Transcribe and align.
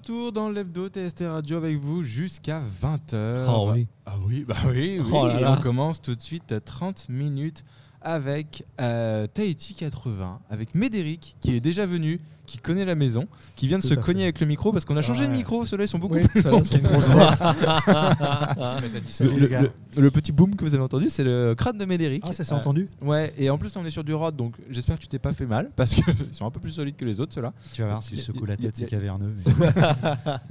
retour 0.00 0.32
dans 0.32 0.48
l'hebdo 0.48 0.88
TST 0.88 1.24
Radio 1.26 1.58
avec 1.58 1.76
vous 1.76 2.02
jusqu'à 2.02 2.62
20h. 2.82 3.46
Oh 3.48 3.70
oui. 3.74 3.86
Ah 4.06 4.14
oui, 4.26 4.46
bah 4.48 4.54
oui, 4.66 4.98
oui. 4.98 5.10
Oh 5.12 5.26
là 5.26 5.38
Et 5.38 5.42
là. 5.42 5.56
on 5.58 5.62
commence 5.62 6.00
tout 6.00 6.14
de 6.14 6.22
suite 6.22 6.52
à 6.52 6.60
30 6.60 7.10
minutes 7.10 7.64
avec 8.02 8.64
euh, 8.80 9.26
Tahiti 9.26 9.74
80, 9.74 10.40
avec 10.50 10.74
Médéric 10.74 11.36
qui 11.40 11.54
est 11.54 11.60
déjà 11.60 11.86
venu, 11.86 12.20
qui 12.46 12.58
connaît 12.58 12.84
la 12.84 12.94
maison, 12.96 13.28
qui 13.56 13.68
vient 13.68 13.78
de 13.78 13.82
Tout 13.82 13.88
se 13.90 13.94
fait. 13.94 14.00
cogner 14.00 14.24
avec 14.24 14.40
le 14.40 14.46
micro 14.46 14.72
parce 14.72 14.84
qu'on 14.84 14.96
a 14.96 15.02
changé 15.02 15.26
de 15.26 15.32
micro, 15.32 15.64
ceux-là 15.64 15.84
ils 15.84 15.88
sont 15.88 15.98
beaucoup 16.00 16.14
Oui, 16.16 16.26
plus 16.26 16.42
ça, 16.42 16.50
longs. 16.50 16.60
Le, 19.96 20.10
petit 20.10 20.32
boom 20.32 20.54
que 20.56 20.64
vous 20.64 20.74
avez 20.74 20.82
entendu, 20.82 21.08
c'est 21.10 21.24
le 21.24 21.54
crâne 21.56 21.78
de 21.78 21.84
Médéric. 21.84 22.22
Ah, 22.26 22.32
ça 22.32 22.44
s'est 22.44 22.52
Euh, 22.52 22.56
entendu 22.56 22.88
Ouais, 23.02 23.32
et 23.38 23.50
en 23.50 23.58
plus 23.58 23.74
on 23.76 23.84
est 23.84 23.90
sur 23.90 24.04
du 24.04 24.14
rod, 24.14 24.34
donc 24.36 24.54
j'espère 24.68 24.96
que 24.96 25.00
tu 25.02 25.08
t'es 25.08 25.18
pas 25.18 25.32
fait 25.32 25.46
mal 25.46 25.70
parce 25.76 25.94
qu'ils 25.94 26.04
sont 26.32 26.46
un 26.46 26.50
peu 26.50 26.60
plus 26.60 26.72
solides 26.72 26.96
que 26.96 27.04
les 27.04 27.20
autres 27.20 27.32
ceux-là. 27.34 27.52
Tu 27.72 27.82
vas 27.82 27.88
voir, 27.88 28.02
si 28.02 28.16
je 28.16 28.20
secoue 28.20 28.44
la 28.46 28.56
tête, 28.56 28.76
c'est 28.76 28.86
caverneux. 28.86 29.32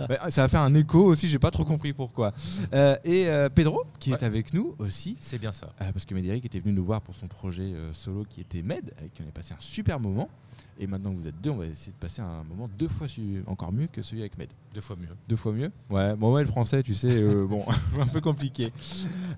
mais- 0.10 0.20
ça 0.30 0.42
va 0.44 0.48
faire 0.48 0.62
un 0.62 0.74
écho 0.76 1.00
aussi, 1.04 1.28
j'ai 1.28 1.40
pas 1.40 1.52
trop 1.52 1.66
compris 1.66 1.94
pourquoi. 1.94 2.34
Euh, 2.74 2.96
et 3.04 3.28
euh, 3.28 3.50
Pedro, 3.50 3.84
qui 4.00 4.12
est 4.12 4.24
avec 4.24 4.54
nous 4.54 4.76
aussi, 4.80 5.18
C'est 5.20 5.40
bien 5.40 5.52
ça. 5.52 5.68
euh, 5.82 5.92
parce 5.92 6.06
que 6.06 6.14
Médéric 6.14 6.46
était 6.46 6.60
venu 6.60 6.74
nous 6.74 6.86
voir 6.86 7.02
pour 7.02 7.16
son 7.16 7.28
projet 7.40 7.72
euh, 7.74 7.94
solo 7.94 8.26
qui 8.26 8.42
était 8.42 8.62
Med, 8.62 8.94
avec 8.98 9.14
qui 9.14 9.22
on 9.24 9.28
a 9.30 9.32
passé 9.32 9.54
un 9.54 9.60
super 9.60 9.98
moment. 9.98 10.30
Et 10.82 10.88
maintenant 10.88 11.12
que 11.12 11.18
vous 11.18 11.28
êtes 11.28 11.40
deux, 11.42 11.50
on 11.50 11.58
va 11.58 11.66
essayer 11.66 11.92
de 11.92 11.98
passer 11.98 12.22
un 12.22 12.44
moment 12.48 12.70
deux 12.78 12.88
fois 12.88 13.08
encore 13.48 13.72
mieux 13.74 13.88
que 13.92 14.02
celui 14.02 14.22
avec 14.22 14.38
Med. 14.38 14.48
Deux 14.74 14.82
fois 14.82 14.96
mieux. 14.96 15.08
Deux 15.28 15.36
fois 15.36 15.52
mieux? 15.52 15.72
Ouais, 15.90 16.16
bon, 16.16 16.34
ouais, 16.34 16.42
le 16.42 16.48
français, 16.48 16.84
tu 16.84 16.94
sais, 16.94 17.10
euh, 17.12 17.46
bon, 17.46 17.66
un 18.00 18.08
peu 18.08 18.22
compliqué. 18.22 18.72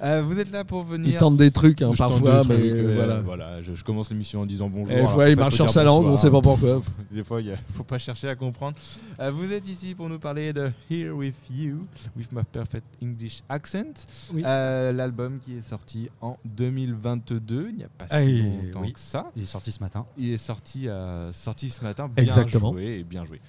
Euh, 0.03 0.21
vous 0.21 0.39
êtes 0.39 0.51
là 0.51 0.63
pour 0.65 0.83
venir. 0.83 1.09
Il 1.09 1.17
tente 1.17 1.37
des 1.37 1.49
trucs 1.51 1.81
hein, 1.81 1.91
parfois, 1.97 2.43
des 2.43 2.49
mais 2.49 2.59
trucs, 2.59 2.71
euh, 2.79 2.95
voilà. 2.95 3.19
voilà, 3.21 3.61
je, 3.61 3.73
je 3.73 3.83
commence 3.83 4.09
l'émission 4.11 4.41
en 4.41 4.45
disant 4.45 4.69
bonjour. 4.69 4.91
Et 4.91 4.95
des 4.95 4.99
alors 4.99 5.11
fois, 5.13 5.25
qu'en 5.25 5.31
il 5.31 5.37
marche 5.37 5.55
sur 5.55 5.69
sa 5.69 5.83
langue, 5.83 6.05
on 6.05 6.09
bonsoir. 6.09 6.21
sait 6.21 6.31
pas 6.31 6.41
pourquoi. 6.41 6.81
Des 7.11 7.23
fois, 7.23 7.41
il 7.41 7.49
ne 7.49 7.55
faut 7.73 7.83
pas 7.83 7.97
chercher 7.97 8.29
à 8.29 8.35
comprendre. 8.35 8.77
Euh, 9.19 9.31
vous 9.31 9.51
êtes 9.51 9.67
ici 9.67 9.95
pour 9.95 10.09
nous 10.09 10.19
parler 10.19 10.53
de 10.53 10.71
Here 10.89 11.11
With 11.11 11.35
You, 11.49 11.87
With 12.15 12.31
My 12.31 12.43
Perfect 12.51 12.85
English 13.01 13.41
Accent. 13.49 14.05
Oui. 14.33 14.43
Euh, 14.45 14.91
L'album 14.91 15.39
qui 15.39 15.57
est 15.57 15.61
sorti 15.61 16.09
en 16.21 16.37
2022, 16.45 17.67
il 17.69 17.75
n'y 17.77 17.83
a 17.83 17.89
pas 17.89 18.07
si 18.19 18.41
longtemps 18.41 18.81
oui. 18.81 18.93
que 18.93 18.99
ça. 18.99 19.31
Il 19.35 19.43
est 19.43 19.47
sorti 19.47 19.71
ce 19.71 19.79
matin. 19.79 20.05
Il 20.17 20.31
est 20.31 20.37
sorti, 20.37 20.87
euh, 20.87 21.30
sorti 21.31 21.69
ce 21.69 21.83
matin, 21.83 22.07
bien 22.07 22.23
Exactement. 22.25 22.71
joué 22.71 22.99
et 22.99 23.03
bien 23.03 23.25
joué. 23.25 23.39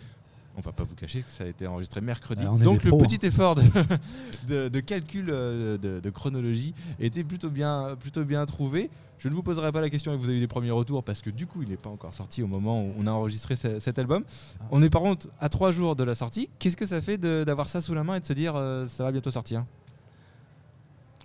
On 0.57 0.61
va 0.61 0.73
pas 0.73 0.85
vous 0.85 0.95
cacher 0.95 1.23
que 1.23 1.31
ça 1.31 1.45
a 1.45 1.47
été 1.47 1.67
enregistré 1.67 2.03
mercredi. 2.03 2.45
Ah, 2.47 2.63
Donc 2.63 2.85
le 2.85 2.91
pros, 2.91 2.99
petit 3.01 3.25
effort 3.27 3.55
de, 3.55 3.63
de- 4.49 4.69
de 4.69 4.81
calcul 4.81 5.29
euh, 5.31 5.79
de, 5.79 5.99
de 5.99 6.11
chronologie 6.11 6.75
était 7.01 7.25
plutôt 7.25 7.49
bien, 7.49 7.97
plutôt 7.99 8.23
bien 8.25 8.45
trouvé. 8.45 8.91
Je 9.19 9.29
ne 9.29 9.35
vous 9.35 9.43
poserai 9.43 9.73
pas 9.73 9.81
la 9.81 9.89
question 9.89 10.13
et 10.13 10.17
vous 10.17 10.29
avez 10.29 10.37
eu 10.37 10.41
des 10.41 10.47
premiers 10.49 10.71
retours 10.73 11.05
parce 11.05 11.23
que 11.23 11.31
du 11.31 11.47
coup 11.47 11.63
il 11.63 11.71
n'est 11.71 11.77
pas 11.77 11.89
encore 11.89 12.13
sorti 12.13 12.43
au 12.43 12.49
moment 12.49 12.83
où 12.85 12.93
on 12.99 13.07
a 13.07 13.13
enregistré 13.13 13.57
ce- 13.57 13.79
cet 13.81 13.99
album. 13.99 14.23
Ah. 14.61 14.65
On 14.73 14.83
est 14.83 14.91
par 14.91 15.01
contre 15.01 15.29
à 15.41 15.49
trois 15.49 15.71
jours 15.73 15.97
de 15.97 16.05
la 16.05 16.15
sortie. 16.15 16.51
Qu'est-ce 16.59 16.77
que 16.77 16.87
ça 16.87 17.01
fait 17.01 17.17
d'avoir 17.17 17.69
ça 17.69 17.81
sous 17.81 17.95
la 17.95 18.05
main 18.05 18.17
et 18.17 18.21
de 18.21 18.27
se 18.27 18.33
dire 18.35 18.55
euh, 18.57 18.87
ça 18.89 19.05
va 19.05 19.13
bientôt 19.13 19.31
sortir? 19.31 19.65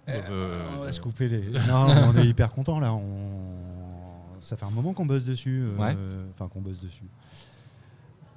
Euh, 0.09 0.61
on 0.77 0.83
va 0.83 0.92
se 0.94 1.02
couper 1.02 1.27
les. 1.27 1.42
Non, 1.67 1.86
on 2.14 2.17
est 2.17 2.25
hyper 2.27 2.52
content 2.53 2.80
là. 2.80 2.94
On... 2.94 3.02
Ça 4.41 4.57
fait 4.57 4.66
un 4.66 4.71
moment 4.71 4.93
qu'on 4.93 5.05
bosse 5.05 5.23
dessus. 5.25 5.66
euh, 5.67 5.77
Ouais. 5.77 5.95
Enfin, 6.33 6.47
qu'on 6.49 6.61
bosse 6.61 6.81
dessus. 6.81 7.05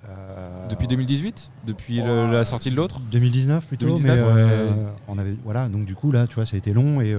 Euh, 0.08 0.68
Depuis 0.68 0.86
2018 0.88 1.50
Depuis 1.66 2.00
le- 2.00 2.30
la 2.32 2.44
sortie 2.46 2.70
de 2.70 2.76
l'autre 2.76 3.00
2019 3.12 3.66
plutôt. 3.66 3.86
2019, 3.86 4.34
mais 4.34 4.40
euh, 4.42 4.68
ouais. 4.70 4.74
on 5.08 5.18
avait. 5.18 5.34
Voilà, 5.44 5.68
donc 5.68 5.84
du 5.84 5.94
coup 5.94 6.10
là, 6.10 6.26
tu 6.26 6.36
vois, 6.36 6.46
ça 6.46 6.54
a 6.56 6.58
été 6.58 6.72
long 6.72 7.00
et 7.02 7.14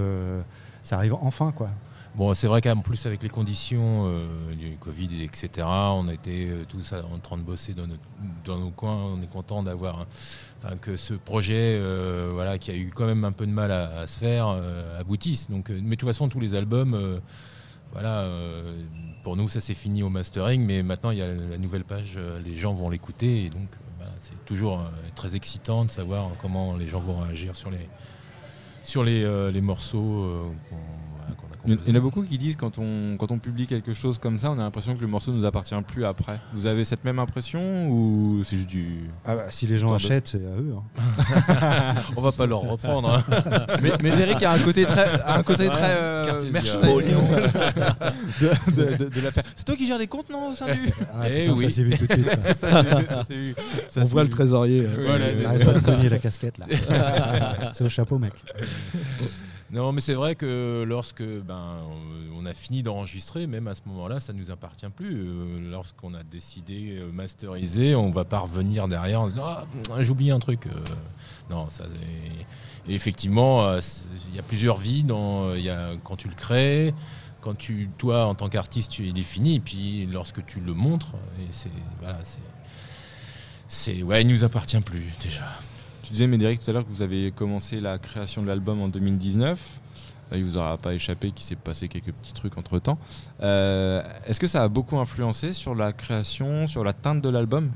ça 0.83 0.95
arrive 0.97 1.13
enfin 1.13 1.51
quoi. 1.51 1.69
Bon, 2.15 2.33
c'est 2.33 2.47
vrai 2.47 2.59
qu'en 2.61 2.75
plus, 2.81 3.05
avec 3.05 3.23
les 3.23 3.29
conditions 3.29 4.11
du 4.59 4.75
Covid, 4.81 5.23
etc., 5.23 5.49
on 5.65 6.09
a 6.09 6.13
été 6.13 6.49
euh, 6.49 6.63
tous 6.67 6.93
en 6.93 7.19
train 7.19 7.37
de 7.37 7.41
bosser 7.43 7.71
dans, 7.73 7.87
notre- 7.87 8.01
dans 8.43 8.57
nos 8.59 8.69
coins. 8.71 8.97
On 9.17 9.21
est 9.21 9.29
content 9.31 9.63
d'avoir. 9.63 10.05
Enfin, 10.61 10.75
que 10.75 10.97
ce 10.97 11.13
projet, 11.13 11.79
voilà, 12.33 12.57
qui 12.57 12.71
a 12.71 12.75
eu 12.75 12.91
quand 12.93 13.05
même 13.05 13.23
un 13.25 13.31
peu 13.31 13.45
de 13.45 13.51
mal 13.51 13.71
à, 13.71 13.99
à 14.01 14.07
se 14.07 14.17
faire, 14.19 14.47
aboutisse. 14.99 15.49
Donc, 15.51 15.69
mais 15.69 15.81
de 15.91 15.95
toute 15.95 16.09
façon, 16.09 16.27
tous 16.29 16.39
les 16.41 16.53
albums, 16.55 17.19
voilà, 17.91 18.19
euh, 18.21 18.83
pour 19.23 19.35
nous, 19.35 19.49
ça 19.49 19.61
s'est 19.61 19.73
fini 19.73 20.03
au 20.03 20.09
mastering, 20.09 20.65
mais 20.65 20.83
maintenant, 20.83 21.11
il 21.11 21.17
y 21.17 21.21
a 21.21 21.27
la 21.27 21.57
nouvelle 21.57 21.83
page, 21.83 22.13
euh, 22.17 22.39
les 22.43 22.55
gens 22.55 22.73
vont 22.73 22.89
l'écouter, 22.89 23.45
et 23.45 23.49
donc, 23.49 23.67
euh, 23.73 23.77
voilà, 23.97 24.13
c'est 24.19 24.45
toujours 24.45 24.81
très 25.15 25.35
excitant 25.35 25.85
de 25.85 25.89
savoir 25.89 26.29
comment 26.41 26.77
les 26.77 26.87
gens 26.87 26.99
vont 26.99 27.19
réagir 27.19 27.55
sur 27.55 27.69
les, 29.03 29.51
les, 29.51 29.61
morceaux 29.61 30.53
Il 31.65 31.77
y 31.87 31.91
en 31.91 31.95
a 31.95 31.99
beaucoup 31.99 32.23
qui 32.23 32.37
disent 32.37 32.55
quand 32.55 32.79
on, 32.79 33.17
quand 33.17 33.31
on 33.31 33.37
publie 33.37 33.67
quelque 33.67 33.93
chose 33.93 34.17
comme 34.17 34.39
ça, 34.39 34.49
on 34.51 34.59
a 34.59 34.63
l'impression 34.63 34.95
que 34.95 35.01
le 35.01 35.07
morceau 35.07 35.31
ne 35.31 35.37
nous 35.37 35.45
appartient 35.45 35.75
plus 35.87 36.05
après. 36.05 36.39
Vous 36.53 36.65
avez 36.65 36.83
cette 36.85 37.03
même 37.03 37.19
impression 37.19 37.87
ou 37.89 38.41
c'est 38.43 38.55
juste 38.57 38.69
du. 38.69 39.01
Ah 39.25 39.35
bah, 39.35 39.45
si 39.49 39.67
les 39.67 39.77
gens 39.79 39.93
achètent, 39.93 40.27
c'est 40.27 40.45
à 40.45 40.55
eux. 40.59 40.73
hein. 40.75 41.95
On 42.17 42.21
va 42.21 42.31
pas 42.31 42.45
leur 42.47 42.61
reprendre. 42.61 43.21
hein. 43.29 43.65
mais, 43.81 43.91
mais 44.01 44.11
Derek 44.11 44.41
a 44.43 44.53
un 44.53 44.59
côté 44.59 44.85
très, 44.85 45.21
un 45.25 45.43
côté 45.43 45.67
très 45.67 45.95
euh, 45.97 46.41
de, 46.41 46.49
de- 48.71 48.95
de- 48.97 49.09
de 49.09 49.21
l'affaire. 49.21 49.43
C'est 49.55 49.65
toi 49.65 49.75
qui 49.75 49.85
gères 49.87 49.97
les 49.99 50.07
comptes, 50.07 50.29
non, 50.29 50.51
au 50.51 50.55
sein 50.55 50.67
du 50.73 50.79
Ah, 51.13 51.29
Eh 51.29 51.41
putain, 51.47 51.53
oui. 51.53 51.65
Ça 51.65 51.71
s'est 51.71 51.83
vu 51.83 51.97
tout 51.97 52.07
de 52.07 52.13
suite. 52.13 52.29
Ça 52.55 52.81
vu, 52.81 52.89
ça 53.07 53.23
vu. 53.29 53.55
Ça 53.87 54.01
On 54.01 54.05
voit 54.05 54.23
le 54.23 54.27
vu. 54.29 54.33
trésorier. 54.33 54.85
euh, 54.85 55.03
Voilà, 55.05 55.25
euh, 55.25 55.45
Arrête 55.45 55.65
pas 55.65 55.73
de 55.73 55.79
cogner 55.79 56.09
la 56.09 56.17
casquette 56.19 56.57
là. 56.57 56.65
c'est 57.73 57.83
au 57.83 57.89
chapeau, 57.89 58.17
mec. 58.17 58.33
Non, 59.71 59.93
mais 59.93 60.01
c'est 60.01 60.13
vrai 60.13 60.35
que 60.35 60.83
lorsque 60.85 61.23
ben, 61.23 61.77
on 62.35 62.45
a 62.45 62.53
fini 62.53 62.83
d'enregistrer, 62.83 63.47
même 63.47 63.67
à 63.67 63.75
ce 63.75 63.81
moment-là, 63.85 64.19
ça 64.19 64.33
nous 64.33 64.51
appartient 64.51 64.89
plus. 64.89 65.25
Euh, 65.25 65.71
Lorsqu'on 65.71 66.13
a 66.13 66.23
décidé 66.23 66.97
euh, 66.99 67.11
masteriser, 67.11 67.95
on 67.95 68.11
va 68.11 68.25
pas 68.25 68.39
revenir 68.39 68.89
derrière 68.89 69.21
en 69.21 69.27
se 69.29 69.33
disant 69.33 69.45
ah, 69.45 69.65
j'ai 69.99 70.09
oublié 70.09 70.31
un 70.31 70.39
truc. 70.39 70.67
Euh, 70.67 70.71
non, 71.49 71.69
ça 71.69 71.85
c'est. 71.87 72.91
Effectivement, 72.93 73.63
euh, 73.63 73.79
il 74.29 74.35
y 74.35 74.39
a 74.39 74.43
plusieurs 74.43 74.77
vies 74.77 75.03
dans, 75.03 75.53
y 75.53 75.69
a, 75.69 75.91
quand 76.03 76.17
tu 76.17 76.27
le 76.27 76.33
crées. 76.35 76.93
Quand 77.39 77.57
tu, 77.57 77.89
toi, 77.97 78.25
en 78.25 78.35
tant 78.35 78.49
qu'artiste, 78.49 78.91
tu 78.91 79.07
il 79.07 79.17
est 79.17 79.23
fini, 79.23 79.55
et 79.55 79.59
puis 79.59 80.05
lorsque 80.05 80.45
tu 80.45 80.59
le 80.59 80.73
montres, 80.75 81.15
c'est 81.49 81.71
c'est, 83.67 84.03
ouais, 84.03 84.21
il 84.21 84.27
nous 84.27 84.43
appartient 84.43 84.79
plus 84.81 85.05
déjà. 85.23 85.45
Tu 86.11 86.15
disais, 86.15 86.27
Médéric, 86.27 86.59
tout 86.61 86.69
à 86.69 86.73
l'heure 86.73 86.83
que 86.85 86.91
vous 86.91 87.03
avez 87.03 87.31
commencé 87.31 87.79
la 87.79 87.97
création 87.97 88.41
de 88.41 88.47
l'album 88.47 88.81
en 88.81 88.89
2019. 88.89 89.79
Euh, 90.33 90.37
Il 90.37 90.43
vous 90.43 90.57
aura 90.57 90.77
pas 90.77 90.93
échappé 90.93 91.31
qu'il 91.31 91.45
s'est 91.45 91.55
passé 91.55 91.87
quelques 91.87 92.11
petits 92.11 92.33
trucs 92.33 92.57
entre 92.57 92.79
temps. 92.79 92.99
Est-ce 93.39 94.37
que 94.37 94.47
ça 94.47 94.61
a 94.63 94.67
beaucoup 94.67 94.97
influencé 94.97 95.53
sur 95.53 95.73
la 95.73 95.93
création, 95.93 96.67
sur 96.67 96.83
la 96.83 96.91
teinte 96.91 97.21
de 97.21 97.29
l'album? 97.29 97.71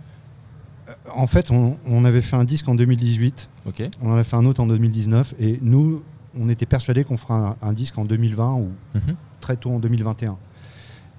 En 1.14 1.28
fait, 1.28 1.50
on, 1.50 1.78
on 1.86 2.04
avait 2.04 2.22
fait 2.22 2.36
un 2.36 2.44
disque 2.44 2.68
en 2.68 2.76
2018. 2.76 3.48
Ok. 3.68 3.84
On 4.02 4.12
en 4.12 4.18
a 4.18 4.24
fait 4.26 4.36
un 4.36 4.44
autre 4.44 4.60
en 4.62 4.68
2019 4.68 5.36
et 5.40 5.58
nous, 5.62 6.04
on 6.38 6.50
était 6.50 6.66
persuadés 6.66 7.06
qu'on 7.06 7.16
fera 7.16 7.58
un, 7.62 7.68
un 7.70 7.72
disque 7.72 7.98
en 7.98 8.04
2020 8.04 8.56
ou 8.56 8.70
Mhm. 8.96 9.16
très 9.40 9.56
tôt 9.56 9.72
en 9.72 9.80
2021. 9.80 10.38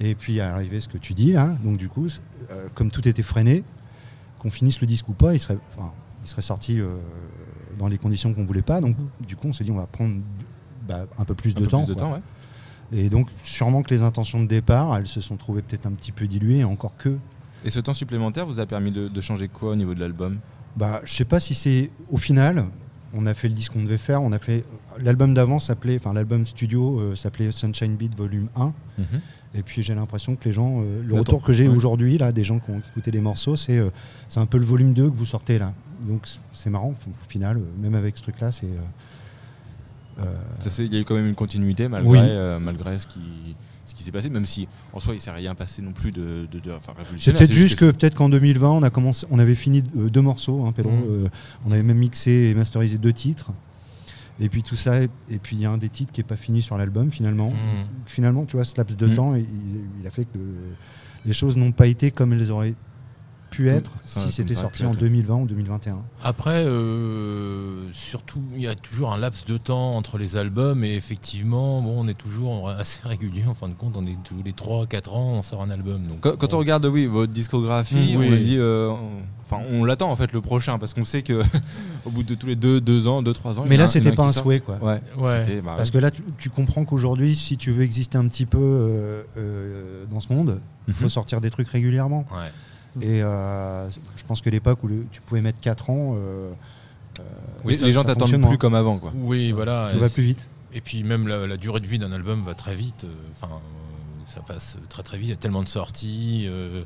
Et 0.01 0.15
puis 0.15 0.37
est 0.37 0.41
arrivé 0.43 0.83
ce 0.83 0.89
que 0.89 0.99
tu 0.99 1.15
dis 1.15 1.33
là, 1.33 1.57
donc 1.65 1.79
du 1.79 1.89
coup, 1.89 2.09
euh, 2.51 2.67
comme 2.75 2.91
tout 2.91 3.09
était 3.09 3.23
freiné, 3.23 3.65
qu'on 4.39 4.51
finisse 4.51 4.83
le 4.83 4.87
disque 4.87 5.09
ou 5.09 5.15
pas, 5.15 5.33
il 5.33 5.41
serait, 5.41 5.57
enfin, 5.79 5.93
il 6.27 6.29
serait 6.29 6.43
sorti 6.43 6.81
euh, 6.81 6.89
dans 7.79 7.87
les 7.89 7.99
conditions 7.99 8.35
qu'on 8.35 8.45
voulait 8.45 8.63
pas. 8.63 8.81
Donc 8.81 8.97
du 9.27 9.37
coup, 9.37 9.47
on 9.49 9.53
s'est 9.53 9.65
dit 9.65 9.71
on 9.71 9.77
va 9.77 9.87
prendre 9.87 10.17
bah, 10.89 11.07
un 11.17 11.25
peu 11.25 11.35
plus 11.35 11.53
Un 11.53 11.61
de 11.61 11.65
peu 11.65 11.67
temps. 11.71 11.85
plus 11.85 11.95
de 11.95 11.99
quoi. 11.99 12.09
temps, 12.09 12.13
ouais. 12.15 12.21
Et 12.93 13.09
donc 13.09 13.29
sûrement 13.43 13.83
que 13.83 13.93
les 13.95 14.03
intentions 14.03 14.41
de 14.43 14.47
départ, 14.49 14.97
elles 14.97 15.07
se 15.07 15.21
sont 15.21 15.37
trouvées 15.37 15.63
peut-être 15.63 15.87
un 15.87 15.93
petit 15.93 16.13
peu 16.13 16.27
diluées, 16.27 16.65
encore 16.65 16.97
que. 16.97 17.17
Et 17.65 17.71
ce 17.71 17.81
temps 17.81 17.95
supplémentaire 17.95 18.47
vous 18.47 18.61
a 18.61 18.67
permis 18.67 18.91
de, 18.91 19.09
de 19.09 19.21
changer 19.21 19.49
quoi 19.49 19.73
au 19.73 19.77
niveau 19.77 19.95
de 19.95 20.01
l'album? 20.01 20.39
Bah, 20.77 21.01
je 21.05 21.13
sais 21.13 21.25
pas 21.25 21.41
si 21.41 21.55
c'est 21.55 21.91
au 22.11 22.17
final. 22.17 22.67
On 23.15 23.25
a 23.27 23.35
fait 23.35 23.49
le 23.49 23.55
disque 23.55 23.73
qu'on 23.73 23.83
devait 23.83 23.99
faire. 23.99 24.23
On 24.23 24.33
a 24.33 24.39
fait 24.39 24.65
l'album 24.99 25.33
d'avant 25.33 25.59
s'appelait, 25.59 25.97
enfin 25.99 26.13
l'album 26.13 26.45
studio 26.45 26.99
euh, 27.01 27.15
s'appelait 27.17 27.51
Sunshine 27.53 27.97
Beat 27.97 28.15
Volume 28.17 28.49
1. 28.57 28.73
Et 29.55 29.63
puis 29.63 29.81
j'ai 29.83 29.95
l'impression 29.95 30.37
que 30.37 30.45
les 30.45 30.53
gens, 30.53 30.81
euh, 30.83 31.01
le 31.03 31.15
Attends, 31.15 31.19
retour 31.21 31.43
que 31.43 31.53
j'ai 31.55 31.67
ouais. 31.67 31.75
aujourd'hui 31.75 32.19
là, 32.19 32.31
des 32.31 32.45
gens 32.45 32.59
qui 32.59 32.71
ont 32.71 32.79
écouté 32.91 33.11
des 33.11 33.23
morceaux, 33.23 33.57
c'est 33.57 33.79
euh, 33.79 33.89
c'est 34.29 34.41
un 34.41 34.45
peu 34.47 34.59
le 34.59 34.67
volume 34.67 34.93
2 34.93 35.09
que 35.11 35.17
vous 35.17 35.25
sortez 35.25 35.59
là. 35.59 35.73
Donc 36.01 36.27
c'est 36.53 36.71
marrant. 36.71 36.91
Au 37.07 37.29
final, 37.29 37.59
euh, 37.59 37.61
même 37.83 37.95
avec 37.95 38.17
ce 38.17 38.23
truc-là, 38.23 38.53
c'est. 38.53 38.67
euh, 38.67 40.21
euh, 40.21 40.25
c'est- 40.61 40.85
Il 40.85 40.93
y 40.95 40.97
a 40.97 41.01
eu 41.01 41.05
quand 41.05 41.15
même 41.15 41.27
une 41.27 41.35
continuité 41.35 41.89
malgré, 41.89 42.11
Oui. 42.21 42.61
malgré 42.65 42.99
ce 42.99 43.07
qui, 43.07 43.21
ce 43.85 43.95
qui 43.95 44.03
s'est 44.03 44.11
passé, 44.13 44.31
même 44.31 44.47
si 44.47 44.67
en 44.93 45.01
soi 45.01 45.15
il 45.15 45.21
s'est 45.21 45.31
rien 45.31 45.55
passé 45.55 45.83
non 45.83 45.93
plus 45.93 46.11
de, 46.13 46.47
de, 46.51 46.59
de- 46.59 46.73
enfin, 46.73 46.93
c'est 47.19 47.33
peut-être 47.35 47.53
juste 47.53 47.79
que, 47.79 47.91
peut-être 47.91 48.15
qu'en 48.15 48.29
2020, 48.29 48.69
on 48.71 48.83
a 48.83 48.91
commencé, 48.91 49.27
on 49.31 49.39
avait 49.39 49.55
fini 49.55 49.83
deux 49.83 50.23
morceaux, 50.23 50.65
hein, 50.67 50.73
Pedro. 50.73 50.91
Euh, 50.93 51.29
on 51.67 51.73
avait 51.73 51.83
même 51.83 51.99
mixé 51.99 52.31
et 52.51 52.55
masterisé 52.55 52.99
deux 52.99 53.13
titres. 53.13 53.51
Et 54.39 54.51
puis 54.51 54.63
tout 54.63 54.77
ça, 54.77 55.03
et, 55.03 55.09
et 55.31 55.39
puis 55.39 55.57
il 55.57 55.63
y 55.63 55.65
a 55.67 55.71
un 55.71 55.79
des 55.79 55.89
titres 55.89 56.13
qui 56.13 56.21
est 56.21 56.25
pas 56.25 56.37
fini 56.37 56.61
sur 56.61 56.77
l'album 56.77 57.11
finalement. 57.11 57.51
Mhm. 57.51 57.87
Finalement, 58.07 58.45
tu 58.45 58.57
vois, 58.57 58.65
ce 58.67 58.77
laps 58.77 58.97
de 58.97 59.07
Mhm. 59.07 59.15
temps, 59.15 59.35
il, 59.35 59.47
il 60.01 60.07
a 60.07 60.11
fait 60.11 60.25
que 60.27 60.39
les 61.25 61.33
choses 61.33 61.57
n'ont 61.57 61.73
pas 61.73 61.87
été 61.87 62.11
comme 62.11 62.33
elles 62.35 62.51
auraient 62.53 62.75
pu 63.57 63.69
être 63.71 63.91
ça- 64.03 64.21
si 64.21 64.31
c'était 64.33 64.55
sorti 64.55 64.85
en 64.85 64.93
être. 64.93 64.99
2020 64.99 65.37
ou 65.37 65.47
2021. 65.47 65.99
Après, 66.23 66.65
euh, 66.67 67.89
surtout, 67.93 68.43
il 68.55 68.63
y 68.63 68.67
a 68.67 68.75
toujours 68.75 69.13
un 69.13 69.19
laps 69.19 69.45
de 69.47 69.57
temps 69.57 69.97
entre 69.97 70.19
les 70.19 70.37
albums 70.37 70.85
et 70.85 70.95
effectivement, 70.95 71.81
bon, 71.83 71.95
on 72.05 72.09
est 72.09 72.15
toujours 72.19 72.69
assez 72.69 73.01
régulier. 73.05 73.45
En 73.47 73.55
fin 73.55 73.69
de 73.69 73.75
compte, 73.75 73.95
on 73.97 74.05
est 74.07 74.17
tous 74.25 74.43
les 74.45 74.53
3-4 74.53 75.15
ans, 75.15 75.33
on 75.35 75.43
sort 75.43 75.63
un 75.63 75.71
album. 75.71 76.03
Donc, 76.05 76.21
Quand, 76.39 76.55
on 76.55 76.59
regarde 76.59 76.85
oui, 76.87 77.07
votre 77.07 77.33
discographie, 77.33 78.15
Mm, 78.15 78.17
on 78.17 78.21
oui. 78.21 78.45
dit, 78.45 78.57
euh, 78.59 78.89
on- 78.91 79.23
enfin 79.49 79.63
on 79.71 79.85
l'attend 79.85 80.11
en 80.11 80.17
fait 80.17 80.33
le 80.33 80.41
prochain 80.41 80.79
parce 80.79 80.93
qu'on 80.93 81.05
sait 81.05 81.23
que 81.23 81.41
au 82.05 82.11
bout 82.11 82.23
de 82.25 82.35
tous 82.35 82.47
les 82.49 82.57
deux, 82.57 82.81
deux 82.81 83.07
ans, 83.07 83.23
deux 83.23 83.33
trois 83.33 83.59
ans. 83.59 83.63
il 83.65 83.69
Mais 83.69 83.77
y 83.77 83.79
en 83.79 83.83
a 83.83 83.85
là, 83.85 83.89
c'était 83.89 84.09
a 84.11 84.13
pas 84.13 84.25
un 84.27 84.33
sort. 84.33 84.43
souhait, 84.45 84.61
quoi. 84.61 84.77
Ouais. 84.83 85.01
Ouais. 85.19 85.61
bah, 85.63 85.75
Parce 85.77 85.91
que 85.91 85.99
là, 85.99 86.11
tu, 86.11 86.23
tu 86.39 86.51
comprends 86.51 86.85
qu'aujourd'hui, 86.85 87.35
si 87.37 87.57
tu 87.57 87.71
veux 87.71 87.83
exister 87.83 88.19
un 88.19 88.27
petit 88.29 88.47
peu 88.47 88.59
euh, 88.59 89.23
euh, 89.39 90.05
dans 90.11 90.21
ce 90.21 90.33
monde, 90.33 90.61
il 90.89 90.95
faut 90.95 91.05
Mhm. 91.05 91.11
sortir 91.11 91.41
des 91.41 91.51
trucs 91.51 91.69
régulièrement. 91.69 92.27
Ouais. 92.33 92.51
Et 93.01 93.23
euh, 93.23 93.89
je 93.91 94.25
pense 94.27 94.41
que 94.41 94.49
l'époque 94.51 94.83
où 94.83 94.89
le- 94.89 95.07
tu 95.13 95.21
pouvais 95.21 95.41
mettre 95.41 95.61
4 95.61 95.91
ans, 95.91 96.15
euh, 96.17 96.51
euh, 97.19 97.23
oui, 97.65 97.77
ça- 97.77 97.87
les 97.87 97.93
gens 97.93 98.05
t'attendent 98.05 98.29
plus 98.31 98.39
moins. 98.39 98.57
comme 98.57 98.75
avant 98.75 98.99
quoi. 98.99 99.13
Oui, 99.15 99.53
voilà. 99.53 99.91
Tout 99.93 99.99
va 99.99 100.09
plus 100.09 100.23
vite. 100.23 100.47
Et 100.73 100.81
puis 100.81 101.03
même 101.05 101.29
la, 101.29 101.47
la 101.47 101.57
durée 101.57 101.81
de 101.81 101.87
vie 101.87 101.99
d'un 101.99 102.13
album 102.13 102.43
va 102.43 102.55
très 102.55 102.75
vite. 102.75 103.07
Enfin, 103.33 103.53
euh, 103.53 103.59
ça 104.27 104.41
passe 104.41 104.77
très 104.89 105.03
très 105.03 105.17
vite. 105.19 105.27
Il 105.29 105.31
y 105.31 105.35
a 105.35 105.37
tellement 105.37 105.63
de 105.63 105.69
sorties. 105.69 106.47
euh, 106.49 106.83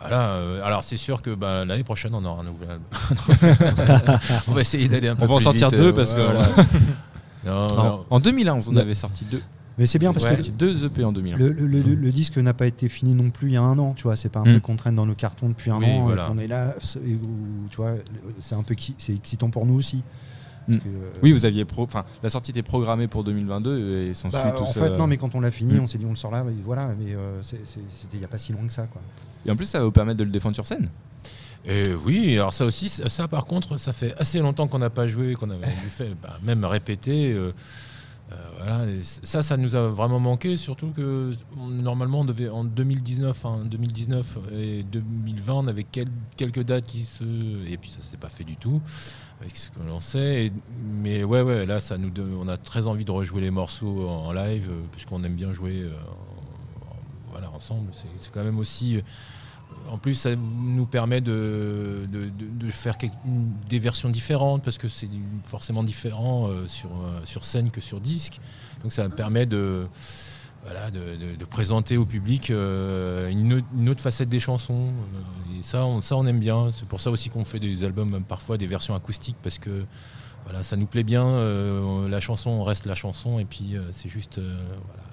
voilà. 0.00 0.30
euh, 0.30 0.64
alors 0.64 0.84
c'est 0.84 0.96
sûr 0.96 1.22
que 1.22 1.34
bah, 1.34 1.64
l'année 1.64 1.84
prochaine 1.84 2.14
on 2.14 2.24
aura 2.24 2.40
un 2.42 2.44
nouvel 2.44 2.68
album. 2.70 4.18
on 4.48 4.52
va 4.52 4.60
essayer 4.60 4.88
d'aller 4.88 5.08
un 5.08 5.16
peu 5.16 5.24
On 5.24 5.26
va 5.26 5.34
en 5.34 5.40
sortir 5.40 5.68
vite, 5.70 5.78
deux 5.78 5.88
euh, 5.88 5.92
parce 5.92 6.14
que- 6.14 6.20
voilà. 6.20 6.48
non, 7.46 7.68
Non. 7.68 7.76
non. 7.84 8.04
En 8.10 8.20
2011, 8.20 8.68
on 8.72 8.76
avait 8.76 8.94
sorti 8.94 9.24
deux. 9.24 9.42
Mais 9.78 9.86
c'est 9.86 9.98
bien 9.98 10.10
On 10.10 10.12
parce 10.12 10.24
a 10.24 10.34
que 10.34 10.42
deux 10.50 10.84
EP 10.84 11.04
en 11.04 11.12
2011. 11.12 11.38
le, 11.38 11.52
le- 11.52 11.66
le- 11.82 11.94
le 11.94 12.10
disque 12.10 12.36
n'a 12.38 12.52
pas 12.54 12.66
été 12.66 12.88
fini 12.88 13.14
non 13.14 13.30
plus 13.30 13.48
il 13.48 13.54
y 13.54 13.56
a 13.56 13.62
un 13.62 13.78
an. 13.78 13.94
Tu 13.96 14.02
vois, 14.04 14.16
c'est 14.16 14.28
pas 14.28 14.40
un 14.40 14.44
Mm. 14.44 14.50
truc 14.52 14.62
qu'on 14.64 14.76
traîne 14.76 14.96
dans 14.96 15.06
nos 15.06 15.14
cartons 15.14 15.48
depuis 15.48 15.70
un 15.70 15.78
Oui, 15.78 15.84
an. 15.86 15.98
et 15.98 16.02
voilà. 16.02 16.26
qu'on 16.26 16.38
est 16.38 16.48
là, 16.48 16.74
tu 17.04 17.76
vois, 17.76 17.92
c'est 18.40 18.54
un 18.56 18.62
peu 18.62 18.74
qui- 18.74 18.94
c'est 18.98 19.14
excitant 19.14 19.50
pour 19.50 19.66
nous 19.66 19.74
aussi. 19.74 20.02
Parce 20.66 20.78
Mm. 20.78 20.82
que, 20.82 20.88
euh, 20.88 21.08
Oui, 21.22 21.32
vous 21.32 21.44
aviez 21.46 21.64
pro... 21.64 21.84
enfin 21.84 22.04
la 22.22 22.28
sortie 22.28 22.50
était 22.50 22.62
programmée 22.62 23.08
pour 23.08 23.24
2022 23.24 23.78
et 24.08 24.14
s'ensuit 24.14 24.38
bah, 24.42 24.50
tout 24.56 24.64
en 24.64 24.66
fait, 24.66 24.98
non, 24.98 25.06
mais 25.06 25.16
quand 25.16 25.34
on 25.34 25.40
l'a 25.40 25.50
fini, 25.50 25.74
Mm. 25.74 25.80
on 25.80 25.86
s'est 25.86 25.98
dit 25.98 26.04
on 26.06 26.10
le 26.10 26.16
sort 26.16 26.30
là, 26.32 26.42
mais 26.44 26.52
voilà. 26.64 26.94
Mais 26.98 27.14
euh, 27.14 27.40
c'était 27.42 27.62
il 28.14 28.20
y 28.20 28.24
a 28.24 28.28
pas 28.28 28.38
si 28.38 28.52
loin 28.52 28.66
que 28.66 28.72
ça, 28.72 28.86
quoi. 28.86 29.00
Et 29.46 29.50
en 29.50 29.56
plus, 29.56 29.64
ça 29.66 29.78
va 29.78 29.84
vous 29.84 29.92
permettre 29.92 30.18
de 30.18 30.24
le 30.24 30.30
défendre 30.30 30.54
sur 30.56 30.66
scène. 30.66 30.88
Et 31.66 31.82
oui, 32.04 32.34
alors 32.34 32.52
ça 32.54 32.64
aussi, 32.64 32.88
ça 32.88 33.08
ça, 33.08 33.28
par 33.28 33.44
contre, 33.44 33.78
ça 33.78 33.92
fait 33.92 34.14
assez 34.18 34.38
longtemps 34.40 34.68
qu'on 34.68 34.78
n'a 34.78 34.90
pas 34.90 35.06
joué, 35.06 35.34
qu'on 35.34 35.50
avait 35.50 35.66
dû 35.82 35.88
faire, 35.88 36.14
bah, 36.22 36.38
même 36.42 36.64
répéter. 36.64 37.32
euh, 37.32 37.52
euh, 38.30 38.34
voilà, 38.58 38.84
ça, 39.00 39.42
ça 39.42 39.56
nous 39.56 39.74
a 39.74 39.88
vraiment 39.88 40.20
manqué, 40.20 40.56
surtout 40.56 40.88
que 40.88 41.32
normalement, 41.56 42.20
on 42.20 42.24
devait 42.26 42.50
en 42.50 42.62
2019, 42.64 43.46
hein, 43.46 43.60
2019 43.64 44.38
et 44.52 44.82
2020, 44.82 45.54
on 45.54 45.66
avait 45.66 45.84
quel- 45.84 46.10
quelques 46.36 46.62
dates 46.62 46.84
qui 46.84 47.02
se, 47.02 47.24
et 47.66 47.78
puis 47.78 47.90
ça 47.90 48.00
s'est 48.02 48.18
pas 48.18 48.28
fait 48.28 48.44
du 48.44 48.56
tout 48.56 48.82
avec 49.40 49.56
ce 49.56 49.70
que 49.70 49.80
l'on 49.86 50.00
sait. 50.00 50.52
Mais 51.02 51.24
ouais, 51.24 51.40
ouais, 51.42 51.64
là, 51.64 51.80
ça 51.80 51.96
nous, 51.96 52.12
on 52.38 52.48
a 52.48 52.58
très 52.58 52.86
envie 52.86 53.04
de 53.04 53.10
rejouer 53.10 53.40
les 53.40 53.50
morceaux 53.50 54.08
en, 54.08 54.32
live, 54.32 54.68
euh, 54.70 54.82
puisqu'on 54.92 55.24
aime 55.24 55.34
bien 55.34 55.52
jouer, 55.52 55.80
euh, 55.82 55.90
voilà, 57.30 57.50
ensemble. 57.50 57.92
C'est 58.18 58.30
quand 58.32 58.44
même 58.44 58.58
aussi. 58.58 59.00
En 59.90 59.98
plus, 59.98 60.14
ça 60.14 60.30
nous 60.36 60.86
permet 60.86 61.20
de, 61.20 62.06
faire 62.70 62.96
des 63.68 63.78
versions 63.78 64.10
différentes 64.10 64.62
parce 64.62 64.78
que 64.78 64.88
c'est 64.88 65.08
forcément 65.44 65.82
différent 65.82 66.48
euh, 66.48 66.66
sur, 66.66 66.90
euh, 66.90 67.20
sur 67.24 67.44
scène 67.44 67.70
que 67.70 67.80
sur 67.80 68.00
disque. 68.00 68.40
Donc 68.82 68.92
ça 68.92 69.08
permet 69.08 69.46
de, 69.46 69.86
présenter 71.50 71.96
au 71.96 72.04
public 72.04 72.50
euh, 72.50 73.28
une, 73.28 73.88
autre- 73.88 74.00
facette 74.00 74.28
des 74.28 74.40
chansons. 74.40 74.92
Et 75.58 75.62
ça, 75.62 75.84
on, 75.86 76.26
aime 76.26 76.40
bien. 76.40 76.70
C'est 76.72 76.88
pour 76.88 77.00
ça 77.00 77.10
aussi 77.10 77.30
qu'on 77.30 77.44
fait 77.44 77.60
des 77.60 77.84
albums, 77.84 78.22
parfois 78.26 78.58
des 78.58 78.66
versions 78.66 78.94
acoustiques 78.94 79.38
parce 79.42 79.58
que 79.58 79.84
ça 80.62 80.76
nous 80.76 80.86
plaît 80.86 81.02
bien. 81.02 81.44
La 82.08 82.20
chanson 82.20 82.62
reste 82.62 82.86
la 82.86 82.94
chanson 82.94 83.38
et 83.38 83.44
puis 83.44 83.74
c'est 83.92 84.08
juste. 84.08 84.38
voilà, 84.38 85.07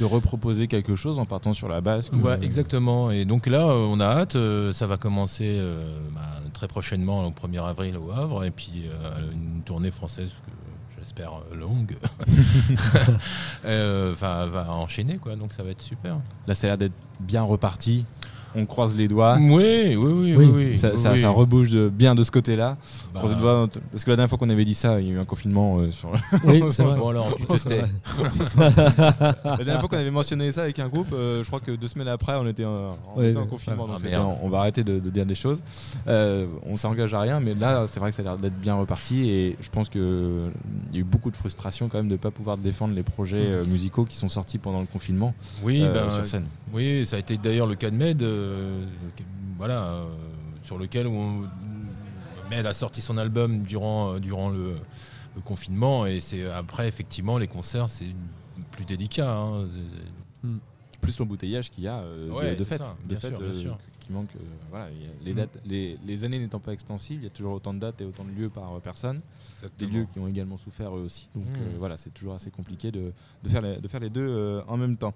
De 0.00 0.04
reproposer 0.04 0.66
quelque 0.68 0.94
chose 0.96 1.18
en 1.18 1.24
partant 1.24 1.52
sur 1.52 1.68
la 1.68 1.80
base. 1.80 2.10
que- 2.10 2.16
Ouais, 2.16 2.38
exactement. 2.42 3.10
Et 3.10 3.24
donc 3.24 3.46
là, 3.46 3.66
euh, 3.68 3.86
on 3.88 4.00
a 4.00 4.04
hâte. 4.06 4.36
euh, 4.36 4.72
Ça 4.72 4.86
va 4.86 4.96
commencer 4.98 5.56
euh, 5.58 5.98
bah, 6.14 6.20
très 6.52 6.68
prochainement, 6.68 7.24
au 7.24 7.30
1er 7.30 7.64
avril 7.66 7.96
au 7.96 8.10
Havre, 8.12 8.44
et 8.44 8.50
puis 8.50 8.84
euh, 8.86 9.32
une 9.32 9.62
tournée 9.62 9.90
française 9.90 10.30
que 10.44 10.98
j'espère 10.98 11.32
longue. 11.54 11.96
Euh, 13.64 14.14
va, 14.18 14.46
va 14.46 14.70
enchaîner, 14.72 15.16
quoi. 15.16 15.34
Donc 15.36 15.52
ça 15.52 15.62
va 15.62 15.70
être 15.70 15.82
super. 15.82 16.18
Là, 16.46 16.54
ça 16.54 16.66
a 16.66 16.70
l'air 16.70 16.78
d'être 16.78 16.94
bien 17.20 17.42
reparti. 17.42 18.04
On 18.58 18.64
croise 18.66 18.96
les 18.96 19.06
doigts. 19.06 19.36
Oui, 19.40 19.48
oui, 19.50 19.96
oui, 19.96 20.34
oui. 20.34 20.34
Oui, 20.36 20.46
oui, 20.54 20.78
ça, 20.78 20.90
oui, 20.94 20.98
ça- 20.98 21.12
oui. 21.12 21.20
ça 21.20 21.28
rebouge 21.28 21.68
de, 21.70 21.88
bien 21.88 22.14
de 22.14 22.22
ce 22.22 22.30
côté-là. 22.30 22.76
Bah, 23.12 23.20
Croise 23.20 23.34
les 23.34 23.40
doigts, 23.40 23.68
parce 23.92 24.02
que 24.04 24.10
la 24.10 24.16
dernière 24.16 24.28
fois 24.30 24.38
qu'on 24.38 24.48
avait 24.50 24.64
dit 24.64 24.74
ça, 24.74 24.98
il 25.00 25.06
y 25.08 25.10
a 25.10 25.14
eu 25.14 25.18
un 25.18 25.24
confinement 25.24 25.78
euh, 25.78 25.92
sur. 25.92 26.10
Oui, 26.44 26.62
c'est 26.70 26.82
vrai. 26.82 26.96
Bon 26.98 27.08
alors, 27.10 27.34
tu 27.36 27.44
te 27.46 27.68
tais. 27.68 27.82
La 29.44 29.56
dernière 29.58 29.80
fois 29.80 29.88
qu'on 29.88 29.96
avait 29.98 30.10
mentionné 30.10 30.50
ça 30.52 30.62
avec 30.62 30.78
un 30.78 30.88
groupe, 30.88 31.08
euh, 31.12 31.42
je 31.42 31.46
crois 31.48 31.60
que 31.60 31.72
deux 31.72 31.88
semaines 31.88 32.08
après, 32.08 32.34
on 32.36 32.46
était, 32.46 32.64
euh, 32.64 32.90
on 33.14 33.20
Ouais, 33.20 33.30
était 33.30 33.38
en 33.38 33.46
confinement. 33.46 33.84
Ah, 33.88 33.92
donc 33.92 34.00
c'était- 34.00 34.16
on 34.16 34.48
va 34.48 34.58
arrêter 34.58 34.84
de, 34.84 34.98
de 34.98 35.10
dire 35.10 35.26
des 35.26 35.34
choses. 35.34 35.62
Euh, 36.08 36.46
on 36.64 36.76
s'engage 36.76 37.14
à 37.14 37.20
rien, 37.20 37.40
mais 37.40 37.54
là, 37.54 37.84
c'est 37.86 38.00
vrai 38.00 38.10
que 38.10 38.16
ça 38.16 38.22
a 38.22 38.24
l'air 38.24 38.38
d'être 38.38 38.58
bien 38.58 38.74
reparti. 38.74 39.28
Et 39.30 39.56
je 39.60 39.68
pense 39.70 39.88
qu'il 39.88 40.00
y 40.92 40.96
a 40.96 41.00
eu 41.00 41.04
beaucoup 41.04 41.30
de 41.30 41.36
frustration 41.36 41.88
quand 41.88 41.98
même 41.98 42.08
de 42.08 42.12
ne 42.12 42.16
pas 42.18 42.30
pouvoir 42.30 42.56
défendre 42.56 42.94
les 42.94 43.02
projets 43.02 43.46
euh, 43.46 43.64
musicaux 43.66 44.04
qui 44.04 44.16
sont 44.16 44.28
sortis 44.28 44.58
pendant 44.58 44.80
le 44.80 44.86
confinement 44.86 45.34
Oui, 45.62 45.82
euh, 45.82 45.92
ben, 45.92 46.10
sur 46.10 46.24
scène. 46.26 46.44
Oui, 46.72 47.04
ça 47.06 47.16
a 47.16 47.18
été 47.18 47.36
d'ailleurs 47.36 47.66
le 47.66 47.74
cas 47.74 47.90
de 47.90 47.96
Med, 47.96 48.22
euh, 48.22 48.45
voilà, 49.58 49.82
euh, 49.84 50.04
sur 50.62 50.78
lequel 50.78 51.06
on, 51.06 51.48
Med 52.50 52.64
a 52.64 52.74
sorti 52.74 53.00
son 53.00 53.18
album 53.18 53.62
durant, 53.62 54.14
euh, 54.14 54.20
durant 54.20 54.50
le, 54.50 54.76
confinement, 55.44 56.06
et 56.06 56.20
c'est 56.20 56.46
après 56.50 56.88
effectivement 56.88 57.36
les 57.36 57.46
concerts, 57.48 57.90
c'est 57.90 58.14
plus 58.70 58.84
délicat. 58.86 59.30
hein. 59.30 59.66
C'est- 59.68 60.48
Plus 61.06 61.18
l'embouteillage 61.18 61.70
qu'il 61.70 61.84
y 61.84 61.88
a 61.88 61.98
euh, 61.98 62.26
de- 62.26 62.32
Ouais, 62.32 62.54
de, 62.56 62.64
fêtes, 62.64 62.78
ça, 62.78 62.96
des 63.04 63.18
sûr, 63.18 63.40
euh, 63.40 63.52
sûr. 63.52 63.78
qui 64.00 64.12
manquent. 64.12 64.34
euh, 64.36 64.40
voilà, 64.70 64.88
les, 65.24 65.32
Mm. 65.32 65.36
dates, 65.36 65.58
les, 65.64 65.98
les 66.04 66.24
années 66.24 66.38
n'étant 66.38 66.58
pas 66.60 66.72
extensibles, 66.72 67.22
il 67.22 67.24
y 67.24 67.28
a 67.28 67.30
toujours 67.30 67.52
autant 67.54 67.72
de 67.74 67.78
dates 67.80 68.00
et 68.00 68.04
autant 68.04 68.24
de 68.24 68.30
lieux 68.30 68.48
par 68.50 68.80
personne. 68.80 69.20
Des 69.78 69.86
lieux 69.86 70.06
qui 70.12 70.18
ont 70.18 70.28
également 70.28 70.56
souffert 70.56 70.94
eux 70.96 71.00
aussi. 71.04 71.28
Donc 71.34 71.46
Mm. 71.46 71.78
voilà, 71.78 71.96
c'est 71.96 72.10
toujours 72.10 72.34
assez 72.34 72.50
compliqué 72.50 72.90
de, 72.92 73.12
de 73.42 73.48
faire, 73.48 73.62
les, 73.62 73.76
de 73.78 73.88
faire 73.88 74.00
les 74.00 74.10
deux 74.10 74.62
en 74.68 74.76
même 74.76 74.96
temps. 74.96 75.14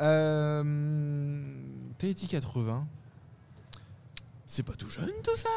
Euh, 0.00 1.54
Tahiti 1.98 2.26
80, 2.26 2.86
c'est 4.46 4.62
pas 4.62 4.72
tout 4.74 4.88
jeune 4.90 5.10
tout 5.22 5.36
ça? 5.36 5.48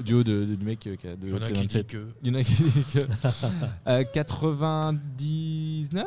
Duo 0.00 0.24
de, 0.24 0.44
de- 0.44 0.54
du 0.56 0.64
mec 0.64 0.80
qui 0.80 0.88
a 0.88 0.92
de 0.92 0.98
Il 1.22 1.28
y 1.28 1.32
en 1.32 1.36
a 1.40 1.46
qui 1.46 1.52
27. 1.60 1.86
disent 1.86 2.00
que 2.00 2.08
Il 2.22 2.28
y 2.28 2.30
en 2.32 2.34
a 2.40 2.42
qui 2.42 2.52
disent 2.62 2.84
que. 2.92 2.98
Euh, 3.86 4.04
99 4.12 6.06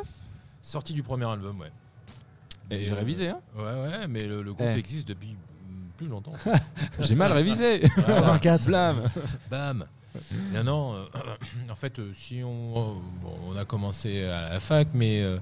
sorti 0.60 0.92
du 0.92 1.02
premier 1.02 1.24
album, 1.24 1.58
ouais. 1.60 1.72
Mais, 2.78 2.84
J'ai 2.84 2.92
euh, 2.92 2.96
révisé, 2.96 3.28
hein 3.28 3.40
Ouais, 3.56 3.62
ouais, 3.64 4.08
mais 4.08 4.26
le, 4.26 4.42
le 4.42 4.52
groupe 4.54 4.68
Eh. 4.74 4.78
existe 4.78 5.08
depuis 5.08 5.36
plus 5.96 6.08
longtemps. 6.08 6.32
J'ai 7.00 7.14
mal 7.14 7.32
révisé 7.32 7.80
84. 7.80 8.66
Blam 8.66 9.02
Bam 9.50 9.84
Non, 10.54 10.64
non, 10.64 10.94
euh, 10.94 11.04
en 11.70 11.74
fait, 11.74 11.98
euh, 11.98 12.12
si 12.14 12.42
on, 12.44 12.72
bon, 13.20 13.34
on 13.48 13.56
a 13.56 13.64
commencé 13.64 14.24
à 14.24 14.48
la 14.50 14.60
fac, 14.60 14.88
mais 14.94 15.22
euh, 15.22 15.38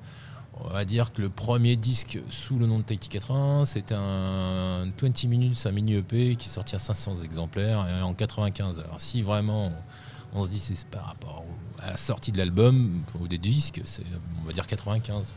on 0.62 0.68
va 0.68 0.84
dire 0.84 1.12
que 1.12 1.22
le 1.22 1.30
premier 1.30 1.76
disque 1.76 2.18
sous 2.28 2.58
le 2.58 2.66
nom 2.66 2.76
de 2.78 2.82
Tahiti 2.82 3.08
80, 3.08 3.64
c'était 3.66 3.94
un 3.96 4.86
20 5.00 5.24
minutes, 5.24 5.62
un 5.66 5.72
mini 5.72 5.94
EP 5.94 6.36
qui 6.36 6.48
est 6.48 6.52
sorti 6.52 6.74
à 6.74 6.78
500 6.78 7.22
exemplaires 7.22 7.86
et 7.88 8.02
en 8.02 8.12
95. 8.12 8.80
Alors 8.80 9.00
si 9.00 9.22
vraiment 9.22 9.72
on 10.34 10.44
se 10.44 10.50
dit 10.50 10.58
c'est 10.58 10.86
par 10.88 11.06
rapport 11.06 11.44
au- 11.48 11.80
à 11.82 11.92
la 11.92 11.96
sortie 11.96 12.30
de 12.30 12.36
l'album 12.38 13.02
ou 13.18 13.26
des 13.28 13.38
disques, 13.38 13.80
c'est 13.84 14.02
on 14.42 14.46
va 14.46 14.52
dire 14.52 14.66
95. 14.66 15.32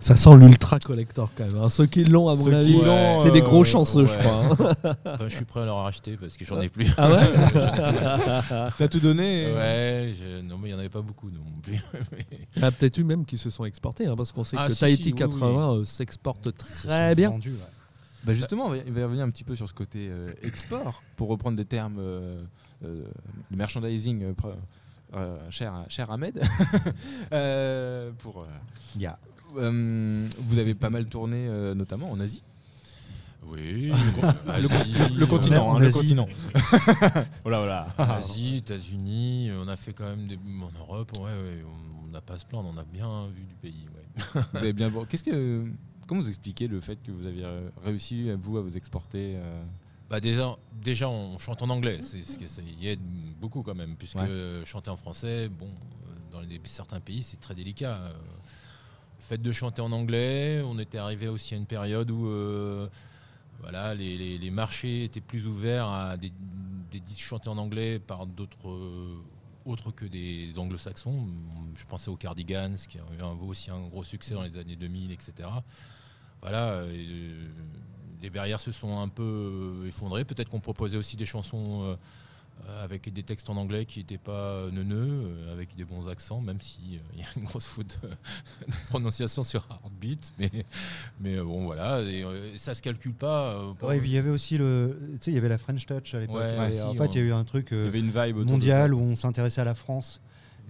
Ça 0.00 0.16
sent 0.16 0.34
l'ultra 0.36 0.78
collector 0.78 1.30
quand 1.36 1.44
même. 1.46 1.56
hein. 1.58 1.68
Ceux 1.68 1.84
qui 1.86 2.04
l'ont, 2.04 2.28
à 2.28 2.34
mon 2.34 2.44
Ceux 2.44 2.54
avis, 2.54 2.72
qui 2.78 2.84
l'ont, 2.84 3.20
c'est 3.20 3.30
des 3.32 3.40
euh, 3.40 3.44
gros 3.44 3.64
chanceux, 3.64 4.06
je 4.06 4.14
crois. 4.14 4.44
hein. 4.46 4.74
Enfin, 5.04 5.28
je 5.28 5.34
suis 5.36 5.44
prêt 5.44 5.60
à 5.60 5.64
leur 5.66 5.84
acheter 5.86 6.16
parce 6.16 6.36
que 6.38 6.44
j'en 6.46 6.58
ai 6.60 6.68
plus. 6.70 6.90
Ah 6.96 7.10
ouais 7.10 7.20
T'as 8.78 8.88
tout 8.88 9.00
donné 9.00 9.42
et- 9.42 9.52
Ouais, 9.54 10.14
je- 10.18 10.40
non 10.40 10.56
mais 10.58 10.68
il 10.68 10.72
n'y 10.72 10.76
en 10.76 10.78
avait 10.80 10.88
pas 10.88 11.02
beaucoup 11.02 11.28
non 11.30 11.42
plus. 11.62 11.78
Mais- 12.12 12.26
Il 12.56 12.62
y 12.62 12.64
en 12.64 12.68
a 12.68 12.72
peut-être 12.72 12.96
eu 12.98 13.04
même 13.04 13.24
qui 13.26 13.36
se 13.36 13.50
sont 13.50 13.64
exportés, 13.66 14.06
hein, 14.06 14.14
parce 14.16 14.32
qu'on 14.32 14.42
sait 14.44 14.56
Ah, 14.58 14.68
que 14.68 14.72
si, 14.74 14.80
Tahiti 14.80 15.02
si, 15.02 15.08
oui, 15.12 15.18
80 15.18 15.72
euh, 15.74 15.84
s'exporte 15.84 16.54
très 16.56 17.14
bien. 17.14 17.30
vendus, 17.30 17.50
ouais. 17.52 17.56
Bah 18.24 18.32
justement, 18.34 18.66
on 18.66 18.70
va, 18.70 18.76
il 18.78 18.92
va 18.92 19.00
y 19.00 19.04
revenir 19.04 19.24
un 19.24 19.30
petit 19.30 19.44
peu 19.44 19.54
sur 19.54 19.68
ce 19.68 19.74
côté 19.74 20.08
euh, 20.10 20.32
export, 20.42 21.02
pour 21.16 21.28
reprendre 21.28 21.56
des 21.56 21.64
termes 21.64 21.96
euh, 21.98 22.42
euh, 22.84 23.04
de 23.50 23.56
merchandising 23.56 24.22
euh, 24.24 24.32
euh, 25.14 25.36
cher, 25.50 25.72
à- 25.74 25.84
cher 25.88 26.10
Ahmed. 26.10 26.40
Euh, 27.32 28.10
pour, 28.18 28.40
euh, 28.40 28.46
Il 28.96 29.02
y 29.02 29.06
a- 29.06 29.18
euh, 29.58 30.26
vous 30.38 30.58
avez 30.58 30.74
pas 30.74 30.90
mal 30.90 31.06
tourné, 31.06 31.46
euh, 31.48 31.74
notamment 31.74 32.10
en 32.10 32.20
Asie. 32.20 32.42
Oui, 33.46 33.90
Le, 34.46 34.70
Asie, 34.70 35.14
le 35.16 35.26
continent, 35.26 35.68
en 35.68 35.76
hein, 35.76 35.80
le 35.80 35.86
Asie. 35.86 35.98
continent. 35.98 36.28
voilà, 37.42 37.58
voilà. 37.58 37.86
Asie, 38.16 38.56
États-Unis, 38.58 39.50
on 39.58 39.66
a 39.68 39.76
fait 39.76 39.92
quand 39.92 40.04
même 40.04 40.26
des 40.26 40.36
en 40.36 40.78
Europe, 40.78 41.10
ouais, 41.18 41.24
ouais, 41.24 41.64
on- 41.64 41.90
n'a 42.10 42.20
pas 42.20 42.34
à 42.34 42.38
se 42.40 42.44
plaindre, 42.44 42.68
on 42.74 42.76
a 42.76 42.82
bien 42.82 43.28
vu 43.28 43.44
du 43.44 43.54
pays. 43.54 43.86
ouais. 43.94 44.42
Vous 44.52 44.58
avez 44.58 44.72
bien. 44.72 44.90
Qu'est-ce 45.08 45.22
que, 45.22 45.64
comment 46.08 46.20
vous 46.20 46.28
expliquez 46.28 46.66
le 46.66 46.80
fait 46.80 46.96
que 46.96 47.12
vous 47.12 47.24
avez 47.24 47.44
euh, 47.44 47.68
réussi 47.84 48.30
vous 48.32 48.58
à 48.58 48.62
vous 48.62 48.76
exporter 48.76 49.34
euh, 49.36 49.62
Bah 50.10 50.18
déjà, 50.18 50.56
déjà, 50.82 51.08
on 51.08 51.38
chante 51.38 51.62
en 51.62 51.70
anglais, 51.70 51.98
c'est 52.02 52.22
ce 52.24 52.36
qui 52.36 52.48
ça 52.48 52.62
y 52.80 52.88
aide 52.88 52.98
beaucoup 53.40 53.62
quand 53.62 53.76
même, 53.76 53.94
puisque 53.96 54.18
Ouais. 54.18 54.60
chanter 54.64 54.90
en 54.90 54.96
français, 54.96 55.48
bon, 55.48 55.68
dans 56.32 56.40
les- 56.40 56.60
certains 56.64 56.98
pays, 56.98 57.22
c'est 57.22 57.38
très 57.40 57.54
délicat. 57.54 58.00
Fait 59.20 59.38
de 59.38 59.52
chanter 59.52 59.80
en 59.82 59.92
anglais, 59.92 60.60
on 60.64 60.78
était 60.78 60.98
arrivé 60.98 61.28
aussi 61.28 61.54
à 61.54 61.56
une 61.56 61.66
période 61.66 62.10
où 62.10 62.26
euh, 62.26 62.88
voilà, 63.60 63.94
les, 63.94 64.38
les- 64.38 64.50
marchés 64.50 65.04
étaient 65.04 65.20
plus 65.20 65.46
ouverts 65.46 65.86
à 65.88 66.16
des, 66.16 66.32
des 66.90 67.00
disques 67.00 67.20
chantés 67.20 67.48
en 67.48 67.58
anglais 67.58 67.98
par 67.98 68.26
d'autres 68.26 68.68
euh, 68.68 69.16
autres 69.66 69.92
que 69.92 70.04
des 70.06 70.58
anglo-saxons. 70.58 71.26
Je 71.76 71.84
pensais 71.84 72.10
aux 72.10 72.16
Cardigans, 72.16 72.74
qui 72.88 72.98
ont 72.98 73.12
eu 73.18 73.22
un, 73.22 73.36
aussi 73.46 73.70
un 73.70 73.80
gros 73.88 74.02
succès 74.02 74.34
dans 74.34 74.42
les 74.42 74.56
années 74.56 74.74
2000, 74.76 75.12
etc. 75.12 75.48
Voilà, 76.40 76.70
euh, 76.70 77.46
les 78.22 78.30
barrières 78.30 78.60
se 78.60 78.72
sont 78.72 78.98
un 78.98 79.08
peu 79.08 79.84
effondrées. 79.86 80.24
Peut-être 80.24 80.48
qu'on 80.48 80.60
proposait 80.60 80.96
aussi 80.96 81.16
des 81.16 81.26
chansons 81.26 81.96
avec 82.82 83.12
des 83.12 83.22
textes 83.22 83.50
en 83.50 83.56
anglais 83.56 83.84
qui 83.84 83.98
n'étaient 84.00 84.18
pas 84.18 84.66
neuneux, 84.70 85.08
euh, 85.24 85.52
avec 85.52 85.74
des 85.76 85.84
bons 85.84 86.08
accents, 86.08 86.40
même 86.40 86.60
s'il 86.60 86.94
y 86.94 86.96
a 87.22 87.26
une 87.36 87.44
grosse 87.44 87.66
faute 87.66 87.98
de, 88.02 88.08
de 88.66 88.76
prononciation 88.88 89.42
sur 89.42 89.66
Heartbeat. 89.70 90.32
Mais, 90.38 90.50
mais 91.20 91.36
euh, 91.36 91.44
bon, 91.44 91.64
voilà, 91.64 92.00
et, 92.02 92.22
euh, 92.24 92.56
ça 92.58 92.74
se 92.74 92.82
calcule 92.82 93.14
pas. 93.14 93.54
euh, 93.54 93.72
Ouais, 93.82 93.98
il 93.98 94.06
y 94.10 94.18
avait 94.18 94.30
aussi 94.30 94.58
le. 94.58 94.96
Tu 95.14 95.18
sais, 95.24 95.30
il 95.30 95.34
y 95.34 95.38
avait 95.38 95.48
la 95.48 95.58
French 95.58 95.84
Touch 95.86 96.14
à 96.14 96.20
l'époque. 96.20 96.36
Ouais, 96.36 96.58
ouais, 96.58 96.82
en 96.82 96.94
fait, 96.94 97.06
il 97.14 97.18
y 97.18 97.24
a 97.24 97.26
eu 97.26 97.32
un 97.32 97.44
truc 97.44 97.68
Il 97.70 97.76
y 97.76 97.80
euh, 97.80 97.88
avait 97.88 98.00
une 98.00 98.10
vibe 98.12 98.36
mondial 98.48 98.94
où 98.94 99.00
on 99.00 99.14
s'intéressait 99.16 99.60
à 99.60 99.64
la 99.64 99.74
France. 99.74 100.20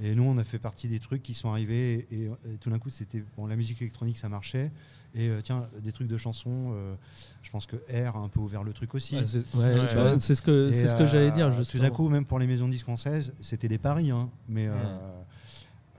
Et 0.03 0.15
nous, 0.15 0.23
on 0.23 0.39
a 0.39 0.45
fait 0.45 0.59
partie 0.59 0.89
des 0.89 0.99
trucs 0.99 1.23
qui 1.23 1.35
sont 1.35 1.51
arrivés. 1.51 2.07
Et, 2.11 2.25
et 2.25 2.57
tout 2.61 2.71
d'un 2.71 2.79
coup, 2.79 2.89
c'était. 2.91 3.23
Bon, 3.37 3.47
la 3.47 3.57
musique 3.57 3.83
électronique, 3.83 4.17
ça 4.17 4.29
marchait. 4.31 4.71
Et 5.15 5.29
euh, 5.29 5.41
tiens, 5.43 5.67
des 5.83 5.91
trucs 5.93 6.07
de 6.09 6.17
chansons. 6.17 6.73
euh, 6.73 6.95
je 7.43 7.51
pense 7.51 7.67
que 7.67 7.77
R 7.77 8.17
a 8.17 8.21
un 8.21 8.29
peu 8.29 8.39
ouvert 8.41 8.63
le 8.63 8.73
truc 8.73 8.95
aussi. 8.95 9.17
Ouais, 9.17 9.25
c'est 9.25 9.39
ouais, 9.57 10.19
ce 10.21 10.33
que, 10.41 10.71
ce 10.73 10.95
que 10.95 11.03
euh, 11.03 11.07
j'allais 11.09 11.31
dire. 11.33 11.49
Tout 11.51 11.59
Justement. 11.59 11.83
d'un 11.83 11.91
coup, 11.91 12.09
même 12.09 12.25
pour 12.25 12.39
les 12.39 12.47
maisons 12.47 12.67
de 12.67 12.73
disques 12.73 12.87
françaises, 12.87 13.33
c'était 13.41 13.69
des 13.69 13.79
paris. 13.79 14.11
hein. 14.11 14.29
mais 14.49 14.69
euh, 14.69 14.75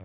euh, 0.00 0.04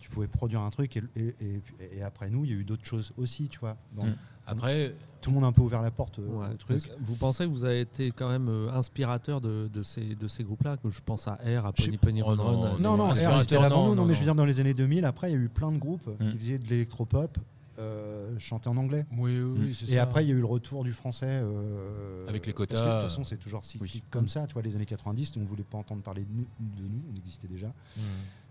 tu 0.00 0.10
pouvais 0.10 0.26
produire 0.28 0.60
un 0.60 0.70
truc. 0.70 0.96
Et, 0.96 1.02
et- 1.16 1.34
et- 1.40 1.98
et 1.98 2.02
après 2.02 2.30
nous, 2.30 2.44
il 2.44 2.50
y 2.50 2.54
a 2.54 2.56
eu 2.56 2.64
d'autres 2.64 2.84
choses 2.84 3.12
aussi. 3.16 3.48
Tu 3.48 3.58
vois. 3.60 3.76
Mm. 3.96 4.00
Après, 4.46 4.94
Tout 5.20 5.30
le 5.30 5.34
monde 5.36 5.44
a 5.44 5.46
un 5.46 5.52
peu 5.52 5.62
ouvert 5.62 5.82
la 5.82 5.92
porte 5.92 6.18
euh, 6.18 6.22
Ouais, 6.26 6.46
au 6.46 6.66
parce 6.66 6.82
truc. 6.82 6.96
que 6.98 7.04
Vous 7.04 7.14
pensez 7.14 7.44
que 7.44 7.48
vous 7.50 7.64
avez 7.64 7.82
été 7.82 8.10
quand 8.10 8.28
même 8.28 8.48
euh, 8.48 8.72
inspirateur 8.72 9.40
de, 9.40 9.70
de 9.72 9.82
ces, 9.84 10.16
de 10.16 10.26
ces 10.26 10.42
groupes-là 10.42 10.76
que 10.78 10.90
Je 10.90 10.98
pense 11.00 11.28
à 11.28 11.34
R, 11.34 11.64
à 11.64 11.72
Pony 11.72 11.96
Pony 11.96 12.22
Run 12.22 12.34
non, 12.34 12.60
Run. 12.60 12.66
euh, 12.74 12.78
Non, 12.80 12.96
non, 12.96 13.06
R, 13.10 13.16
c'était 13.42 13.54
avant 13.54 13.68
non, 13.68 13.82
nous. 13.84 13.88
Non, 13.90 13.94
non, 14.02 14.04
mais 14.06 14.14
je 14.14 14.18
veux 14.18 14.24
dire, 14.24 14.34
dans 14.34 14.44
les 14.44 14.58
années 14.58 14.74
2000, 14.74 15.04
après, 15.04 15.30
il 15.30 15.34
y 15.34 15.36
a 15.36 15.40
eu 15.40 15.48
plein 15.48 15.70
de 15.70 15.78
groupes 15.78 16.08
Mm. 16.18 16.30
qui 16.32 16.38
faisaient 16.38 16.58
de 16.58 16.66
l'électropop 16.68 17.38
euh, 17.82 18.38
chantés 18.38 18.68
en 18.68 18.76
anglais. 18.76 19.04
oui, 19.12 19.40
oui, 19.40 19.58
oui, 19.58 19.74
c'est 19.74 19.88
Et 19.90 19.94
ça. 19.96 20.02
après, 20.02 20.24
il 20.24 20.28
y 20.28 20.32
a 20.32 20.34
eu 20.34 20.38
le 20.40 20.44
retour 20.46 20.84
du 20.84 20.92
français. 20.92 21.26
euh, 21.28 22.26
Avec 22.28 22.46
les 22.46 22.52
Parce 22.52 22.68
que 22.68 22.74
quotas. 22.74 22.86
de 22.96 23.00
toute 23.00 23.08
façon, 23.10 23.24
c'est 23.24 23.36
toujours 23.36 23.64
cyclique 23.64 23.92
Oui. 23.94 24.02
comme 24.10 24.28
ça. 24.28 24.46
Tu 24.46 24.52
vois, 24.54 24.62
les 24.62 24.74
années 24.76 24.86
90, 24.86 25.36
on 25.36 25.40
ne 25.40 25.46
voulait 25.46 25.62
pas 25.64 25.78
entendre 25.78 26.02
parler 26.02 26.24
de 26.24 26.32
nous, 26.32 26.46
de 26.60 26.82
nous, 26.88 27.02
on 27.12 27.16
existait 27.16 27.48
déjà. 27.48 27.68
Mm. 27.68 28.00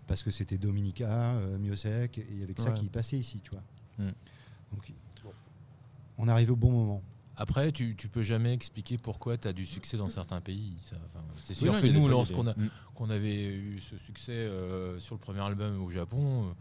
Parce 0.06 0.22
que 0.22 0.30
c'était 0.30 0.58
Dominica, 0.58 1.08
euh, 1.08 1.58
Miosek, 1.58 2.18
et 2.18 2.26
il 2.30 2.38
y 2.40 2.42
avait 2.42 2.54
que 2.54 2.62
ça 2.62 2.72
qui 2.72 2.86
passait 2.88 3.18
ici, 3.18 3.40
tu 3.42 3.50
vois. 3.50 3.62
Mm. 3.98 4.12
Donc, 4.72 4.92
on 6.18 6.28
arrive 6.28 6.52
au 6.52 6.56
bon 6.56 6.70
moment. 6.70 7.02
Après, 7.36 7.72
tu, 7.72 7.96
tu 7.96 8.08
peux 8.08 8.22
jamais 8.22 8.52
expliquer 8.52 8.98
pourquoi 8.98 9.38
tu 9.38 9.48
as 9.48 9.52
du 9.54 9.64
succès 9.64 9.96
dans 9.96 10.06
certains 10.06 10.40
pays. 10.40 10.74
Ça, 10.84 10.96
c'est 11.44 11.54
Oui, 11.54 11.60
sûr 11.60 11.72
non, 11.72 11.80
que 11.80 11.86
nous, 11.86 12.06
lorsqu'on 12.08 12.44
des- 12.44 12.50
a, 12.50 12.54
Mm. 12.54 12.70
qu'on 12.94 13.10
avait 13.10 13.46
eu 13.46 13.80
ce 13.80 13.96
succès 13.96 14.32
euh, 14.32 14.98
sur 15.00 15.14
le 15.14 15.20
premier 15.20 15.40
album 15.40 15.80
au 15.82 15.90
Japon, 15.90 16.18
on 16.50 16.54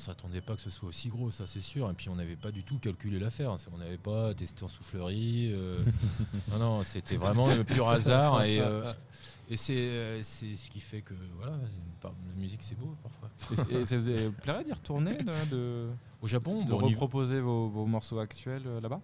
s'attendait 0.00 0.40
pas 0.40 0.56
que 0.56 0.62
ce 0.62 0.70
soit 0.70 0.88
aussi 0.88 1.08
gros, 1.08 1.30
ça 1.30 1.46
c'est 1.46 1.60
sûr. 1.60 1.88
Et 1.90 1.94
puis 1.94 2.08
on 2.08 2.16
n'avait 2.16 2.36
pas 2.36 2.50
du 2.50 2.64
tout 2.64 2.78
calculé 2.78 3.18
l'affaire. 3.18 3.54
On 3.72 3.78
n'avait 3.78 3.98
pas 3.98 4.34
testé 4.34 4.64
en 4.64 4.68
soufflerie. 4.68 5.52
euh, 5.52 5.78
non, 6.50 6.58
non, 6.58 6.82
c'était 6.84 7.16
vraiment 7.16 7.54
le 7.54 7.64
pur 7.64 7.88
hasard. 7.88 8.42
Et, 8.42 8.60
euh, 8.60 8.92
et 9.48 9.56
c'est, 9.56 9.76
euh, 9.76 10.22
c'est 10.22 10.54
ce 10.54 10.70
qui 10.70 10.80
fait 10.80 11.02
que 11.02 11.14
voilà, 11.38 11.56
la 12.02 12.10
musique 12.36 12.62
c'est 12.62 12.78
beau 12.78 12.96
parfois. 13.02 13.30
Et, 13.70 13.82
et 13.82 13.86
ça 13.86 13.96
vous 13.98 14.32
plairait 14.32 14.64
d'y 14.64 14.72
retourner, 14.72 15.16
de, 15.16 15.50
de, 15.50 15.88
Au 16.22 16.26
Japon, 16.26 16.64
de 16.64 16.70
bon, 16.70 16.80
on, 16.82 16.88
y, 16.88 16.92
reproposer 16.92 17.40
vos, 17.40 17.68
vos 17.68 17.86
morceaux 17.86 18.18
actuels 18.18 18.64
là-bas? 18.82 19.00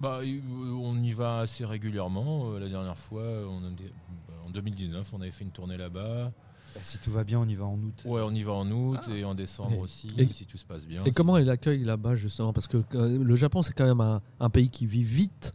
Bah, 0.00 0.20
on 0.22 1.00
y 1.00 1.12
va 1.12 1.38
assez 1.40 1.64
régulièrement. 1.64 2.58
La 2.58 2.68
dernière 2.68 2.98
fois, 2.98 3.22
on 3.22 3.64
a 3.64 3.70
bah, 3.70 4.34
en 4.46 4.50
2019, 4.50 5.14
on 5.14 5.20
avait 5.20 5.30
fait 5.30 5.44
une 5.44 5.52
tournée 5.52 5.76
là-bas. 5.76 6.32
Bah, 6.74 6.80
si 6.82 6.98
tout 6.98 7.10
va 7.10 7.24
bien, 7.24 7.38
on 7.40 7.46
y 7.46 7.54
va 7.54 7.64
en 7.66 7.74
août. 7.78 8.02
Ouais, 8.04 8.22
on 8.24 8.30
y 8.34 8.42
va 8.42 8.52
en 8.52 8.70
août 8.70 9.00
et 9.14 9.24
en 9.24 9.34
décembre 9.34 9.72
Et- 9.74 9.80
aussi, 9.80 10.06
et- 10.16 10.26
si 10.28 10.46
tout 10.46 10.56
se 10.58 10.64
passe 10.64 10.86
bien. 10.86 11.02
Et 11.04 11.10
comment 11.10 11.36
est 11.36 11.44
l'accueil 11.44 11.84
là-bas 11.84 12.14
justement? 12.16 12.52
Parce 12.52 12.66
que 12.68 12.78
euh, 12.94 13.22
le 13.22 13.36
Japon 13.36 13.62
c'est 13.62 13.72
quand 13.74 13.84
même 13.86 14.00
un, 14.00 14.20
un 14.40 14.50
pays 14.50 14.68
qui 14.68 14.86
vit 14.86 15.02
vite. 15.02 15.52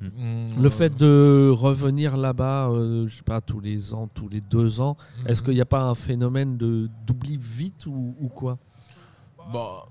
Mm, 0.00 0.60
Le 0.60 0.68
fait 0.68 0.94
de 0.94 1.48
revenir 1.50 2.16
là-bas, 2.18 2.68
euh, 2.68 3.08
je 3.08 3.16
sais 3.16 3.22
pas, 3.22 3.40
tous 3.40 3.60
les 3.60 3.94
ans, 3.94 4.08
tous 4.12 4.28
les 4.28 4.42
deux 4.42 4.80
ans, 4.82 4.96
Mhm. 5.22 5.28
est-ce 5.28 5.42
qu'il 5.42 5.54
n'y 5.54 5.60
a 5.62 5.64
pas 5.66 5.82
un 5.84 5.94
phénomène 5.94 6.58
de 6.58 6.90
d'oubli 7.06 7.38
vite 7.40 7.86
ou, 7.86 8.14
ou 8.20 8.28
quoi? 8.28 8.58
Bah, 9.52 9.86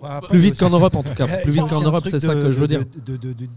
Bah, 0.00 0.16
après, 0.16 0.28
Plus 0.30 0.38
vite 0.40 0.58
qu'en 0.58 0.70
Europe 0.70 0.94
en 0.96 1.02
tout 1.04 1.14
cas. 1.14 1.26
Eh, 1.40 1.42
Plus 1.44 1.58
a 1.58 1.62
vite 1.62 1.70
qu'en 1.72 1.80
Europe, 1.80 2.04
c'est 2.08 2.18
ça 2.20 2.34
de- 2.34 2.42
que 2.42 2.52
je 2.52 2.58
veux 2.58 2.66
de- 2.68 2.76
dire. 2.76 2.84
de- 2.84 3.00
de- 3.00 3.16
de- 3.16 3.32
de- 3.32 3.48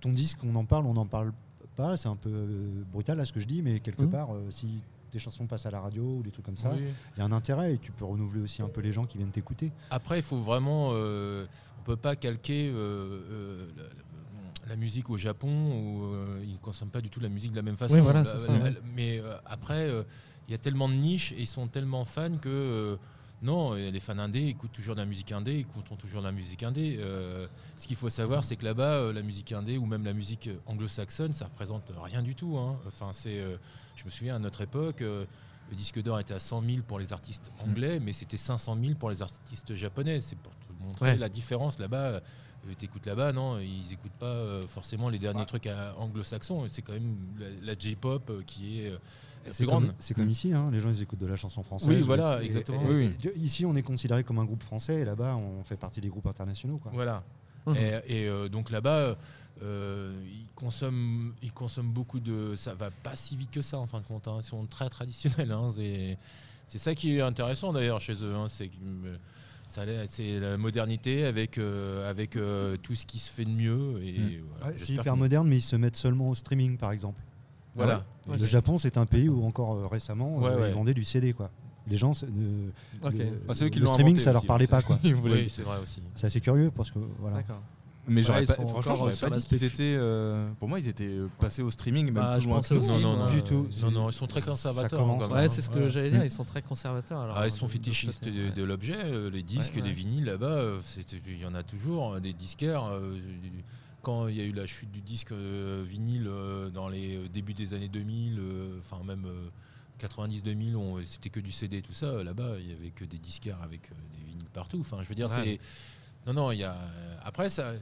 ton 0.00 0.10
disque, 0.10 0.38
on 0.44 0.54
en 0.56 0.64
parle, 0.64 0.86
on 0.86 0.94
n'en 0.94 1.06
parle 1.06 1.32
pas. 1.72 1.96
C'est 1.96 2.08
un 2.08 2.16
peu 2.16 2.30
euh, 2.30 2.82
brutal 2.92 3.18
là 3.18 3.24
ce 3.24 3.32
que 3.32 3.40
je 3.40 3.46
dis, 3.46 3.62
mais 3.62 3.80
quelque 3.80 4.02
Mhm. 4.02 4.10
part, 4.10 4.34
euh, 4.34 4.50
si 4.50 4.80
tes 5.10 5.18
chansons 5.18 5.46
passent 5.46 5.66
à 5.66 5.70
la 5.70 5.80
radio 5.80 6.02
ou 6.18 6.22
des 6.22 6.30
trucs 6.30 6.44
comme 6.46 6.56
ça, 6.56 6.72
il 6.76 6.82
oui. 6.84 6.88
y 7.18 7.20
a 7.20 7.24
un 7.24 7.32
intérêt 7.32 7.74
et 7.74 7.78
tu 7.78 7.92
peux 7.92 8.04
renouveler 8.04 8.40
aussi 8.40 8.62
un 8.62 8.68
peu 8.68 8.80
les 8.80 8.92
gens 8.92 9.04
qui 9.04 9.18
viennent 9.18 9.30
t'écouter. 9.30 9.70
Après, 9.90 10.18
il 10.18 10.22
faut 10.22 10.36
vraiment. 10.36 10.90
euh, 10.92 11.46
on 11.80 11.82
peut 11.84 11.96
pas 11.96 12.14
calquer 12.16 12.70
euh, 12.70 12.74
euh, 12.76 13.66
la, 13.76 13.82
la- 13.82 13.88
la 14.68 14.76
musique 14.76 15.10
au 15.10 15.16
Japon 15.16 15.48
où 15.50 16.04
euh, 16.14 16.38
ils 16.44 16.52
ne 16.52 16.56
consomment 16.58 16.90
pas 16.92 17.00
du 17.00 17.10
tout 17.10 17.18
la 17.18 17.28
musique 17.28 17.50
de 17.50 17.56
la 17.56 17.62
même 17.62 17.76
façon. 17.76 17.94
Oui, 17.94 18.00
voilà, 18.00 18.20
La- 18.20 18.24
c'est 18.24 18.38
ça, 18.38 18.52
la- 18.52 18.60
ouais. 18.62 18.74
Mais 18.94 19.18
euh, 19.18 19.34
après, 19.44 19.88
euh, 19.90 20.04
il 20.48 20.52
y 20.52 20.54
a 20.54 20.58
tellement 20.58 20.88
de 20.88 20.94
niches 20.94 21.32
et 21.32 21.40
ils 21.40 21.46
sont 21.48 21.66
tellement 21.66 22.04
fans 22.04 22.38
que. 22.40 22.96
Non, 23.42 23.74
euh, 23.74 23.90
les 23.90 24.00
fans 24.00 24.18
indés 24.18 24.46
écoutent 24.46 24.72
toujours 24.72 24.94
de 24.94 25.00
la 25.00 25.06
musique 25.06 25.32
indé, 25.32 25.58
écouteront 25.58 25.96
toujours 25.96 26.20
de 26.22 26.26
la 26.26 26.32
musique 26.32 26.62
indé. 26.62 26.96
Euh, 27.00 27.46
ce 27.76 27.86
qu'il 27.88 27.96
faut 27.96 28.08
savoir, 28.08 28.44
c'est 28.44 28.56
que 28.56 28.64
là-bas, 28.64 28.94
euh, 28.94 29.12
la 29.12 29.22
musique 29.22 29.52
indé 29.52 29.78
ou 29.78 29.84
même 29.86 30.04
la 30.04 30.12
musique 30.12 30.48
anglo-saxonne, 30.66 31.32
ça 31.32 31.46
représente 31.46 31.92
rien 32.02 32.22
du 32.22 32.34
tout. 32.34 32.56
hein. 32.58 32.78
Enfin, 32.86 33.10
c'est, 33.12 33.40
euh, 33.40 33.56
je 33.96 34.04
me 34.04 34.10
souviens 34.10 34.36
à 34.36 34.38
notre 34.38 34.60
époque, 34.60 35.02
euh, 35.02 35.24
le 35.70 35.76
disque 35.76 36.00
d'or 36.02 36.20
était 36.20 36.34
à 36.34 36.38
100 36.38 36.62
000 36.62 36.82
pour 36.86 36.98
les 36.98 37.12
artistes 37.12 37.50
anglais, 37.58 37.98
mais 38.00 38.12
c'était 38.12 38.36
500 38.36 38.76
000 38.80 38.94
pour 38.94 39.10
les 39.10 39.22
artistes 39.22 39.74
japonais. 39.74 40.20
C'est 40.20 40.36
pour 40.36 40.52
te 40.52 40.84
montrer 40.84 41.10
Ouais. 41.12 41.16
la 41.18 41.28
différence 41.28 41.78
là-bas. 41.78 42.20
T'écoutes 42.78 43.06
là-bas, 43.06 43.32
non, 43.32 43.58
ils 43.58 43.92
écoutent 43.92 44.12
pas 44.20 44.60
forcément 44.68 45.08
les 45.08 45.18
derniers 45.18 45.46
trucs 45.46 45.68
anglo-saxons. 45.98 46.66
C'est 46.68 46.82
quand 46.82 46.92
même 46.92 47.16
la, 47.36 47.72
la 47.72 47.78
J-pop 47.78 48.30
qui 48.46 48.78
est 48.82 48.92
C'est 49.50 49.66
comme, 49.66 49.92
c'est 49.98 50.14
comme 50.14 50.30
ici, 50.30 50.52
hein, 50.52 50.70
les 50.72 50.80
gens 50.80 50.88
ils 50.88 51.02
écoutent 51.02 51.18
de 51.20 51.26
la 51.26 51.36
chanson 51.36 51.62
française. 51.62 51.88
Oui, 51.88 52.00
voilà, 52.00 52.40
Et- 52.42 52.46
exactement. 52.46 52.82
et- 52.82 52.94
Oui, 52.94 53.10
et- 53.24 53.38
Ici, 53.38 53.64
on 53.66 53.74
est 53.76 53.82
considéré 53.82 54.22
comme 54.24 54.38
un 54.38 54.44
groupe 54.44 54.62
français 54.62 55.00
et 55.00 55.04
là-bas, 55.04 55.36
on 55.38 55.64
fait 55.64 55.76
partie 55.76 56.00
des 56.00 56.08
groupes 56.08 56.26
internationaux. 56.26 56.78
Quoi. 56.78 56.92
Voilà. 56.94 57.22
Mhm. 57.66 57.76
Et, 57.76 57.88
et, 58.22 58.28
euh, 58.28 58.48
donc 58.48 58.70
là-bas, 58.70 59.16
euh, 59.62 60.20
ils, 60.26 60.46
consomment, 60.54 61.34
ils 61.42 61.52
consomment 61.52 61.92
beaucoup 61.92 62.18
de. 62.20 62.54
Ça 62.56 62.74
va 62.74 62.90
pas 62.90 63.14
si 63.16 63.36
vite 63.36 63.50
que 63.50 63.62
ça, 63.62 63.78
en 63.78 63.86
fin 63.86 64.00
de 64.00 64.06
compte. 64.06 64.26
hein. 64.28 64.38
Ils 64.40 64.44
sont 64.44 64.66
très 64.66 64.88
traditionnels. 64.88 65.52
hein. 65.52 65.68
C'est, 65.74 66.78
ça 66.78 66.94
qui 66.94 67.16
est 67.16 67.20
intéressant 67.20 67.72
d'ailleurs 67.72 68.00
chez 68.00 68.14
eux. 68.22 68.34
hein. 68.34 68.46
C'est, 68.48 68.70
euh, 69.04 69.16
c'est 70.08 70.40
la 70.40 70.56
modernité 70.58 71.24
avec, 71.24 71.58
euh, 71.58 72.08
avec 72.10 72.36
euh, 72.36 72.76
tout 72.82 72.94
ce 72.94 73.06
qui 73.06 73.18
se 73.18 73.32
fait 73.32 73.44
de 73.44 73.50
mieux. 73.50 74.02
Et 74.02 74.18
Mm. 74.18 74.42
voilà, 74.58 74.66
Ouais, 74.74 74.78
c'est 74.78 74.92
hyper 74.92 75.14
que- 75.14 75.18
moderne, 75.18 75.48
mais 75.48 75.58
ils 75.58 75.62
se 75.62 75.76
mettent 75.76 75.96
seulement 75.96 76.28
au 76.30 76.34
streaming, 76.34 76.76
par 76.78 76.92
exemple. 76.92 77.20
Voilà. 77.74 78.04
Ouais, 78.28 78.36
le 78.38 78.46
Japon, 78.46 78.78
c'est 78.78 78.96
un 78.98 79.06
pays 79.06 79.28
où 79.28 79.44
encore 79.44 79.74
euh, 79.74 79.86
récemment, 79.86 80.36
Ouais, 80.38 80.50
euh, 80.50 80.60
ouais. 80.60 80.68
ils 80.70 80.74
vendaient 80.74 80.94
du 80.94 81.04
CD. 81.04 81.32
Quoi. 81.32 81.50
Les 81.88 81.96
gens, 81.96 82.12
le, 82.22 82.72
Bah, 83.00 83.10
c'est 83.54 83.64
eux 83.64 83.68
qui 83.68 83.78
le 83.80 83.86
l'ont 83.86 83.92
streaming, 83.92 84.18
ça 84.18 84.32
leur 84.32 84.44
parlait 84.46 84.66
pas. 84.68 84.82
Quoi. 84.82 84.98
Oui, 85.24 85.50
c'est 85.54 85.62
vrai 85.62 85.78
aussi. 85.82 86.00
C'est 86.14 86.26
assez 86.26 86.40
curieux 86.40 86.70
parce 86.70 86.90
que 86.90 86.98
voilà. 87.18 87.42
Mais 88.08 88.24
j'aurais 88.24 88.44
pas, 88.44 88.54
franchement, 88.54 88.96
j'aurais 88.96 89.14
pas 89.14 89.30
dit 89.30 89.44
qu'ils 89.44 89.62
étaient. 89.62 89.94
euh, 89.96 90.50
pour 90.58 90.68
moi, 90.68 90.80
ils 90.80 90.88
étaient 90.88 91.04
euh, 91.06 91.28
passés 91.38 91.62
au 91.62 91.70
streaming, 91.70 92.06
même 92.06 92.14
Bah, 92.14 92.32
plus 92.36 92.46
loin 92.48 92.60
que 92.60 92.74
Non, 92.74 92.98
non, 92.98 93.16
non. 93.16 93.30
du 93.30 93.42
tout. 93.42 93.68
Non, 93.80 93.90
non, 93.92 94.10
ils 94.10 94.12
sont 94.12 94.26
très 94.26 94.40
ça 94.40 94.50
conservateurs. 94.50 95.06
même. 95.06 95.30
Ouais, 95.30 95.48
c'est 95.48 95.62
ce 95.62 95.70
que 95.70 95.78
Ouais. 95.84 95.88
j'allais 95.90 96.10
dire. 96.10 96.24
Ils 96.24 96.30
sont 96.30 96.42
très 96.44 96.62
conservateurs. 96.62 97.20
Alors, 97.20 97.36
Ah, 97.38 97.46
ils 97.46 97.52
sont 97.52 97.68
fétichistes 97.68 98.24
de, 98.24 98.62
l'objet, 98.64 98.98
les 99.30 99.42
disques, 99.44 99.74
Ouais, 99.76 99.82
ouais. 99.82 99.86
les 99.88 99.94
vinyles 99.94 100.24
là-bas, 100.24 100.62
c'est- 100.82 101.06
il 101.28 101.40
y 101.40 101.46
en 101.46 101.54
a 101.54 101.62
toujours, 101.62 102.20
des 102.20 102.32
disquaires. 102.32 102.84
euh, 102.90 103.12
quand 104.02 104.28
il 104.28 104.36
y 104.36 104.40
a 104.40 104.44
eu 104.44 104.52
la 104.52 104.66
chute 104.66 104.90
du 104.90 105.00
disque 105.00 105.32
euh, 105.32 105.82
vinyle 105.86 106.26
euh, 106.26 106.70
dans 106.70 106.88
les 106.88 107.16
euh, 107.16 107.28
débuts 107.28 107.54
des 107.54 107.72
années 107.74 107.88
2000, 107.88 108.38
euh, 108.38 108.78
enfin 108.78 109.02
même 109.04 109.26
90-2000, 110.00 110.74
on- 110.76 111.02
c'était 111.04 111.30
que 111.30 111.40
du 111.40 111.52
CD, 111.52 111.82
tout 111.82 111.92
ça. 111.92 112.22
Là-bas, 112.22 112.56
il 112.58 112.68
y 112.68 112.72
avait 112.72 112.90
que 112.90 113.04
des 113.04 113.18
disquaires 113.18 113.62
avec 113.62 113.82
des 114.16 114.24
vinyles 114.24 114.48
partout. 114.52 114.80
Enfin, 114.80 114.98
je 115.02 115.08
veux 115.08 115.14
dire, 115.14 115.30
Ouais. 115.30 115.58
c'est 116.24 116.26
non, 116.26 116.34
non. 116.34 116.52
Il 116.52 116.58
y 116.58 116.64
a 116.64 116.76
après 117.24 117.48
ça. 117.50 117.74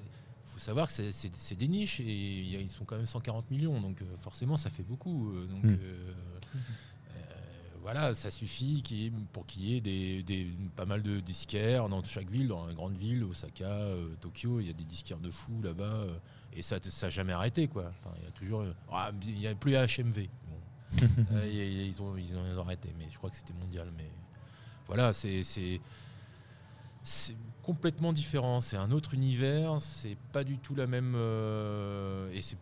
faut 0.45 0.59
savoir 0.59 0.89
que 0.89 0.93
c'est- 1.13 1.55
des 1.55 1.69
niches 1.69 2.01
et 2.01 2.41
il 2.41 2.51
y 2.51 2.57
a- 2.57 2.61
ils 2.61 2.69
sont 2.71 2.85
quand 2.85 2.97
même 2.97 3.07
140 3.07 3.49
millions, 3.53 3.81
donc 3.81 4.03
forcément 4.21 4.57
ça 4.57 4.69
fait 4.69 4.83
beaucoup. 4.83 5.33
donc 5.49 5.63
Mm. 5.63 5.77
euh, 5.81 6.13
voilà, 7.93 8.15
ça 8.15 8.31
suffit 8.31 8.83
ait- 8.93 9.13
pour 9.33 9.47
qu'il 9.47 9.65
y 9.65 9.77
ait 9.77 9.81
des, 9.81 10.23
des- 10.23 10.47
pas 10.77 10.85
mal 10.85 11.03
de 11.03 11.19
disquaires 11.19 11.89
dans 11.89 12.05
chaque 12.05 12.31
ville, 12.31 12.47
dans 12.49 12.67
les 12.69 12.75
grandes 12.75 12.97
villes, 12.97 13.25
Osaka, 13.25 13.65
euh, 13.65 14.15
Tokyo, 14.21 14.61
il 14.61 14.67
y 14.69 14.71
a 14.71 14.73
des 14.73 14.85
disquaires 14.85 15.19
de 15.19 15.31
fous 15.31 15.61
là-bas. 15.63 15.83
euh, 15.85 16.15
et 16.53 16.63
ça 16.63 16.79
n'a 17.03 17.11
jamais 17.11 17.33
arrêté, 17.33 17.67
quoi. 17.69 17.93
Enfin, 17.99 18.15
il 18.19 18.25
y 18.25 18.29
a 18.29 18.31
toujours. 18.33 18.65
ah, 18.93 19.11
il 19.27 19.35
n'y 19.39 19.47
a 19.49 19.55
plus 19.55 19.75
HMV. 19.75 20.29
Bon. 20.49 20.59
Euh, 21.33 21.47
y- 21.49 21.57
y- 21.57 21.87
ils, 21.89 22.01
ont, 22.03 22.17
ils, 22.17 22.37
ont, 22.37 22.43
ils 22.49 22.57
ont 22.59 22.63
arrêté, 22.63 22.89
mais 22.99 23.07
je 23.11 23.17
crois 23.19 23.31
que 23.31 23.37
c'était 23.37 23.55
mondial. 23.55 23.89
Mais 23.97 24.09
voilà, 24.87 25.13
c'est. 25.13 25.43
complètement 27.63 28.13
différent, 28.13 28.61
c'est 28.61 28.77
un 28.77 28.91
autre 28.91 29.15
univers, 29.15 29.81
c'est 29.81 30.17
pas 30.33 30.45
du 30.45 30.59
tout 30.59 30.75
la 30.75 30.87
même. 30.87 31.15
euh, 31.17 32.31
et 32.33 32.41
c'est 32.41 32.57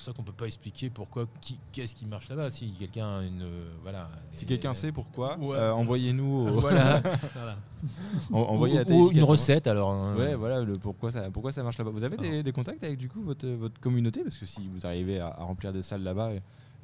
pour 0.00 0.06
ça 0.06 0.12
qu'on 0.16 0.22
peut 0.22 0.32
pas 0.32 0.46
expliquer 0.46 0.88
pourquoi, 0.90 1.26
qui, 1.42 1.58
qu'est-ce 1.72 1.94
qui 1.94 2.06
marche 2.06 2.28
là-bas. 2.30 2.50
Si 2.50 2.72
quelqu'un 2.72 3.20
une. 3.22 3.42
euh, 3.42 3.68
voilà. 3.82 4.08
Si 4.32 4.46
quelqu'un 4.46 4.72
sait 4.72 4.92
pourquoi, 4.92 5.36
Ouais. 5.38 5.56
euh, 5.56 5.72
envoyez-nous 5.74 6.48
au- 6.48 6.60
Voilà. 6.60 7.00
Voilà. 7.34 7.56
en- 8.32 8.40
envoyez 8.54 8.80
Ou- 8.90 9.10
une 9.10 9.22
recette 9.22 9.66
alors. 9.66 9.90
hein. 9.92 10.16
Ouais, 10.16 10.34
voilà 10.34 10.62
le 10.62 10.74
pourquoi 10.78 11.10
ça, 11.10 11.30
pourquoi 11.30 11.52
ça 11.52 11.62
marche 11.62 11.76
là-bas. 11.78 11.90
Vous 11.90 12.04
avez 12.04 12.16
des, 12.16 12.42
des 12.42 12.52
contacts 12.52 12.82
avec 12.82 12.98
du 12.98 13.08
coup 13.08 13.22
votre, 13.22 13.46
votre 13.46 13.78
communauté? 13.80 14.22
Parce 14.22 14.38
que 14.38 14.46
si 14.46 14.66
vous 14.68 14.86
arrivez 14.86 15.20
à, 15.20 15.28
à 15.28 15.42
remplir 15.44 15.72
des 15.72 15.82
salles 15.82 16.02
là-bas, 16.02 16.30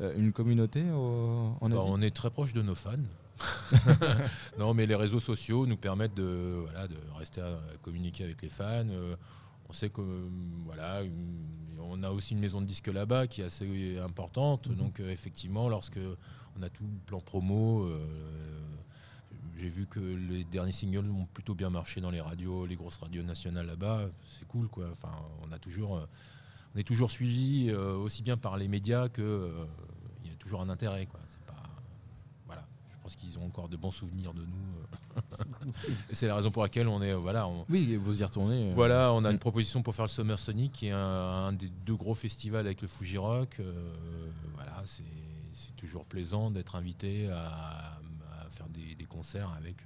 euh, 0.01 0.15
une 0.19 0.33
communauté 0.33 0.83
au- 0.91 1.57
en 1.61 1.69
Bah, 1.71 1.77
on 1.87 2.03
est 2.03 2.15
très 2.15 2.29
proche 2.31 2.53
de 2.53 2.61
nos 2.63 2.75
fans. 2.75 2.93
non, 4.59 4.75
mais 4.75 4.87
les 4.87 4.95
réseaux 4.95 5.21
sociaux 5.21 5.67
nous 5.67 5.77
permettent 5.77 6.15
de, 6.15 6.65
voilà, 6.65 6.89
de 6.89 6.97
rester 7.19 7.41
à 7.41 7.59
communiquer 7.83 8.25
avec 8.25 8.41
les 8.43 8.49
fans. 8.51 8.87
Euh, 8.89 9.15
on 9.69 9.73
sait 9.73 9.91
que 9.91 10.03
voilà, 10.65 11.03
une- 11.03 11.45
on 11.81 12.03
a 12.03 12.11
aussi 12.11 12.35
une 12.35 12.41
maison 12.41 12.61
de 12.61 12.67
disques 12.67 12.89
là-bas 12.89 13.27
qui 13.27 13.43
est 13.43 13.45
assez 13.45 13.99
importante. 13.99 14.69
Donc 14.69 15.01
euh, 15.01 15.11
effectivement, 15.11 15.69
lorsque 15.69 15.99
on 16.59 16.63
a 16.63 16.69
tout 16.69 16.85
le 16.85 16.99
plan 17.07 17.21
promo, 17.21 17.85
euh, 17.85 18.05
j'ai 19.57 19.69
vu 19.69 19.87
que 19.87 20.01
les 20.01 20.45
derniers 20.45 20.73
singles 20.73 21.09
ont 21.11 21.27
plutôt 21.33 21.55
bien 21.55 21.71
marché 21.71 22.01
dans 22.01 22.11
les 22.11 22.21
radios, 22.21 22.67
les 22.67 22.77
grosses 22.77 22.99
radios 22.99 23.23
nationales 23.23 23.67
là-bas. 23.67 24.09
C'est 24.39 24.47
cool, 24.49 24.69
quoi. 24.69 24.89
Enfin, 24.91 25.13
on 25.43 25.53
a 25.53 25.59
toujours, 25.59 25.97
euh, 25.97 26.07
on 26.75 26.79
est 26.79 26.85
toujours 26.85 27.11
suivi 27.11 27.71
euh, 27.71 27.95
aussi 27.97 28.23
bien 28.23 28.37
par 28.37 28.57
les 28.57 28.69
médias 28.69 29.09
que 29.09 29.51
il 30.25 30.31
y 30.31 30.35
a 30.35 30.37
toujours 30.37 30.61
un 30.61 30.69
intérêt, 30.69 31.07
quoi. 31.07 31.21
C'est 31.27 31.41
pas, 31.47 31.63
voilà. 32.47 32.67
Je 32.91 32.96
pense 33.07 33.15
qu'ils 33.17 33.39
ont 33.39 33.47
encore 33.47 33.69
de 33.69 33.77
bons 33.77 33.93
souvenirs 33.93 34.35
de 34.35 34.43
nous. 34.43 34.77
euh. 35.17 35.73
Et 36.11 36.15
c'est 36.17 36.27
la 36.27 36.35
raison 36.35 36.51
pour 36.51 36.63
laquelle 36.65 36.89
on 36.89 37.01
est, 37.03 37.13
euh, 37.13 37.17
voilà, 37.19 37.47
on, 37.47 37.65
Oui, 37.69 37.95
vous 37.97 38.21
y 38.21 38.25
retournez. 38.25 38.71
euh. 38.71 38.73
voilà, 38.75 39.13
on 39.13 39.25
a 39.25 39.29
Mm. 39.31 39.35
une 39.35 39.39
proposition 39.39 39.83
pour 39.83 39.95
faire 39.95 40.07
le 40.07 40.11
Summer 40.11 40.39
Sonic, 40.39 40.73
qui 40.73 40.87
est 40.89 40.91
un, 40.91 40.99
un 40.99 41.53
des 41.53 41.69
deux 41.69 41.95
gros 41.95 42.15
festivals 42.15 42.67
avec 42.67 42.83
le 42.83 42.89
Fuji 42.89 43.19
Rock. 43.19 43.61
Voilà, 44.57 44.83
c'est 44.85 45.77
toujours 45.77 46.05
plaisant 46.05 46.51
d'être 46.51 46.75
invité 46.75 47.29
à, 47.31 47.99
à 48.45 48.51
faire 48.51 48.69
des, 48.69 48.95
des 48.97 49.05
concerts 49.05 49.51
avec, 49.57 49.77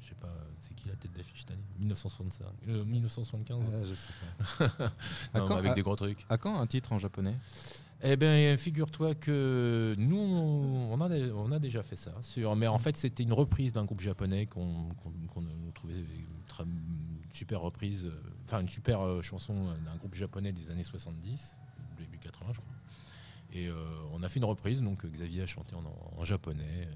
je 0.00 0.08
sais 0.08 0.14
pas, 0.14 0.32
c'est 0.60 0.74
qui 0.74 0.86
la 0.88 0.94
tête 0.94 1.12
d'affiche 1.12 1.40
cette 1.40 1.50
année 1.50 1.64
1965, 1.80 2.46
euh, 2.68 2.84
1975 2.84 3.58
Euh, 3.72 3.84
je 3.88 3.94
sais 3.94 4.68
pas. 4.78 4.92
Non, 5.34 5.56
avec 5.56 5.72
Ah. 5.72 5.74
des 5.74 5.82
gros 5.82 5.96
trucs. 5.96 6.24
À 6.28 6.38
quand 6.38 6.58
un 6.60 6.66
titre 6.68 6.92
en 6.92 6.98
japonais? 7.00 7.34
Eh 8.06 8.16
bien, 8.16 8.54
figure-toi 8.58 9.14
que 9.14 9.94
nous, 9.96 10.18
on 10.18 11.00
a, 11.00 11.08
dé- 11.08 11.32
on 11.34 11.50
a 11.52 11.58
déjà 11.58 11.82
fait 11.82 11.96
ça. 11.96 12.12
Sur, 12.20 12.54
mais 12.54 12.66
en 12.66 12.76
fait, 12.78 12.96
c'était 12.98 13.22
une 13.22 13.32
reprise 13.32 13.72
d'un 13.72 13.84
groupe 13.84 14.00
japonais 14.00 14.44
qu'on 14.46 14.88
trouvé 15.74 15.94
une 15.94 16.44
très 16.46 16.64
super 17.32 17.60
reprise, 17.62 18.04
euh, 18.06 18.10
enfin 18.44 18.60
une 18.60 18.68
super 18.68 19.00
euh, 19.00 19.20
chanson 19.22 19.54
d'un 19.84 19.96
groupe 19.98 20.14
japonais 20.14 20.52
des 20.52 20.70
années 20.70 20.84
70, 20.84 21.56
début 21.98 22.18
80, 22.18 22.52
je 22.52 22.60
crois. 22.60 22.72
Et 23.54 23.68
euh, 23.68 23.74
on 24.12 24.22
a 24.22 24.28
fait 24.28 24.38
une 24.38 24.44
reprise, 24.44 24.82
donc 24.82 25.04
euh, 25.04 25.08
Xavier 25.08 25.42
a 25.42 25.46
chanté 25.46 25.74
en, 25.74 25.82
en 26.20 26.24
japonais. 26.24 26.62
Et 26.82 26.88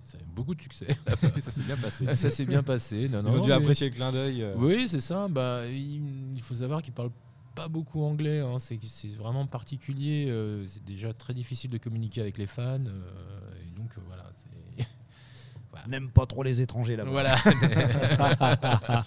ça 0.00 0.16
a 0.18 0.20
eu 0.20 0.24
beaucoup 0.34 0.54
de 0.54 0.62
succès. 0.62 0.86
Ça 1.40 1.50
s'est 1.50 1.62
bien 1.62 1.76
passé. 1.76 2.16
ça 2.16 2.30
s'est 2.30 2.44
bien 2.46 2.62
passé. 2.62 3.08
Non, 3.08 3.20
Ils 3.20 3.24
non, 3.24 3.40
ont 3.40 3.42
dû 3.42 3.48
mais- 3.50 3.54
apprécier 3.56 3.88
le 3.90 3.94
clin 3.96 4.12
d'œil. 4.12 4.42
euh. 4.42 4.54
oui, 4.56 4.86
c'est 4.88 5.00
ça. 5.00 5.26
Bah, 5.28 5.66
il, 5.66 6.34
il 6.34 6.40
faut 6.40 6.54
savoir 6.54 6.82
qu'il 6.82 6.92
parle 6.92 7.10
pas 7.54 7.68
beaucoup 7.68 8.02
anglais. 8.04 8.40
hein. 8.40 8.56
C'est 8.58 8.78
c'est 8.82 9.08
vraiment 9.16 9.46
particulier. 9.46 10.26
euh, 10.28 10.64
c'est 10.66 10.84
déjà 10.84 11.12
très 11.12 11.34
difficile 11.34 11.70
de 11.70 11.78
communiquer 11.78 12.20
avec 12.20 12.38
les 12.38 12.46
fans. 12.46 12.78
euh, 12.86 13.50
et 13.62 13.70
donc 13.78 13.90
euh, 13.96 14.00
voilà. 14.06 14.24
c'est- 14.34 14.86
N'aime 15.88 16.10
pas 16.10 16.26
trop 16.26 16.42
les 16.42 16.60
étrangers 16.60 16.96
là-bas. 16.96 17.10
Voilà. 17.10 17.34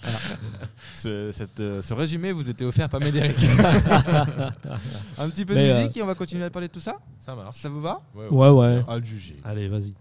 Ce, 0.94 1.30
cette, 1.32 1.58
ce 1.58 1.94
résumé 1.94 2.32
vous 2.32 2.50
était 2.50 2.64
offert 2.64 2.88
par 2.88 3.00
Médéric. 3.00 3.36
un 5.18 5.28
petit 5.30 5.44
peu 5.44 5.54
de 5.54 5.58
Mais, 5.60 5.70
euh, 5.70 5.78
musique 5.78 5.96
et 5.96 6.02
on 6.02 6.06
va 6.06 6.14
continuer 6.14 6.44
à 6.44 6.50
parler 6.50 6.68
de 6.68 6.72
tout 6.72 6.80
ça? 6.80 6.96
ça 7.18 7.34
marche. 7.36 7.56
Ça 7.58 7.68
vous 7.68 7.80
va? 7.80 8.00
Ouais, 8.14 8.28
Ouais, 8.28 8.48
ouais. 8.48 8.84
À 8.88 8.98
le 8.98 9.04
juger. 9.04 9.36
Allez, 9.44 9.68
vas-y. 9.68 9.94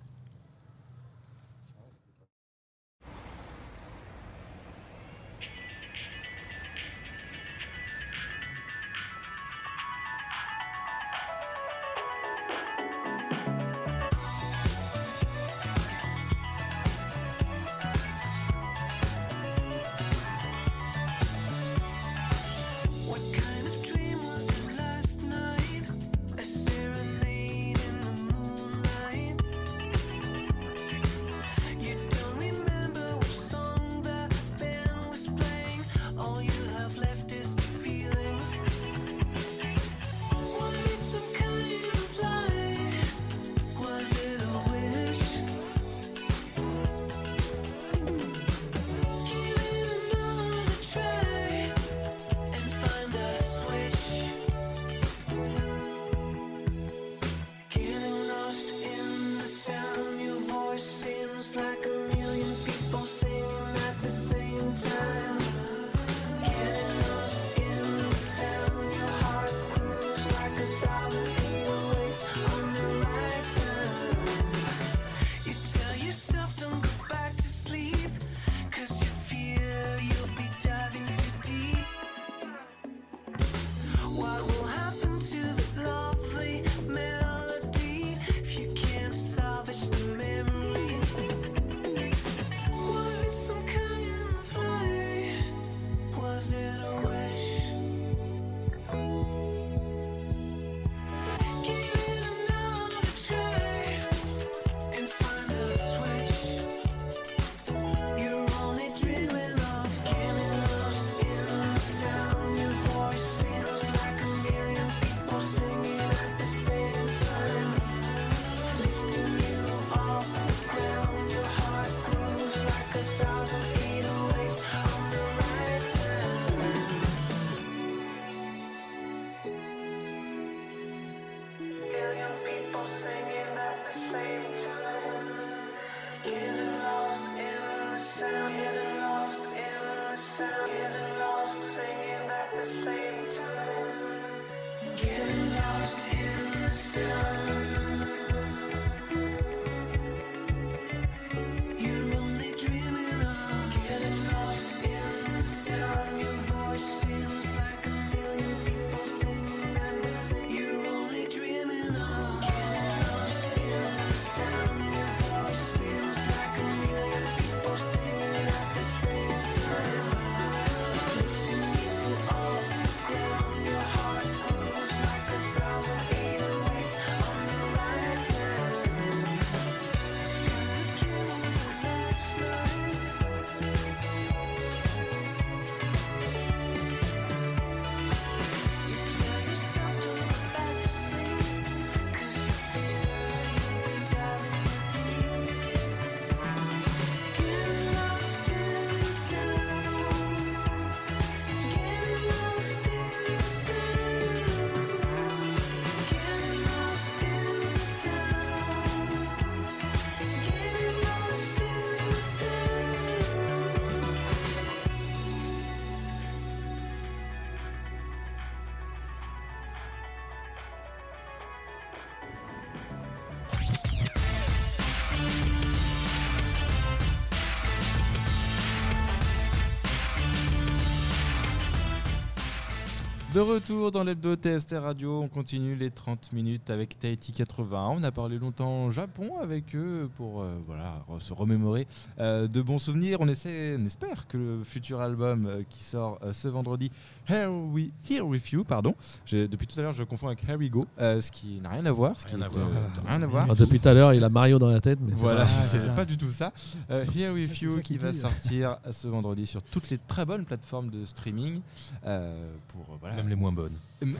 De 233.36 233.42
retour 233.42 233.92
dans 233.92 234.06
l'hebdo 234.06 234.36
TST 234.38 234.76
Radio, 234.82 235.20
on 235.22 235.28
continue 235.28 235.76
les 235.76 235.92
30 235.92 236.32
minutes 236.32 236.70
avec 236.70 236.98
Tahiti 236.98 237.34
80. 237.34 237.90
On 237.98 238.04
a 238.04 238.12
parlé 238.14 238.40
longtemps 238.40 238.90
Japon 238.92 239.40
avec 239.42 239.76
eux 239.76 240.10
pour 240.16 240.42
euh, 240.42 240.54
voilà, 240.66 241.04
se 241.20 241.34
remémorer 241.34 241.86
euh, 242.20 242.48
de 242.48 242.62
bons 242.62 242.80
souvenirs. 242.80 243.18
On, 243.20 243.28
essaie, 243.28 243.76
on 243.78 243.86
espère 243.86 244.26
que 244.30 244.38
le 244.38 244.64
futur 244.64 245.02
album 245.02 245.48
euh, 245.48 245.64
qui 245.68 245.84
sort 245.84 246.18
euh, 246.24 246.32
ce 246.32 246.48
vendredi, 246.48 246.90
Here, 247.28 247.50
We, 247.52 247.90
Here 248.10 248.22
With 248.26 248.52
You, 248.52 248.64
pardon, 248.64 248.96
depuis 249.30 249.68
tout 249.68 249.78
à 249.78 249.84
l'heure 249.84 249.92
je 249.92 250.06
confonds 250.06 250.28
avec 250.28 250.42
Here 250.48 250.56
We 250.58 250.70
Go, 250.70 250.86
euh, 251.02 251.20
ce 251.20 251.30
qui 251.30 251.60
n'a 251.60 251.72
rien 251.72 251.86
à 251.88 251.92
voir. 251.92 252.18
Ce 252.18 252.26
qui 252.26 252.36
à 252.36 252.48
voir. 252.48 252.68
euh, 252.70 252.88
rien 253.06 253.22
à 253.22 253.28
voir. 253.28 253.44
Alors, 253.44 253.58
depuis 253.58 253.82
tout 253.82 253.90
à 253.90 253.94
l'heure, 253.94 254.14
il 254.14 254.24
a 254.24 254.30
Mario 254.30 254.60
dans 254.60 254.70
la 254.70 254.80
tête, 254.80 255.00
mais 255.02 255.12
Voilà, 255.12 255.42
pas- 255.42 255.48
c'est 255.48 255.94
pas 255.94 256.06
du 256.06 256.16
tout 256.18 256.32
ça. 256.32 256.54
Euh, 256.90 257.04
Here 257.14 257.34
With 257.34 257.60
You 257.60 257.82
qui 257.82 257.98
va 257.98 258.14
sortir 258.14 258.78
ce 258.92 259.10
vendredi 259.10 259.46
sur 259.46 259.62
toutes 259.62 259.90
les 259.90 259.98
très 259.98 260.24
bonnes 260.24 260.46
plateformes 260.46 260.90
de 260.90 261.04
streaming. 261.04 261.60
euh, 262.06 262.50
pour, 262.70 262.86
voilà, 263.02 263.25
Même 263.26 263.30
les 263.30 263.36
moins 263.36 263.52
bonnes. 263.52 263.74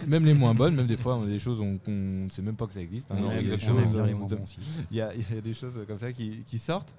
Même 0.08 0.26
les 0.26 0.34
moins 0.34 0.56
bonnes, 0.56 0.74
même 0.76 0.88
des 0.88 0.98
fois, 0.98 1.16
on 1.16 1.24
a 1.24 1.28
des 1.28 1.38
choses 1.38 1.60
on- 1.62 1.78
qu'on 1.78 1.92
ne 1.92 2.30
sait 2.30 2.42
même 2.42 2.56
pas 2.56 2.66
que 2.66 2.74
ça 2.74 2.82
existe. 2.82 3.12
hein. 3.12 3.18
Non, 3.20 3.30
Il 3.40 3.48
y 3.48 3.52
a 3.52 3.60
choses, 3.60 3.96
euh, 3.96 4.08
il 4.92 4.98
y, 4.98 5.02
a, 5.02 5.14
il 5.14 5.36
y 5.36 5.38
a 5.38 5.42
des 5.42 5.54
choses 5.54 5.80
comme 5.88 6.00
ça 6.00 6.12
qui, 6.12 6.40
qui 6.46 6.58
sortent. 6.58 6.92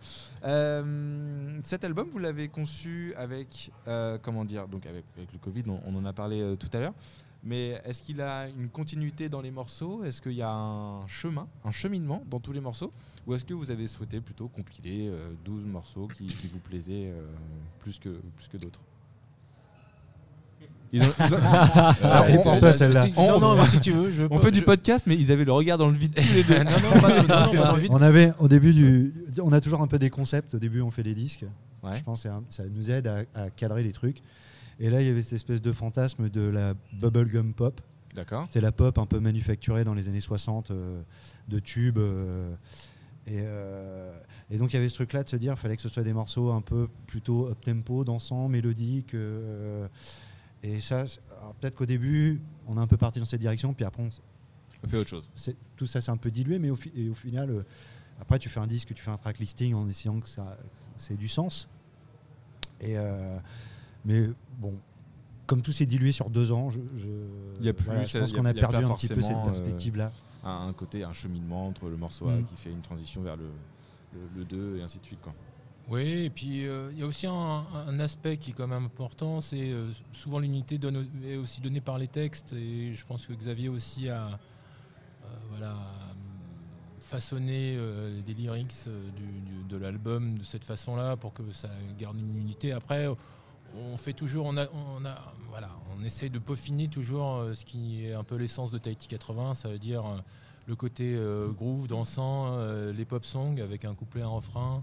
Euh, 0.45 1.59
cet 1.65 1.85
album, 1.85 2.09
vous 2.11 2.19
l'avez 2.19 2.49
conçu 2.49 3.13
avec, 3.17 3.71
euh, 3.89 4.19
comment 4.23 4.45
dire, 4.45 4.69
donc 4.69 4.87
avec, 4.87 5.05
avec 5.17 5.33
le 5.33 5.39
Covid, 5.39 5.65
on, 5.69 5.81
on 5.87 5.97
en 5.97 6.05
a 6.05 6.13
parlé 6.13 6.41
euh, 6.41 6.55
tout 6.57 6.69
à 6.73 6.79
l'heure. 6.81 6.95
Mais 7.43 7.81
est-ce 7.85 8.03
qu'il 8.03 8.21
a 8.21 8.49
une 8.49 8.69
continuité 8.69 9.29
dans 9.29 9.41
les 9.41 9.51
morceaux? 9.53 10.03
Est-ce 10.05 10.21
qu'il 10.21 10.33
y 10.33 10.43
a 10.43 10.51
un 10.51 11.07
chemin, 11.07 11.47
un 11.65 11.71
cheminement 11.71 12.25
dans 12.29 12.41
tous 12.41 12.53
les 12.53 12.61
morceaux? 12.61 12.91
Ou 13.27 13.35
est-ce 13.35 13.45
que 13.45 13.55
vous 13.55 13.71
avez 13.71 13.87
souhaité 13.87 14.21
plutôt 14.21 14.49
compiler 14.49 15.09
euh, 15.09 15.31
12 15.45 15.65
morceaux 15.65 16.09
qui, 16.09 16.27
qui 16.27 16.49
vous 16.49 16.59
plaisaient 16.59 17.09
euh, 17.11 17.27
plus 17.81 17.99
que, 17.99 18.09
plus 18.37 18.49
que 18.49 18.57
d'autres? 18.57 18.81
Ils 20.93 21.03
ont- 21.03 21.13
ils 21.19 21.35
ont- 21.35 21.39
Elle 22.27 22.35
est 22.35 22.39
on- 22.39 22.43
pour 22.43 22.53
on- 22.53 22.59
toi, 22.59 22.73
celle-là. 22.73 23.07
Si- 23.07 23.15
On- 23.17 23.33
non, 23.33 23.41
non, 23.41 23.57
mais 23.57 23.67
si 23.67 23.81
tu 23.81 23.93
veux, 23.93 24.11
je 24.11 24.23
on 24.31 24.39
fait 24.39 24.51
du 24.51 24.63
podcast, 24.63 25.05
mais 25.07 25.15
ils 25.17 25.31
avaient 25.33 25.45
le 25.45 25.53
regard 25.53 25.79
dans 25.79 25.89
le 25.89 25.97
vide 25.97 26.15
tous 26.15 26.33
les 26.35 26.43
deux. 26.45 26.59
non, 26.65 26.71
non, 26.71 27.01
pas- 27.01 27.09
non, 27.09 27.23
non, 27.23 27.27
pas 27.27 27.67
dans 27.67 27.77
le 27.77 27.83
vide. 27.83 27.91
On 27.93 28.03
avait 28.03 28.33
au 28.39 28.49
début 28.49 28.73
du, 28.73 29.13
on 29.43 29.53
a 29.53 29.61
toujours 29.61 29.81
un 29.83 29.87
peu 29.87 29.99
des 29.99 30.11
concepts. 30.11 30.55
Au 30.55 30.59
début, 30.59 30.81
on 30.81 30.91
fait 30.91 31.03
des 31.03 31.15
disques. 31.15 31.45
Ouais. 31.83 31.97
Je 31.97 32.03
pense 32.03 32.23
que 32.23 32.29
ça 32.51 32.63
nous 32.75 32.91
aide 32.91 33.07
à, 33.07 33.23
à 33.35 33.51
cadrer 33.51 33.83
les 33.83 33.93
trucs. 33.93 34.19
Et 34.81 34.91
là, 34.91 35.01
il 35.01 35.07
y 35.07 35.11
avait 35.11 35.23
cette 35.23 35.35
espèce 35.35 35.63
de 35.63 35.73
fantasme 35.73 36.29
de 36.29 36.43
la 36.43 36.75
bubblegum 37.01 37.53
pop. 37.55 37.81
D'accord. 38.15 38.47
C'est 38.51 38.61
la 38.61 38.73
pop 38.73 38.97
un 38.99 39.07
peu 39.07 39.21
manufacturée 39.21 39.85
dans 39.85 39.95
les 39.95 40.09
années 40.09 40.21
60 40.21 40.71
euh, 40.71 41.01
de 41.49 41.59
tubes. 41.59 41.99
euh, 41.99 42.55
et, 43.27 43.41
euh, 43.41 44.13
et 44.51 44.57
donc 44.59 44.73
il 44.73 44.77
y 44.77 44.79
avait 44.79 44.89
ce 44.89 44.95
truc-là 44.95 45.23
de 45.25 45.29
se 45.29 45.37
dire, 45.37 45.53
il 45.57 45.61
fallait 45.61 45.77
que 45.77 45.83
ce 45.83 45.89
soit 45.89 46.03
des 46.03 46.13
morceaux 46.13 46.51
un 46.53 46.61
peu 46.61 46.89
plutôt 47.07 47.49
up 47.49 47.59
tempo, 47.65 48.05
dansants, 48.05 48.49
mélodiques. 48.49 49.15
Euh, 50.67 50.77
et 50.77 50.81
ça, 50.81 51.05
peut-être 51.61 51.75
qu'au 51.75 51.87
début, 51.87 52.41
on 52.67 52.77
est 52.77 52.81
un 52.81 52.87
peu 52.87 52.97
parti 52.97 53.19
dans 53.19 53.25
cette 53.25 53.41
direction, 53.41 53.73
puis 53.75 53.85
après, 53.85 54.03
on 54.03 54.89
fait 54.89 54.97
autre 54.99 55.11
chose. 55.11 55.31
tout 55.77 55.87
ça 55.87 56.01
c'est 56.01 56.11
un 56.11 56.17
peu 56.17 56.31
dilué, 56.31 56.59
mais 56.59 56.71
au, 56.71 56.77
fi- 56.77 56.93
et 56.95 57.09
au 57.09 57.15
final, 57.15 57.51
euh, 57.51 57.63
après 58.21 58.39
tu 58.39 58.49
fais 58.49 58.61
un 58.61 58.67
disque, 58.67 58.95
tu 58.95 59.03
fais 59.03 59.11
un 59.11 59.17
track 59.17 59.39
listing 59.39 59.75
en 59.75 59.89
essayant 59.89 60.21
que 60.21 60.29
ça 60.29 60.57
c'est 60.97 61.17
du 61.17 61.29
sens. 61.29 61.69
Et 62.81 62.97
euh, 62.99 63.39
mais 64.05 64.29
bon, 64.59 64.75
comme 65.47 65.63
tout 65.63 65.73
s'est 65.73 65.87
dilué 65.87 66.13
sur 66.13 66.29
deux 66.31 66.53
ans, 66.53 66.71
je, 66.71 66.79
y 67.65 67.69
a 67.69 67.73
plus, 67.73 67.85
voilà, 67.87 68.05
je 68.05 68.19
pense 68.19 68.33
qu'on 68.33 68.45
a 68.45 68.53
perdu 68.55 68.85
un 68.85 68.95
petit 68.95 69.09
peu 69.09 69.21
cette 69.23 69.37
euh, 69.37 69.45
perspective-là. 69.45 70.13
Un, 70.45 70.69
un 70.69 70.73
côté, 70.73 71.03
un 71.05 71.13
cheminement 71.13 71.67
entre 71.69 71.89
le 71.89 71.97
morceau 71.97 72.29
A 72.29 72.37
Mm. 72.37 72.45
qui 72.45 72.57
fait 72.57 72.71
une 72.71 72.83
transition 72.83 73.23
vers 73.23 73.37
le, 73.37 73.49
le, 74.15 74.21
le 74.41 74.45
2 74.45 74.79
et 74.79 74.83
ainsi 74.83 74.99
de 74.99 75.05
suite. 75.05 75.21
Quoi. 75.23 75.35
Oui, 75.89 76.25
et 76.25 76.31
puis 76.31 76.67
euh, 76.67 76.91
il 76.93 76.99
y 76.99 77.03
a 77.05 77.07
aussi 77.07 77.29
un, 77.29 78.01
aspect 78.01 78.39
qui 78.39 78.51
est 78.51 78.55
quand 78.55 78.67
même 78.67 78.87
important, 78.87 79.41
c'est 79.41 79.71
euh, 79.71 79.87
souvent 80.13 80.41
l'unité 80.41 80.81
est 81.25 81.37
aussi 81.37 81.61
donnée 81.61 81.81
par 81.81 81.97
les 81.97 82.09
textes, 82.09 82.53
et 82.55 82.93
je 82.93 83.07
pense 83.07 83.25
que 83.27 83.33
Xavier 83.33 83.69
aussi 83.69 84.09
a 84.09 84.31
euh, 85.63 85.75
façonné 87.01 87.79
les 88.27 88.35
lyrics 88.35 88.87
de 89.69 89.77
l'album 89.77 90.37
de 90.39 90.43
cette 90.43 90.65
façon-là 90.65 91.17
pour 91.17 91.33
que 91.33 91.49
ça 91.53 91.71
garde 91.97 92.19
une 92.19 92.37
unité. 92.37 92.73
Après, 92.73 93.07
on 93.77 93.97
fait 93.97 94.13
toujours, 94.13 94.47
on 94.47 94.57
a, 94.57 94.69
voilà, 95.49 95.71
on 95.97 96.03
essaie 96.03 96.31
de 96.31 96.41
peaufiner 96.41 96.89
toujours 96.89 97.45
ce 97.55 97.65
qui 97.65 98.07
est 98.07 98.13
un 98.13 98.25
peu 98.25 98.35
l'essence 98.35 98.73
de 98.73 98.79
Tahiti 98.79 99.07
80, 99.07 99.55
ça 99.55 99.69
veut 99.69 99.79
dire 99.79 100.03
le 100.67 100.75
côté 100.75 101.17
groove, 101.57 101.87
dansant, 101.87 102.59
les 102.91 103.05
pop 103.05 103.25
songs 103.25 103.59
avec 103.59 103.85
un 103.85 103.95
couplet, 103.95 104.23
un 104.23 104.29
refrain. 104.29 104.83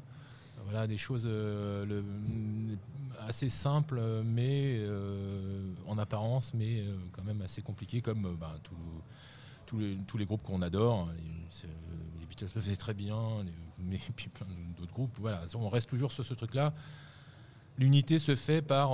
Voilà, 0.63 0.87
des 0.87 0.97
choses 0.97 1.23
euh, 1.25 2.01
assez 3.27 3.49
simples, 3.49 3.99
mais 4.25 4.77
euh, 4.79 5.73
en 5.87 5.97
apparence, 5.97 6.53
mais 6.53 6.79
euh, 6.81 6.95
quand 7.11 7.23
même 7.23 7.41
assez 7.41 7.61
compliquées, 7.61 8.01
comme 8.01 8.37
tout- 8.63 8.75
tous 10.05 10.17
les, 10.17 10.25
groupes 10.25 10.43
qu'on 10.43 10.61
adore. 10.61 11.09
Les, 11.17 11.23
c'est- 11.51 11.67
les 12.19 12.25
Beatles 12.25 12.45
le 12.45 12.49
faisaient 12.61 12.75
très 12.75 12.93
bien, 12.93 13.19
mais 13.79 13.99
puis 14.15 14.29
plein 14.29 14.47
d'autres 14.77 14.93
groupes. 14.93 15.15
Voilà, 15.19 15.41
on 15.55 15.69
reste 15.69 15.89
toujours 15.89 16.11
sur 16.11 16.23
ce 16.25 16.33
truc-là. 16.33 16.73
L'unité 17.79 18.19
se 18.19 18.35
fait 18.35 18.61
par, 18.61 18.91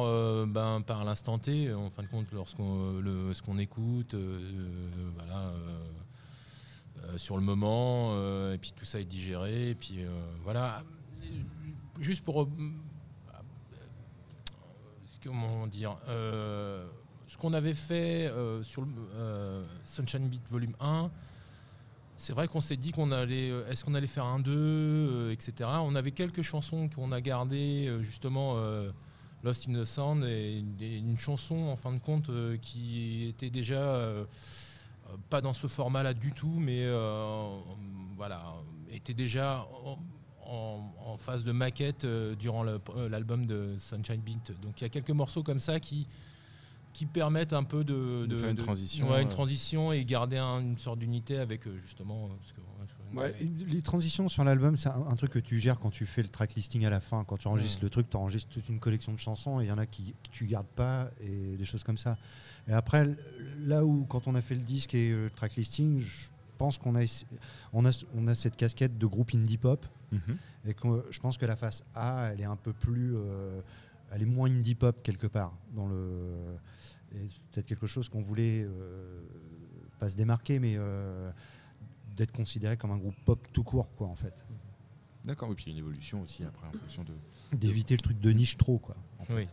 ben, 0.48 0.80
par 0.82 1.04
l'instant 1.04 1.38
T, 1.38 1.74
en 1.74 1.90
fin 1.90 2.02
de 2.02 2.08
compte, 2.08 2.32
lorsqu'on 2.32 3.02
ce 3.34 3.42
qu'on 3.42 3.58
écoute, 3.58 4.16
voilà, 5.16 5.52
sur 7.18 7.36
le 7.36 7.44
moment, 7.44 8.14
et 8.54 8.58
puis 8.58 8.72
tout 8.74 8.86
ça 8.86 9.02
est 9.02 9.06
digéré, 9.06 9.72
et 9.72 9.76
puis 9.76 10.06
voilà. 10.46 10.82
Juste 12.00 12.24
pour 12.24 12.44
euh, 12.44 12.48
comment 15.24 15.68
dire, 15.68 15.98
euh, 16.08 16.86
ce 17.28 17.38
qu'on 17.38 17.54
avait 17.54 17.74
fait 17.74 18.28
euh, 18.28 18.64
sur 18.64 18.86
Sunshine 19.86 20.28
Beat 20.28 20.48
Volume 20.50 20.76
1, 20.80 21.10
c'est 22.16 22.34
vrai 22.34 22.48
qu'on 22.48 22.62
s'est 22.62 22.76
dit 22.76 22.92
qu'on 22.92 23.12
allait, 23.12 23.50
est-ce 23.70 23.84
qu'on 23.86 23.96
allait 23.96 24.08
faire 24.08 24.26
un 24.26 24.40
2, 24.40 24.52
euh, 24.52 25.32
etc. 25.32 25.70
On 25.82 25.96
avait 25.96 26.12
quelques 26.12 26.42
chansons 26.42 26.90
qu'on 26.90 27.12
a 27.12 27.22
gardées, 27.22 27.98
justement, 28.02 28.56
Lost 29.44 29.70
in 29.70 29.74
the 29.74 29.86
Sound, 29.86 30.24
et, 30.26 30.60
une 30.82 31.18
chanson, 31.18 31.56
en 31.56 31.76
fin 31.76 31.94
de 31.94 32.00
compte, 32.00 32.30
qui 32.62 33.28
était 33.30 33.50
déjà 33.50 34.02
pas 35.30 35.42
dans 35.42 35.54
ce 35.54 35.68
format-là 35.68 36.14
du 36.14 36.34
tout, 36.34 36.60
mais 36.60 36.86
voilà, 38.18 38.54
était 38.92 39.14
déjà 39.14 39.66
en, 40.50 41.18
phase 41.18 41.44
de 41.44 41.52
maquette 41.52 42.06
euh, 42.06 42.36
durant 42.36 42.66
euh, 42.66 43.10
l'album 43.10 43.46
de 43.46 43.76
Sunshine 43.78 44.22
Beat. 44.22 44.52
Donc 44.62 44.80
il 44.80 44.84
y 44.84 44.86
a 44.86 44.90
quelques 44.90 45.12
morceaux 45.12 45.44
comme 45.44 45.60
ça 45.60 45.80
qui 45.80 46.08
qui 46.92 47.06
permettent 47.06 47.54
un 47.54 47.64
peu 47.64 47.84
de, 47.84 48.26
De 48.26 48.36
faire 48.36 48.50
une 48.50 48.58
transition, 48.58 49.12
ouais, 49.12 49.22
une 49.22 49.28
euh. 49.28 49.32
transition 49.32 49.92
et 49.94 50.04
garder 50.04 50.38
un- 50.38 50.60
une 50.60 50.78
sorte 50.78 50.98
d'unité 50.98 51.38
avec 51.38 51.62
justement 51.78 52.30
que- 52.56 52.62
Ouais, 53.18 53.36
les 53.68 53.82
transitions 53.82 54.28
sur 54.28 54.44
l'album, 54.44 54.76
c'est 54.78 54.90
un, 54.90 55.06
un 55.08 55.16
truc 55.16 55.32
que 55.32 55.40
tu 55.40 55.60
gères 55.60 55.80
quand 55.80 55.90
tu 55.92 56.06
fais 56.08 56.22
le 56.24 56.30
track 56.30 56.56
listing 56.56 56.86
à 56.86 56.90
la 56.92 57.00
fin. 57.00 57.24
Quand 57.24 57.38
tu 57.38 57.48
enregistres 57.48 57.84
le 57.84 57.90
truc, 57.90 58.10
tu 58.10 58.18
enregistres 58.18 58.50
toute 58.52 58.70
une 58.70 58.80
collection 58.80 59.14
de 59.14 59.20
chansons 59.20 59.60
et 59.62 59.66
il 59.66 59.68
y 59.68 59.72
en 59.72 59.78
a 59.80 59.86
qui, 59.86 60.14
que 60.24 60.30
tu 60.32 60.46
gardes 60.46 60.68
pas 60.68 61.10
et 61.22 61.56
des 61.58 61.66
choses 61.66 61.84
comme 61.84 61.98
ça. 61.98 62.18
Et 62.68 62.72
après, 62.74 63.08
là 63.62 63.84
où, 63.86 64.06
quand 64.06 64.28
on 64.28 64.36
a 64.36 64.42
fait 64.42 64.54
le 64.56 64.62
disque 64.64 64.94
et 64.96 65.10
le 65.12 65.30
track 65.32 65.56
listing, 65.56 66.00
je 66.00 66.30
pense 66.60 66.78
qu'on 66.78 66.94
a, 66.96 67.02
essa- 67.04 67.26
on 67.74 67.86
a, 67.86 68.06
on 68.16 68.28
a 68.28 68.36
cette 68.36 68.56
casquette 68.56 68.98
de 69.00 69.06
groupe 69.08 69.32
indie 69.34 69.58
pop 69.58 69.86
et 70.66 70.74
que 70.74 71.06
je 71.10 71.20
pense 71.20 71.38
que 71.38 71.46
la 71.48 71.56
face 71.56 71.84
A, 71.96 72.30
elle 72.34 72.42
est 72.42 72.46
un 72.46 72.56
peu 72.56 72.74
plus. 72.74 73.16
euh, 73.16 73.62
elle 74.12 74.22
est 74.24 74.26
moins 74.26 74.50
indie 74.52 74.76
pop 74.76 75.02
quelque 75.04 75.28
part. 75.28 75.54
Dans 75.74 75.88
le, 75.88 76.34
et 77.16 77.28
c'est 77.30 77.42
peut-être 77.52 77.66
quelque 77.68 77.88
chose 77.88 78.10
qu'on 78.10 78.22
voulait 78.22 78.64
euh, 78.64 79.22
pas 80.00 80.10
se 80.10 80.16
démarquer, 80.16 80.60
mais 80.60 80.74
euh, 80.78 81.32
d'être 82.18 82.32
considéré 82.32 82.76
comme 82.78 82.92
un 82.92 82.98
groupe 82.98 83.16
pop 83.26 83.40
tout 83.54 83.64
court, 83.64 83.90
quoi, 83.96 84.08
en 84.08 84.16
fait. 84.16 84.34
D'accord, 85.26 85.52
et 85.52 85.56
puis 85.56 85.72
une 85.72 85.78
évolution 85.78 86.22
aussi 86.24 86.44
après 86.44 86.66
en 86.68 86.72
fonction 86.72 87.04
de. 87.04 87.14
D'éviter 87.58 87.96
le 87.96 88.02
truc 88.02 88.20
de 88.20 88.32
niche 88.32 88.58
trop, 88.58 88.78
quoi. 88.80 88.96
en 89.20 89.26
fait. 89.26 89.34
Oui. 89.36 89.48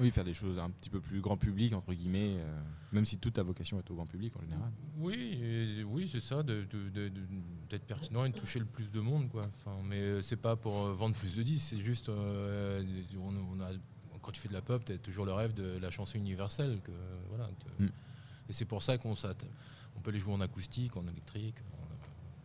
Oui, 0.00 0.10
faire 0.10 0.24
des 0.24 0.34
choses 0.34 0.58
un 0.58 0.70
petit 0.70 0.90
peu 0.90 1.00
plus 1.00 1.20
grand 1.20 1.36
public, 1.36 1.72
entre 1.72 1.94
guillemets, 1.94 2.36
euh, 2.38 2.60
même 2.92 3.04
si 3.04 3.16
toute 3.18 3.34
ta 3.34 3.42
vocation 3.44 3.78
est 3.78 3.88
au 3.90 3.94
grand 3.94 4.06
public 4.06 4.34
en 4.36 4.40
général. 4.40 4.70
Oui, 4.98 5.38
et- 5.40 5.84
oui, 5.84 6.08
c'est 6.10 6.20
ça, 6.20 6.42
de- 6.42 6.64
de- 6.64 6.88
de- 6.90 7.08
de- 7.08 7.26
d'être 7.70 7.84
pertinent 7.86 8.24
et 8.24 8.30
de 8.30 8.36
toucher 8.36 8.58
le 8.58 8.64
plus 8.64 8.90
de 8.90 9.00
monde, 9.00 9.28
quoi. 9.28 9.42
Enfin, 9.54 9.76
mais 9.84 10.00
euh, 10.00 10.20
c'est 10.20 10.36
pas 10.36 10.56
pour 10.56 10.76
euh, 10.86 10.92
vendre 10.94 11.14
plus 11.14 11.36
de 11.36 11.42
disques, 11.44 11.68
c'est 11.70 11.78
juste, 11.78 12.08
euh, 12.08 12.82
on, 13.18 13.34
on 13.56 13.60
a, 13.60 13.70
quand 14.20 14.32
tu 14.32 14.40
fais 14.40 14.48
de 14.48 14.54
la 14.54 14.62
pop, 14.62 14.84
tu 14.84 14.92
as 14.92 14.98
toujours 14.98 15.26
le 15.26 15.32
rêve 15.32 15.54
de 15.54 15.78
la 15.78 15.90
chanson 15.90 16.18
universelle, 16.18 16.80
que 16.82 16.92
voilà. 17.28 17.48
que- 17.78 17.84
Mm. 17.84 17.90
Et 18.48 18.52
c'est 18.52 18.64
pour 18.66 18.82
ça 18.82 18.98
qu'on 18.98 19.14
on 19.96 20.00
peut 20.00 20.10
les 20.10 20.18
jouer 20.18 20.32
en 20.34 20.40
acoustique, 20.40 20.96
en 20.96 21.06
électrique. 21.06 21.56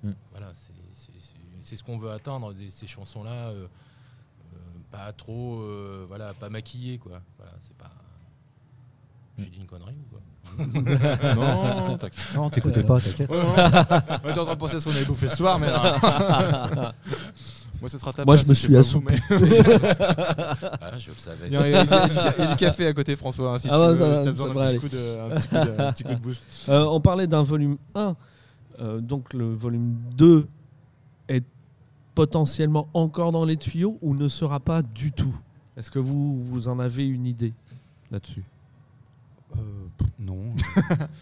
en- 0.04 0.10
Mm. 0.10 0.16
Voilà, 0.32 0.54
c'est- 0.56 1.76
ce 1.76 1.84
qu'on 1.84 1.98
veut 1.98 2.12
atteindre, 2.12 2.54
des- 2.54 2.70
ces 2.70 2.86
chansons-là. 2.88 3.50
euh, 3.50 3.68
pas 4.92 5.12
trop, 5.14 5.62
euh, 5.62 6.06
voilà, 6.08 6.34
pas 6.34 6.50
maquillées, 6.50 6.98
quoi. 6.98 7.22
Voilà, 7.38 7.54
c'est 7.60 7.76
pas. 7.78 7.90
J'ai 9.38 9.46
dit 9.50 9.60
une 9.60 9.68
connerie 9.68 9.96
ou 9.96 10.10
quoi 10.10 10.20
non, 11.36 11.98
t'inquiète. 11.98 12.26
Non, 12.36 12.50
t'écoutais 12.50 12.84
pas, 12.84 13.00
t'inquiète. 13.00 13.30
On 13.32 14.30
était 14.30 14.40
en 14.40 14.46
train 14.46 14.54
de 14.56 14.60
penser 14.60 14.76
à 14.78 14.80
ce 14.80 14.90
qu'on 14.90 14.96
avait 14.96 15.06
bouffé 15.06 15.30
ce 15.30 15.38
soir, 15.38 15.60
mais 15.60 15.68
non. 15.68 15.74
Moi, 17.82 17.88
ce 17.90 17.98
sera 17.98 18.12
ta 18.12 18.26
Moi, 18.26 18.34
place, 18.36 18.44
je 18.46 18.50
me 18.50 18.54
suis 18.54 18.70
mais- 18.70 19.20
Ah, 20.82 20.98
je 21.00 21.12
le 21.12 21.16
savais. 21.16 21.48
Il 21.48 21.54
y, 21.54 21.56
a, 21.58 21.68
il 21.68 21.72
y 21.72 21.76
a- 21.76 21.84
il 21.84 22.40
y 22.40 22.42
a 22.42 22.48
du 22.48 22.56
café 22.58 22.88
à 22.88 22.94
côté, 22.94 23.16
François. 23.16 23.54
hein, 23.54 23.58
si 23.60 23.70
Ah 23.70 23.76
tu 23.76 23.80
ouais, 23.82 23.94
veux, 23.94 23.98
ça 24.00 24.18
si 24.18 24.24
ça 24.26 24.32
besoin 24.32 24.54
d'un 24.54 24.72
petit, 24.72 24.80
coup 24.80 24.90
de, 24.90 25.20
un, 25.20 25.30
petit 25.38 25.48
coup 25.48 25.56
de, 25.56 25.82
un 25.82 25.92
petit 25.94 26.04
coup 26.04 26.14
de 26.14 26.20
boost. 26.20 26.44
Euh, 26.68 26.84
on 26.86 27.00
parlait 27.00 27.28
d'un 27.28 27.42
volume 27.44 27.78
1. 27.96 28.16
euh, 28.82 29.00
donc 29.00 29.34
le 29.34 29.54
volume 29.54 29.96
2 30.18 30.40
est 30.40 30.46
potentiellement 32.20 32.90
encore 32.94 33.32
dans 33.32 33.46
les 33.46 33.56
tuyaux 33.56 33.98
ou 34.02 34.14
ne 34.14 34.28
sera 34.28 34.60
pas 34.60 34.82
du 34.82 35.14
tout? 35.14 35.34
Est-ce 35.78 35.90
que 35.90 36.00
vous, 36.00 36.44
vous 36.44 36.68
en 36.68 36.78
avez 36.78 37.08
une 37.08 37.26
idée 37.26 37.54
là-dessus? 38.12 38.44
Euh, 39.56 39.62
non. 40.20 40.38
Je 40.58 40.66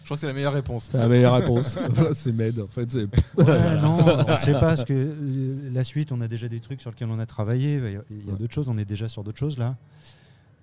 crois 0.06 0.16
que 0.16 0.16
c'est 0.16 0.26
la 0.26 0.32
meilleure 0.32 0.54
réponse. 0.54 0.88
C'est 0.90 0.98
la 0.98 1.06
meilleure 1.06 1.36
réponse. 1.36 1.78
c'est 2.14 2.32
Med, 2.32 2.58
en 2.58 2.66
fait. 2.66 2.90
c'est- 2.90 3.06
Ouais, 3.36 3.80
non, 3.80 3.98
on 4.00 4.16
ne 4.32 4.36
sait 4.38 4.54
pas 4.54 4.58
parce 4.60 4.82
que 4.82 4.92
euh, 4.92 5.70
la 5.72 5.84
suite, 5.84 6.10
on 6.10 6.20
a 6.20 6.26
déjà 6.26 6.48
des 6.48 6.58
trucs 6.58 6.80
sur 6.80 6.90
lesquels 6.90 7.10
on 7.12 7.20
a 7.20 7.26
travaillé. 7.26 7.76
Il 7.76 7.92
y 7.92 7.96
a, 7.96 8.02
il 8.10 8.28
y 8.28 8.32
a 8.32 8.34
d'autres 8.34 8.54
choses, 8.54 8.68
on 8.68 8.76
est 8.76 8.84
déjà 8.84 9.08
sur 9.08 9.22
d'autres 9.22 9.38
choses 9.38 9.56
là. 9.56 9.76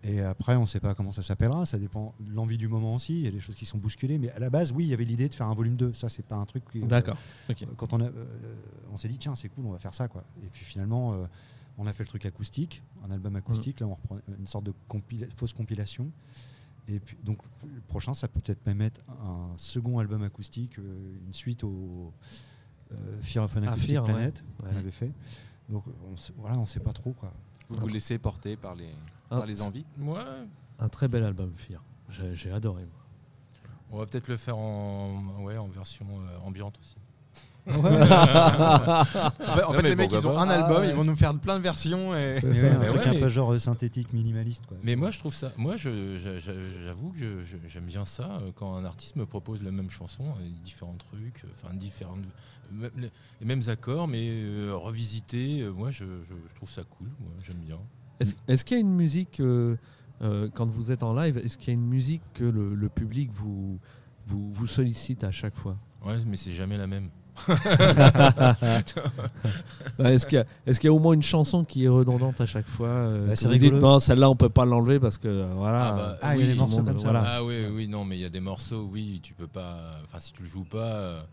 Et 0.07 0.21
après, 0.21 0.55
on 0.55 0.61
ne 0.61 0.65
sait 0.67 0.79
pas 0.79 0.93
comment 0.93 1.11
ça 1.11 1.23
s'appellera. 1.23 1.65
Ça 1.65 1.79
dépend 1.79 2.13
de 2.19 2.31
l'envie 2.31 2.57
du 2.57 2.67
moment 2.67 2.93
aussi. 2.95 3.13
Il 3.15 3.21
y 3.21 3.27
a 3.27 3.31
des 3.31 3.39
choses 3.39 3.55
qui 3.55 3.65
sont 3.65 3.79
bousculées. 3.79 4.19
Mais 4.19 4.29
à 4.29 4.39
la 4.39 4.49
base, 4.51 4.71
oui, 4.71 4.83
il 4.85 4.89
y 4.89 4.93
avait 4.93 5.03
l'idée 5.05 5.27
de 5.29 5.33
faire 5.33 5.47
un 5.47 5.55
volume 5.55 5.75
2. 5.75 5.93
Ça, 5.95 6.09
c'est 6.09 6.21
pas 6.25 6.35
un 6.35 6.45
truc. 6.45 6.63
que- 6.65 6.77
D'accord. 6.85 7.17
Quand 7.77 7.91
on, 7.93 8.01
a, 8.01 8.05
euh, 8.05 8.25
on 8.93 8.97
s'est 8.97 9.07
dit, 9.07 9.17
tiens, 9.17 9.35
c'est 9.35 9.49
cool, 9.49 9.65
on 9.65 9.71
va 9.71 9.79
faire 9.79 9.95
ça. 9.95 10.07
Quoi. 10.07 10.23
Et 10.43 10.47
puis 10.51 10.63
finalement, 10.63 11.13
euh, 11.13 11.25
on 11.79 11.87
a 11.87 11.93
fait 11.93 12.03
le 12.03 12.07
truc 12.09 12.25
acoustique, 12.25 12.83
un 13.07 13.11
album 13.11 13.35
acoustique. 13.35 13.79
Là, 13.79 13.87
on 13.87 13.95
reprend 13.95 14.17
une 14.39 14.45
sorte 14.47 14.65
de 14.65 14.73
compila- 14.87 15.29
fausse 15.35 15.53
compilation. 15.53 16.11
Et 16.87 16.99
puis, 16.99 17.17
donc, 17.23 17.39
le 17.63 17.81
prochain, 17.87 18.13
ça 18.13 18.27
peut 18.27 18.39
peut-être 18.41 18.63
même 18.67 18.81
être 18.81 19.01
un 19.23 19.49
second 19.57 19.97
album 19.97 20.21
acoustique, 20.21 20.77
euh, 20.77 21.15
une 21.25 21.33
suite 21.33 21.63
au 21.63 22.13
euh, 22.91 22.95
Fear 23.21 23.45
of 23.45 23.57
an 23.57 23.61
Ah, 23.65 23.69
Acoustic 23.71 23.89
Fear, 23.89 24.03
ouais. 24.05 24.13
Planet 24.13 24.43
qu'on 24.59 24.67
Ouais. 24.67 24.75
avait 24.77 24.91
fait. 24.91 25.11
Donc, 25.67 25.83
on 26.11 26.15
sait- 26.15 26.33
voilà, 26.37 26.59
on 26.59 26.65
sait 26.67 26.79
pas 26.79 26.93
trop. 26.93 27.13
Quoi. 27.13 27.33
Vous 27.69 27.77
vous 27.79 27.87
laissez 27.87 28.19
porter 28.19 28.55
par 28.55 28.75
les, 28.75 28.89
Ah, 29.31 29.37
par 29.37 29.45
les 29.45 29.61
envies. 29.61 29.85
Ouais. 29.99 30.19
Un 30.79 30.89
très 30.89 31.07
bel 31.07 31.23
album, 31.23 31.51
Fear. 31.55 31.81
J'ai 32.09 32.35
j'ai 32.35 32.51
adoré. 32.51 32.83
moi. 32.83 33.01
On 33.91 33.97
va 33.99 34.05
peut-être 34.05 34.27
le 34.27 34.37
faire 34.37 34.57
en, 34.57 35.23
ouais, 35.41 35.57
en 35.57 35.67
version 35.67 36.05
euh, 36.09 36.37
ambiante 36.47 36.77
aussi. 36.79 36.95
En 37.67 37.81
fait, 39.73 39.81
Non, 39.81 39.89
les 39.89 39.95
mecs, 39.95 40.11
ils 40.11 40.27
ont 40.27 40.37
un 40.37 40.49
Ah, 40.49 40.53
album, 40.65 40.83
ouais. 40.83 40.89
ils 40.89 40.95
vont 40.95 41.03
nous 41.03 41.15
faire 41.15 41.33
plein 41.39 41.57
de 41.57 41.63
versions. 41.63 42.15
Et... 42.15 42.37
C'est 42.41 42.47
ouais, 42.63 42.69
un 42.69 42.77
Mais 42.79 42.87
truc 42.87 43.01
ouais, 43.01 43.07
un 43.07 43.13
mais- 43.13 43.19
peu 43.21 43.29
genre 43.29 43.53
euh, 43.53 43.59
synthétique, 43.59 44.13
minimaliste. 44.13 44.65
Quoi. 44.67 44.77
Mais 44.83 44.95
moi, 44.95 45.09
je 45.11 45.17
trouve 45.19 45.33
ça. 45.33 45.51
Moi, 45.57 45.75
je- 45.77 46.17
je- 46.17 46.39
je- 46.39 46.83
j'avoue 46.85 47.09
que 47.11 47.17
je- 47.17 47.43
je- 47.43 47.57
j'aime 47.67 47.85
bien 47.85 48.05
ça 48.05 48.37
euh, 48.41 48.51
quand 48.55 48.75
un 48.75 48.85
artiste 48.85 49.15
me 49.15 49.25
propose 49.25 49.63
la 49.63 49.71
même 49.71 49.89
chanson, 49.89 50.23
euh, 50.25 50.47
différents 50.63 50.95
trucs, 50.97 51.43
enfin 51.53 51.73
différentes, 51.73 52.19
les, 52.71 53.11
mêmes 53.45 53.61
accords, 53.67 54.07
mais 54.07 54.27
euh, 54.29 54.73
revisités. 54.75 55.63
moi, 55.75 55.89
je, 55.89 56.05
je- 56.23 56.33
je 56.49 56.55
trouve 56.55 56.69
ça 56.69 56.83
cool. 56.83 57.07
Moi, 57.19 57.31
j'aime 57.43 57.57
bien. 57.57 57.79
Est-ce 58.47 58.63
qu'il 58.65 58.77
y 58.77 58.79
a 58.79 58.81
une 58.81 58.95
musique, 58.95 59.39
euh, 59.39 59.75
euh, 60.21 60.49
quand 60.53 60.65
vous 60.67 60.91
êtes 60.91 61.03
en 61.03 61.13
live, 61.13 61.37
est-ce 61.37 61.57
qu'il 61.57 61.67
y 61.67 61.71
a 61.71 61.73
une 61.73 61.85
musique 61.87 62.21
que 62.33 62.43
le, 62.45 62.73
le 62.75 62.89
public 62.89 63.29
vous, 63.33 63.79
vous, 64.27 64.51
vous 64.53 64.67
sollicite 64.67 65.23
à 65.23 65.31
chaque 65.31 65.55
fois? 65.55 65.75
Ouais, 66.05 66.15
mais 66.27 66.37
c'est 66.37 66.51
jamais 66.51 66.77
la 66.77 66.87
même. 66.87 67.09
Bah, 69.97 70.11
Est-ce 70.13 70.25
qu'il 70.25 70.37
y, 70.37 70.41
a- 70.41 70.83
y 70.83 70.89
au 70.89 70.99
moins 70.99 71.13
une 71.13 71.23
chanson 71.23 71.63
qui 71.63 71.85
est 71.85 71.89
redondante 71.89 72.41
à 72.41 72.45
chaque 72.45 72.67
fois 72.67 72.87
euh, 72.87 73.27
Bah, 73.27 73.35
c'est 73.35 73.45
vous 73.47 73.53
dites, 73.53 73.63
rigolo. 73.63 73.79
bon, 73.81 73.99
celle-là, 73.99 74.29
on 74.29 74.35
peut 74.35 74.49
pas 74.49 74.65
l'enlever 74.65 74.99
parce 74.99 75.17
que 75.17 75.27
euh, 75.27 75.53
voilà. 75.55 75.87
Ah, 75.87 75.91
bah, 75.93 76.17
Ah, 76.21 76.35
il 76.35 76.39
y 76.41 76.43
a 76.43 76.47
oui, 76.47 76.53
des 76.53 76.59
morceaux 76.59 76.83
comme 76.83 76.99
ça. 76.99 77.11
voilà. 77.11 77.23
Ah 77.25 77.43
oui, 77.43 77.65
oui, 77.73 77.87
non, 77.87 78.05
mais 78.05 78.17
il 78.17 78.21
y 78.21 78.25
a 78.25 78.29
des 78.29 78.39
morceaux, 78.39 78.87
oui, 78.91 79.19
tu 79.23 79.33
peux 79.33 79.47
pas. 79.47 79.99
Enfin, 80.05 80.19
si 80.19 80.33
tu 80.33 80.43
le 80.43 80.49
joues 80.49 80.63
pas. 80.65 81.25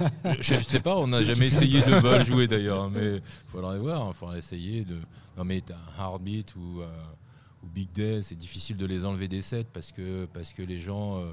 Euh, 0.00 0.34
je, 0.40 0.54
je 0.54 0.62
sais 0.62 0.80
pas, 0.80 0.96
on 0.96 1.06
n'a 1.08 1.22
jamais 1.22 1.46
essayé 1.46 1.80
de 1.80 2.00
pas 2.00 2.18
le 2.20 2.24
jouer 2.24 2.48
d'ailleurs, 2.48 2.84
hein, 2.84 2.90
mais 2.94 3.20
faudrait 3.46 3.78
voir, 3.78 4.08
il 4.08 4.14
faudrait 4.14 4.38
essayer 4.38 4.84
de. 4.84 4.96
Non, 5.36 5.44
mais 5.44 5.60
t'as 5.60 5.74
un 5.74 6.02
Heartbeat 6.02 6.54
ou, 6.56 6.80
euh, 6.80 6.88
ou 7.62 7.68
Big 7.68 7.90
Day, 7.92 8.22
c'est 8.22 8.34
difficile 8.34 8.76
de 8.76 8.86
les 8.86 9.04
enlever 9.04 9.28
des 9.28 9.42
sets 9.42 9.66
parce 9.72 9.92
que, 9.92 10.26
parce 10.26 10.52
que 10.52 10.62
les 10.62 10.78
gens. 10.78 11.18
euh, 11.18 11.32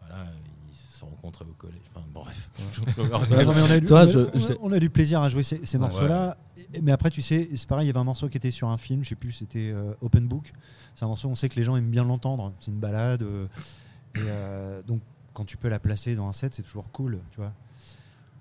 voilà, 0.00 0.24
ils 0.70 0.74
se 0.76 0.98
sont 0.98 1.06
rencontrés 1.06 1.44
au 1.44 1.54
collège. 1.54 1.80
Enfin, 1.94 2.06
bref. 2.12 2.50
On, 4.62 4.72
a 4.72 4.78
du, 4.78 4.90
plaisir 4.90 5.20
à 5.20 5.28
jouer 5.28 5.42
ces, 5.42 5.64
ces 5.64 5.78
morceaux-là. 5.78 6.36
Mais 6.82 6.92
après, 6.92 7.10
tu 7.10 7.22
sais, 7.22 7.48
c'est 7.54 7.68
pareil, 7.68 7.84
il 7.84 7.88
y 7.88 7.90
avait 7.90 7.98
un 7.98 8.04
morceau 8.04 8.28
qui 8.28 8.36
était 8.36 8.50
sur 8.50 8.68
un 8.68 8.78
film, 8.78 9.04
je 9.04 9.10
sais 9.10 9.14
plus, 9.14 9.32
c'était 9.32 9.70
euh, 9.72 9.92
Open 10.00 10.26
Book. 10.26 10.52
C'est 10.94 11.04
un 11.04 11.08
morceau, 11.08 11.28
on 11.28 11.34
sait 11.34 11.48
que 11.48 11.56
les 11.56 11.62
gens 11.62 11.76
aiment 11.76 11.90
bien 11.90 12.04
l'entendre. 12.04 12.52
C'est 12.60 12.70
une 12.70 12.78
balade. 12.78 13.22
euh, 13.22 13.46
et 14.14 14.20
euh, 14.20 14.82
donc, 14.82 15.00
quand 15.36 15.44
tu 15.44 15.58
peux 15.58 15.68
la 15.68 15.78
placer 15.78 16.14
dans 16.16 16.26
un 16.28 16.32
set, 16.32 16.54
c'est 16.54 16.62
toujours 16.62 16.90
cool, 16.92 17.20
tu 17.30 17.36
vois. 17.36 17.52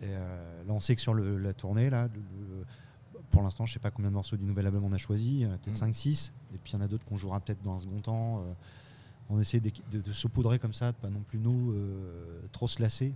Et 0.01 0.05
euh, 0.08 0.63
là, 0.65 0.71
on 0.73 0.79
sait 0.79 0.95
que 0.95 1.01
sur 1.01 1.13
le- 1.13 1.38
la 1.38 1.51
tournée, 1.53 1.89
là, 1.89 2.08
le- 2.13 2.19
le- 2.21 3.19
pour 3.31 3.41
l'instant, 3.43 3.65
je 3.65 3.73
sais 3.73 3.79
pas 3.79 3.91
combien 3.91 4.10
de 4.10 4.15
morceaux 4.15 4.38
du 4.38 4.45
nouvel 4.45 4.65
album 4.65 4.86
on 4.86 4.93
a 4.93 4.97
choisi, 4.97 5.45
peut-être 5.63 5.73
Mm. 5.81 5.88
5-6. 5.91 6.31
Et 6.53 6.58
puis, 6.58 6.71
il 6.71 6.75
y 6.77 6.81
en 6.81 6.86
a 6.86 6.88
d'autres 6.88 7.03
qu'on 7.03 7.17
jouera 7.17 7.41
peut-être 7.41 7.62
dans 7.63 7.75
un 7.75 7.79
second 7.79 7.99
temps. 7.99 8.39
euh, 8.39 8.53
on 9.29 9.41
essaie 9.41 9.60
de, 9.60 9.71
de 9.91 10.12
saupoudrer 10.13 10.58
comme 10.58 10.71
ça, 10.73 10.91
de 10.93 10.97
pas 10.97 11.10
non 11.10 11.21
plus 11.27 11.39
nous 11.39 11.71
euh, 11.73 12.41
trop 12.53 12.67
se 12.67 12.79
lasser, 12.81 13.13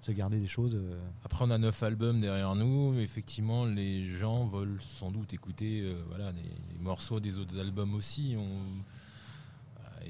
se 0.00 0.12
garder 0.12 0.38
des 0.40 0.46
choses. 0.46 0.78
Après, 1.24 1.44
on 1.44 1.50
a 1.50 1.58
neuf 1.58 1.82
albums 1.82 2.20
derrière 2.20 2.54
nous. 2.54 2.96
Effectivement, 2.98 3.66
les 3.66 4.04
gens 4.06 4.46
veulent 4.46 4.80
sans 4.80 5.10
doute 5.10 5.34
écouter 5.34 5.92
voilà, 6.08 6.32
des 6.32 6.44
morceaux 6.80 7.18
des 7.20 7.36
autres 7.38 7.58
albums 7.58 7.94
aussi. 7.94 8.36
On- 8.38 8.82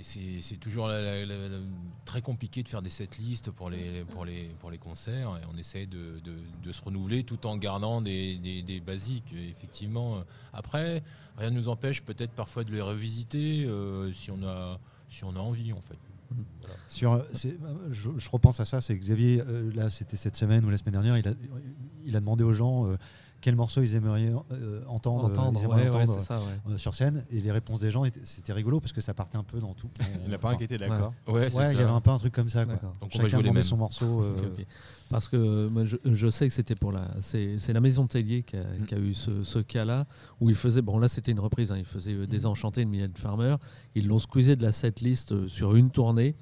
c'est 0.03 0.57
toujours 0.59 0.91
très 2.05 2.23
compliqué 2.23 2.63
de 2.63 2.69
faire 2.69 2.83
des 2.83 2.91
setlists 2.91 3.51
pour 3.51 3.71
les, 3.71 4.05
pour, 4.05 4.25
les, 4.25 4.45
pour 4.61 4.71
les 4.71 4.79
concerts. 4.79 5.39
On 5.53 5.57
essaie 5.59 5.87
de, 5.87 6.21
de- 6.25 6.73
se 6.73 6.83
renouveler 6.83 7.25
tout 7.25 7.47
en 7.47 7.57
gardant 7.57 8.01
des, 8.01 8.37
des- 8.37 8.63
basiques. 8.81 9.33
Effectivement, 9.33 10.23
après, 10.53 11.03
rien 11.37 11.51
ne 11.51 11.57
nous 11.57 11.69
empêche 11.69 12.03
peut-être 12.03 12.33
parfois 12.33 12.65
de 12.65 12.73
les 12.73 12.81
revisiter 12.81 13.65
euh, 13.65 14.13
si, 14.13 14.31
on 14.31 14.43
a, 14.47 14.79
si 15.11 15.25
on 15.25 15.35
a 15.35 15.41
envie, 15.41 15.73
en 15.73 15.81
fait. 15.81 15.99
Sur, 16.89 17.25
je 17.91 18.31
repense 18.31 18.61
à 18.61 18.67
ça, 18.67 18.83
c'est 18.83 18.95
Xavier, 18.97 19.41
euh, 19.47 19.73
là 19.75 19.89
c'était 19.89 20.19
cette 20.19 20.37
semaine 20.37 20.63
ou 20.67 20.71
la 20.71 20.77
semaine 20.77 20.93
dernière, 20.93 21.17
il 21.17 21.27
a, 21.27 21.33
il 22.05 22.15
a 22.17 22.21
demandé 22.21 22.45
aux 22.45 22.53
gens 22.53 22.87
euh, 22.87 22.97
quels 23.41 23.55
morceaux 23.57 23.83
ils 23.83 23.95
aimeraient 23.95 24.33
euh, 24.53 24.83
entendre, 24.89 25.25
entendre, 25.27 25.59
ils 25.61 25.65
aimeraient 25.65 25.89
ouais, 25.89 25.97
ouais, 25.97 26.03
entendre, 26.03 26.19
c'est 26.21 26.27
ça, 26.27 26.39
ouais. 26.39 26.73
euh, 26.75 26.79
sur 26.79 26.95
scène. 26.95 27.25
Et 27.31 27.41
les 27.41 27.53
réponses 27.53 27.81
des 27.81 27.91
gens, 27.91 28.03
c'était 28.25 28.53
rigolo 28.53 28.81
parce 28.81 28.93
que 28.93 29.01
ça 29.01 29.15
partait 29.15 29.39
un 29.39 29.45
peu 29.45 29.59
dans 29.61 29.75
tout. 29.75 29.89
Il 30.01 30.25
n'y 30.25 30.31
en 30.31 30.35
a 30.35 30.39
pas 30.39 30.51
un 30.51 30.57
qui 30.57 30.65
était 30.65 30.79
d'accord. 30.79 31.13
Ouais, 31.29 31.49
il 31.49 31.55
y 31.55 31.59
avait 31.81 31.85
un 31.85 32.01
peu 32.01 32.11
un 32.11 32.19
truc 32.19 32.33
comme 32.35 32.49
ça. 32.49 32.65
Quoi. 32.65 32.75
Donc 32.75 32.91
on 33.03 33.05
va 33.05 33.09
Chacun 33.11 33.29
jouer 33.29 33.37
les 33.39 33.43
demandait 33.45 33.53
mêmes. 33.55 33.63
son 33.63 33.77
morceau. 33.77 34.23
euh. 34.23 34.35
Parce 35.11 35.29
que 35.29 35.37
euh, 35.37 35.71
moi, 35.71 35.85
je, 35.87 35.97
je 36.05 36.29
sais 36.29 36.47
que 36.49 36.53
c'était 36.53 36.75
pour 36.75 36.93
la. 36.93 37.09
C'est 37.21 37.59
c'est 37.59 37.73
la 37.73 37.81
maison 37.81 38.07
Tellier 38.07 38.43
qui 38.43 38.57
a, 38.57 38.65
Mm. 38.65 38.85
qui 38.87 38.95
a 38.95 38.99
eu 38.99 39.15
ce, 39.15 39.43
ce 39.43 39.59
cas-là 39.61 40.07
où 40.41 40.51
il 40.51 40.57
faisait. 40.57 40.83
Bon, 40.83 40.99
là, 40.99 41.09
c'était 41.09 41.33
une 41.33 41.41
reprise. 41.41 41.73
hein, 41.73 41.77
il 41.79 41.85
faisait 41.87 42.13
euh, 42.15 42.27
Désenchanté 42.27 42.85
de 42.85 42.91
Mylène 42.91 43.13
Farmer. 43.17 43.57
Ils 43.95 44.07
l'ont 44.07 44.19
squeezé 44.19 44.57
de 44.57 44.63
la 44.63 44.73
setlist 44.73 45.47
sur 45.49 45.77
une 45.77 45.91
tournée. 45.91 46.35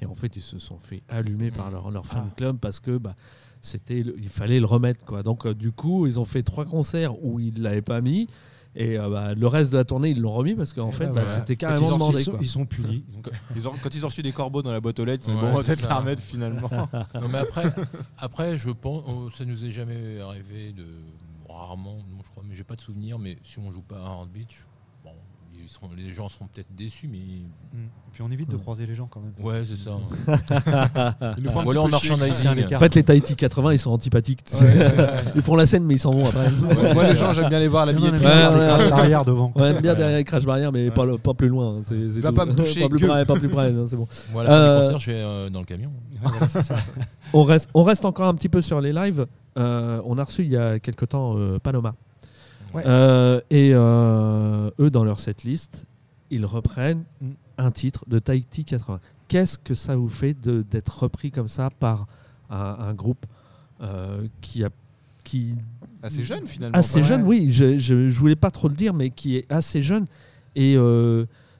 Et 0.00 0.06
en 0.06 0.14
fait, 0.14 0.34
ils 0.36 0.42
se 0.42 0.58
sont 0.58 0.78
fait 0.78 1.02
allumer 1.08 1.50
par 1.50 1.68
Mm. 1.68 1.72
leur, 1.72 1.90
leur 1.90 2.06
fan 2.06 2.24
Ah. 2.28 2.34
club 2.36 2.58
parce 2.58 2.78
que 2.80 2.96
bah, 2.98 3.14
c'était, 3.62 4.02
le- 4.02 4.14
il 4.18 4.28
fallait 4.28 4.60
le 4.60 4.66
remettre. 4.66 5.02
Quoi. 5.06 5.22
Donc, 5.22 5.46
euh, 5.46 5.54
du 5.54 5.72
coup, 5.72 6.06
ils 6.06 6.20
ont 6.20 6.26
fait 6.26 6.42
trois 6.42 6.66
concerts 6.66 7.24
où 7.24 7.40
ils 7.40 7.54
ne 7.54 7.60
l'avaient 7.62 7.80
pas 7.80 8.02
mis. 8.02 8.28
Et 8.74 8.98
euh, 8.98 9.08
bah, 9.10 9.34
le 9.34 9.46
reste 9.46 9.72
de 9.72 9.76
la 9.76 9.84
tournée, 9.84 10.10
ils 10.10 10.20
l'ont 10.20 10.32
remis 10.32 10.54
parce 10.54 10.72
qu'en 10.72 10.88
Eh 10.88 10.92
fait, 10.92 11.04
ben 11.06 11.12
bah, 11.12 11.22
voilà. 11.24 11.38
c'était 11.40 11.56
carrément 11.56 11.88
ils, 11.88 11.92
ont, 11.92 11.96
demandé. 11.96 12.18
ils, 12.20 12.24
sont, 12.24 12.30
quoi. 12.32 12.40
ils 12.42 12.48
sont 12.48 12.64
punis. 12.66 13.04
Ils 13.10 13.16
ont- 13.18 13.22
Ils 13.56 13.68
ont- 13.68 13.72
quand 13.82 13.94
ils 13.94 14.04
ont 14.04 14.08
reçu 14.08 14.22
des 14.22 14.32
corbeaux 14.32 14.62
dans 14.62 14.72
la 14.72 14.80
boîte 14.80 14.98
aux 14.98 15.04
lettres, 15.04 15.26
ils 15.28 15.32
ont 15.32 15.34
dit, 15.38 15.40
Ouais, 15.44 15.50
bon, 15.50 15.54
on 15.56 15.60
va 15.60 15.64
c'est 15.64 15.76
peut-être 15.76 15.88
la 15.90 15.96
remettre 15.98 16.22
finalement. 16.22 16.70
Non, 17.14 17.28
mais 17.30 17.38
après, 17.38 17.64
après 18.18 18.56
je 18.56 18.70
pense, 18.70 19.04
oh, 19.06 19.28
ça 19.36 19.44
nous 19.44 19.64
est 19.66 19.70
jamais 19.70 20.18
arrivé 20.20 20.72
de 20.72 20.86
rarement, 21.48 21.96
non, 21.96 22.18
je 22.24 22.30
crois, 22.30 22.42
mais 22.48 22.54
j'ai 22.54 22.64
pas 22.64 22.76
de 22.76 22.80
souvenir. 22.80 23.18
Mais 23.18 23.36
si 23.44 23.58
on 23.58 23.70
joue 23.70 23.82
pas 23.82 23.96
à 23.98 24.06
Hard 24.06 24.30
Beach, 24.30 24.64
bon, 25.04 25.10
ils 25.62 25.68
seront, 25.68 25.88
les 25.96 26.12
gens 26.12 26.28
seront 26.28 26.46
peut-être 26.46 26.74
déçus, 26.74 27.08
mais 27.08 27.18
Mm. 27.18 27.86
Puis 28.12 28.20
on 28.22 28.30
évite 28.30 28.50
de 28.50 28.56
Mm. 28.56 28.60
croiser 28.60 28.86
les 28.86 28.94
gens 28.94 29.06
quand 29.06 29.20
même. 29.20 29.32
ouais, 29.42 29.62
c'est 29.64 29.76
ça. 29.76 29.92
Il 31.38 31.44
nous 31.44 31.50
peu 31.50 31.70
chier. 31.70 31.70
Tiens, 31.72 31.88
merchandising. 31.88 32.74
En 32.74 32.78
fait, 32.78 32.94
les 32.94 33.02
Tahiti 33.02 33.34
80, 33.36 33.72
ils 33.72 33.78
sont 33.78 33.90
antipathiques. 33.90 34.44
ils 35.34 35.40
font 35.42 35.56
la 35.56 35.64
scène, 35.66 35.84
mais 35.84 35.94
ils 35.94 35.98
s'en 35.98 36.12
vont 36.12 36.26
après. 36.26 36.46
Ouais, 36.48 36.92
Moi, 36.94 37.08
les 37.10 37.16
gens, 37.16 37.32
j'aime 37.32 37.48
bien 37.48 37.58
les 37.60 37.68
voir 37.68 37.84
à 37.84 37.86
la 37.86 37.92
billetterie. 37.94 38.24
Ouais, 38.24 38.88
derrière 38.88 39.24
devant. 39.24 39.50
On 39.54 39.64
aime 39.64 39.80
bien 39.80 39.94
derrière 39.94 40.18
les 40.18 40.24
crash 40.24 40.44
barrières, 40.44 40.72
mais 40.72 40.90
pas, 40.90 41.06
le- 41.06 41.16
pas 41.18 41.32
plus 41.34 41.48
loin. 41.48 41.78
hein. 41.78 41.80
C'est, 41.84 41.94
Va 42.20 42.28
tout. 42.28 42.34
pas 42.34 42.44
me 42.46 42.54
toucher, 42.54 42.80
pas 42.82 42.88
plus 42.90 42.98
que- 43.00 43.06
près, 43.06 43.24
pas 43.24 43.34
plus 43.34 43.48
près. 43.48 43.72
non, 43.72 43.86
c'est 43.86 43.96
bon. 43.96 44.06
Moi, 44.32 44.42
à 44.42 44.44
la 44.44 44.50
fin 44.50 44.56
Euh, 44.56 44.80
concert, 44.82 44.98
je 44.98 45.10
vais 45.10 45.16
euh, 45.18 45.48
dans 45.50 45.60
le 45.60 45.64
camion. 45.66 45.92
On 47.32 47.42
reste, 47.44 47.70
on 47.72 47.82
reste 47.82 48.04
encore 48.04 48.28
un 48.28 48.34
petit 48.34 48.50
peu 48.50 48.60
sur 48.60 48.80
les 48.80 48.92
lives. 48.92 49.26
Euh, 49.58 50.00
on 50.04 50.18
a 50.18 50.24
reçu 50.24 50.42
il 50.42 50.50
y 50.50 50.56
a 50.56 50.78
quelque 50.78 51.04
temps 51.06 51.34
euh, 51.38 51.58
Panoma. 51.58 51.94
Ouais. 52.74 52.82
Euh, 52.86 53.40
et 53.50 53.70
euh, 53.74 54.70
eux, 54.80 54.90
dans 54.90 55.04
leur 55.04 55.18
setlist, 55.20 55.86
ils 56.30 56.46
reprennent 56.46 57.04
Mm. 57.20 57.30
un 57.58 57.70
titre 57.70 58.04
de 58.08 58.18
Tahiti 58.18 58.64
80. 58.64 59.00
Qu'est-ce 59.28 59.58
que 59.58 59.74
ça 59.74 59.96
vous 59.96 60.08
fait 60.08 60.34
de- 60.34 60.62
d'être 60.62 61.02
repris 61.02 61.30
comme 61.30 61.48
ça 61.48 61.70
par 61.70 62.06
un, 62.50 62.76
un 62.80 62.94
groupe 62.94 63.24
euh, 63.82 64.26
qui 64.40 64.64
a 64.64 64.70
qui 65.24 65.54
Assez 66.02 66.24
jeune 66.24 66.44
finalement. 66.46 66.76
assez 66.76 67.00
jeune, 67.02 67.22
oui, 67.22 67.48
je, 67.52 67.78
je, 67.78 68.08
je 68.08 68.18
voulais 68.18 68.34
pas 68.36 68.50
trop 68.50 68.68
le 68.68 68.74
dire, 68.74 68.92
mais 68.92 69.08
qui 69.10 69.36
est 69.36 69.50
assez 69.52 69.80
jeune. 69.80 70.06
Et 70.56 70.74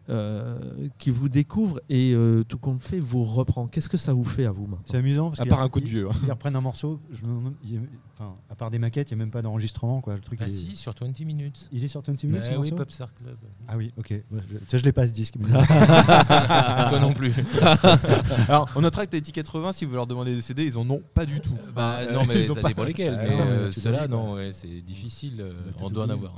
euh, 0.09 0.59
qui 0.99 1.11
vous 1.11 1.29
découvre 1.29 1.81
et 1.89 2.13
euh, 2.15 2.43
tout 2.45 2.59
compte 2.59 2.83
fait 2.83 2.99
vous 2.99 3.25
reprend. 3.25 3.67
Qu'est-ce 3.69 3.89
que 3.89 3.97
ça 3.97 4.13
vous 4.13 4.25
fait 4.25 4.45
à 4.47 4.51
vous 4.51 4.69
C'est 4.87 4.97
amusant 4.97 5.29
parce 5.31 5.41
À 5.41 5.47
part 5.47 5.61
un 5.63 5.69
coup 5.69 5.81
de 5.81 5.85
ils- 5.87 5.91
vieux, 5.91 6.09
hein. 6.09 6.15
Ils 6.25 6.31
reprennent 6.31 6.57
un 6.57 6.61
morceau. 6.61 7.01
Je 7.13 7.25
me 7.25 7.29
demande- 7.37 7.55
il 7.65 7.75
y 7.75 7.77
a- 7.77 7.81
enfin, 8.19 8.35
à 8.51 8.55
part 8.57 8.71
des 8.71 8.79
maquettes, 8.79 9.11
il 9.11 9.15
n'y 9.15 9.21
a 9.21 9.25
même 9.25 9.31
pas 9.31 9.43
d'enregistrement. 9.43 10.01
Quoi. 10.01 10.15
Le 10.17 10.21
truc, 10.21 10.39
Ah 10.43 10.47
est, 10.47 10.49
si, 10.49 10.75
sur 10.77 10.93
20 11.01 11.21
minutes. 11.25 11.69
il 11.73 11.85
est 11.85 11.89
sur 11.89 12.01
20 12.03 12.23
minutes. 12.25 12.41
Bah 12.41 12.45
ce 12.47 12.51
oui, 12.51 12.57
morceau? 12.57 12.75
Popstar 12.77 13.15
Club. 13.15 13.37
Ah 13.69 13.77
oui, 13.77 13.93
ok. 13.97 14.11
Ouais, 14.11 14.25
je, 14.51 14.59
ça, 14.69 14.79
je 14.79 14.85
l'ai 14.85 14.93
pas 14.93 15.07
ce 15.07 15.13
disque. 15.13 15.35
mais- 15.39 15.49
Toi 16.89 16.99
non 17.01 17.13
plus. 17.15 17.33
Alors, 18.49 18.69
on 18.75 18.81
notera 18.81 19.07
que 19.07 19.17
t'as 19.17 19.21
80, 19.21 19.73
si 19.73 19.85
vous 19.85 19.95
leur 19.95 20.07
demandez 20.07 20.35
des 20.35 20.43
CD, 20.43 20.65
ils 20.65 20.77
en 20.79 20.89
ont 20.91 21.03
pas 21.15 21.27
du 21.27 21.41
tout. 21.41 21.55
Bah 21.75 21.99
Euh, 22.01 22.13
non, 22.13 22.23
mais 22.27 22.43
ils 22.45 22.51
ont 22.51 22.55
ça 22.55 22.61
pas- 22.63 22.69
dépend 22.69 22.85
lesquels. 22.85 23.17
Ah 23.21 23.25
mais 23.29 23.41
euh, 23.41 23.71
ceux-là, 23.71 24.09
non, 24.09 24.35
ouais, 24.35 24.51
c'est 24.53 24.83
difficile. 24.83 25.41
euh, 25.41 25.53
On 25.67 25.69
a 25.69 25.73
tout 25.73 25.85
on 25.85 25.91
doit 25.91 26.05
en 26.07 26.11
avoir. 26.11 26.33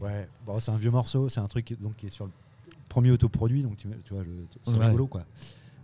Ouais, 0.00 0.28
bon, 0.46 0.58
c'est 0.60 0.70
un 0.70 0.76
vieux 0.76 0.90
morceau, 0.90 1.28
c'est 1.28 1.40
un 1.40 1.48
truc 1.48 1.76
donc, 1.80 1.96
qui 1.96 2.06
est 2.06 2.10
sur 2.10 2.24
le 2.24 2.30
premier 2.98 3.10
autoproduit, 3.12 3.62
donc 3.62 3.76
tu, 3.76 3.88
tu 4.04 4.14
vois, 4.14 4.24
le- 4.24 4.46
c'est 4.62 4.72
Ouais. 4.72 4.86
rigolo 4.86 5.06
quoi. 5.06 5.24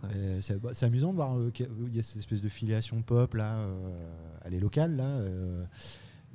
Ouais. 0.03 0.09
Et 0.37 0.41
C'est 0.41 0.59
bah, 0.61 0.69
c'est 0.73 0.85
amusant 0.85 1.11
de 1.11 1.15
voir 1.15 1.37
euh, 1.37 1.49
qu'il 1.51 1.65
y 1.65 1.69
a- 1.69 1.71
il 1.87 1.95
y 1.95 1.99
a 1.99 2.03
cette 2.03 2.17
espèce 2.17 2.41
de 2.41 2.49
filiation 2.49 3.01
pop 3.01 3.33
là, 3.33 3.55
euh, 3.55 4.09
elle 4.43 4.53
est 4.53 4.59
locale 4.59 4.95
là, 4.95 5.05
euh, 5.07 5.63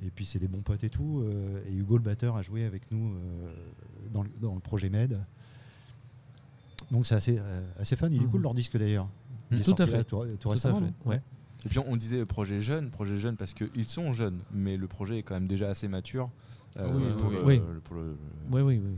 et 0.03 0.09
puis 0.09 0.25
c'est 0.25 0.39
des 0.39 0.47
bons 0.47 0.61
potes 0.61 0.83
et 0.83 0.89
tout. 0.89 1.21
euh, 1.23 1.61
et 1.67 1.73
Hugo 1.73 1.97
le 1.97 2.03
batteur 2.03 2.35
a 2.35 2.41
joué 2.41 2.65
avec 2.65 2.91
nous 2.91 3.13
euh, 3.13 3.51
dans, 4.11 4.23
le, 4.23 4.29
dans 4.41 4.55
le 4.55 4.59
projet 4.59 4.89
Med. 4.89 5.19
Donc 6.89 7.05
c'est 7.05 7.15
assez, 7.15 7.37
euh, 7.39 7.61
assez 7.79 7.95
fun, 7.95 8.09
il 8.11 8.21
est 8.21 8.25
cool 8.25 8.41
leur 8.41 8.53
disque 8.53 8.77
d'ailleurs. 8.77 9.07
Il 9.51 9.59
est 9.59 9.63
Tout 9.63 9.75
à 9.77 9.87
fait. 9.87 10.03
tout, 10.03 10.23
tout 10.25 10.37
Tout 10.39 10.51
à 10.51 10.55
fait, 10.57 10.71
ouais. 11.05 11.21
Et 11.65 11.69
puis 11.69 11.77
on, 11.79 11.85
on 11.91 11.95
disait 11.95 12.25
projet 12.25 12.59
jeune, 12.59 12.89
projet 12.89 13.17
jeune 13.17 13.37
parce 13.37 13.53
qu'ils 13.53 13.85
sont 13.87 14.13
jeunes, 14.13 14.39
mais 14.51 14.77
le 14.77 14.87
projet 14.87 15.19
est 15.19 15.23
quand 15.23 15.35
même 15.35 15.47
déjà 15.47 15.69
assez 15.69 15.87
mature 15.87 16.31
euh, 16.77 16.89
Oui, 16.91 17.03
pour, 17.19 17.29
oui, 17.29 17.35
le, 17.35 17.43
oui. 17.45 17.61
le- 17.73 17.79
pour 17.81 17.95
le, 17.95 18.17
Oui, 18.51 18.61
oui, 18.61 18.81
oui. 18.83 18.95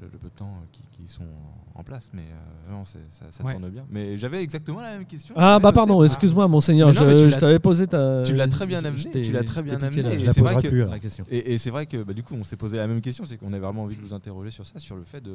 Le- 0.00 0.08
le 0.12 0.18
peu 0.18 0.28
de 0.28 0.34
temps 0.34 0.52
qui, 0.72 0.82
qui 0.92 1.08
sont 1.08 1.26
en 1.74 1.82
place. 1.82 2.10
Mais 2.12 2.22
euh, 2.22 2.70
non, 2.72 2.84
ça, 2.84 2.98
ça 3.30 3.44
Ouais. 3.44 3.52
tourne 3.52 3.68
bien. 3.70 3.84
Mais 3.90 4.16
j'avais 4.18 4.42
exactement 4.42 4.80
la 4.80 4.92
même 4.98 5.06
question. 5.06 5.34
Ah 5.38 5.58
bah 5.60 5.72
pardon, 5.72 6.00
Ah. 6.00 6.06
excuse-moi 6.06 6.46
monseigneur, 6.48 6.88
non, 6.88 6.92
je, 6.94 7.38
t'avais 7.38 7.58
posé 7.58 7.86
ta... 7.86 8.22
Tu 8.22 8.34
l'as 8.34 8.48
très 8.48 8.66
bien 8.66 8.84
amené, 8.84 9.02
tu 9.10 9.32
l'as 9.32 9.44
très 9.44 9.62
bien 9.62 9.80
amené, 9.82 10.02
la- 10.02 10.14
et 10.14 10.32
c'est 10.32 10.40
vrai 10.40 10.60
que-. 10.62 10.88
Et, 11.30 11.52
et 11.54 11.58
c'est 11.58 11.70
vrai 11.70 11.86
que 11.86 12.02
bah, 12.02 12.12
du 12.12 12.22
coup, 12.22 12.34
on 12.34 12.44
s'est 12.44 12.56
posé 12.56 12.76
la 12.76 12.86
même 12.86 13.00
question, 13.00 13.24
c'est 13.24 13.36
qu'on 13.36 13.52
avait 13.52 13.60
vraiment 13.64 13.84
envie 13.84 13.96
de 13.96 14.02
vous 14.02 14.14
interroger 14.14 14.50
sur 14.50 14.66
ça, 14.66 14.78
sur 14.78 14.96
le 14.96 15.04
fait 15.04 15.20
de, 15.20 15.30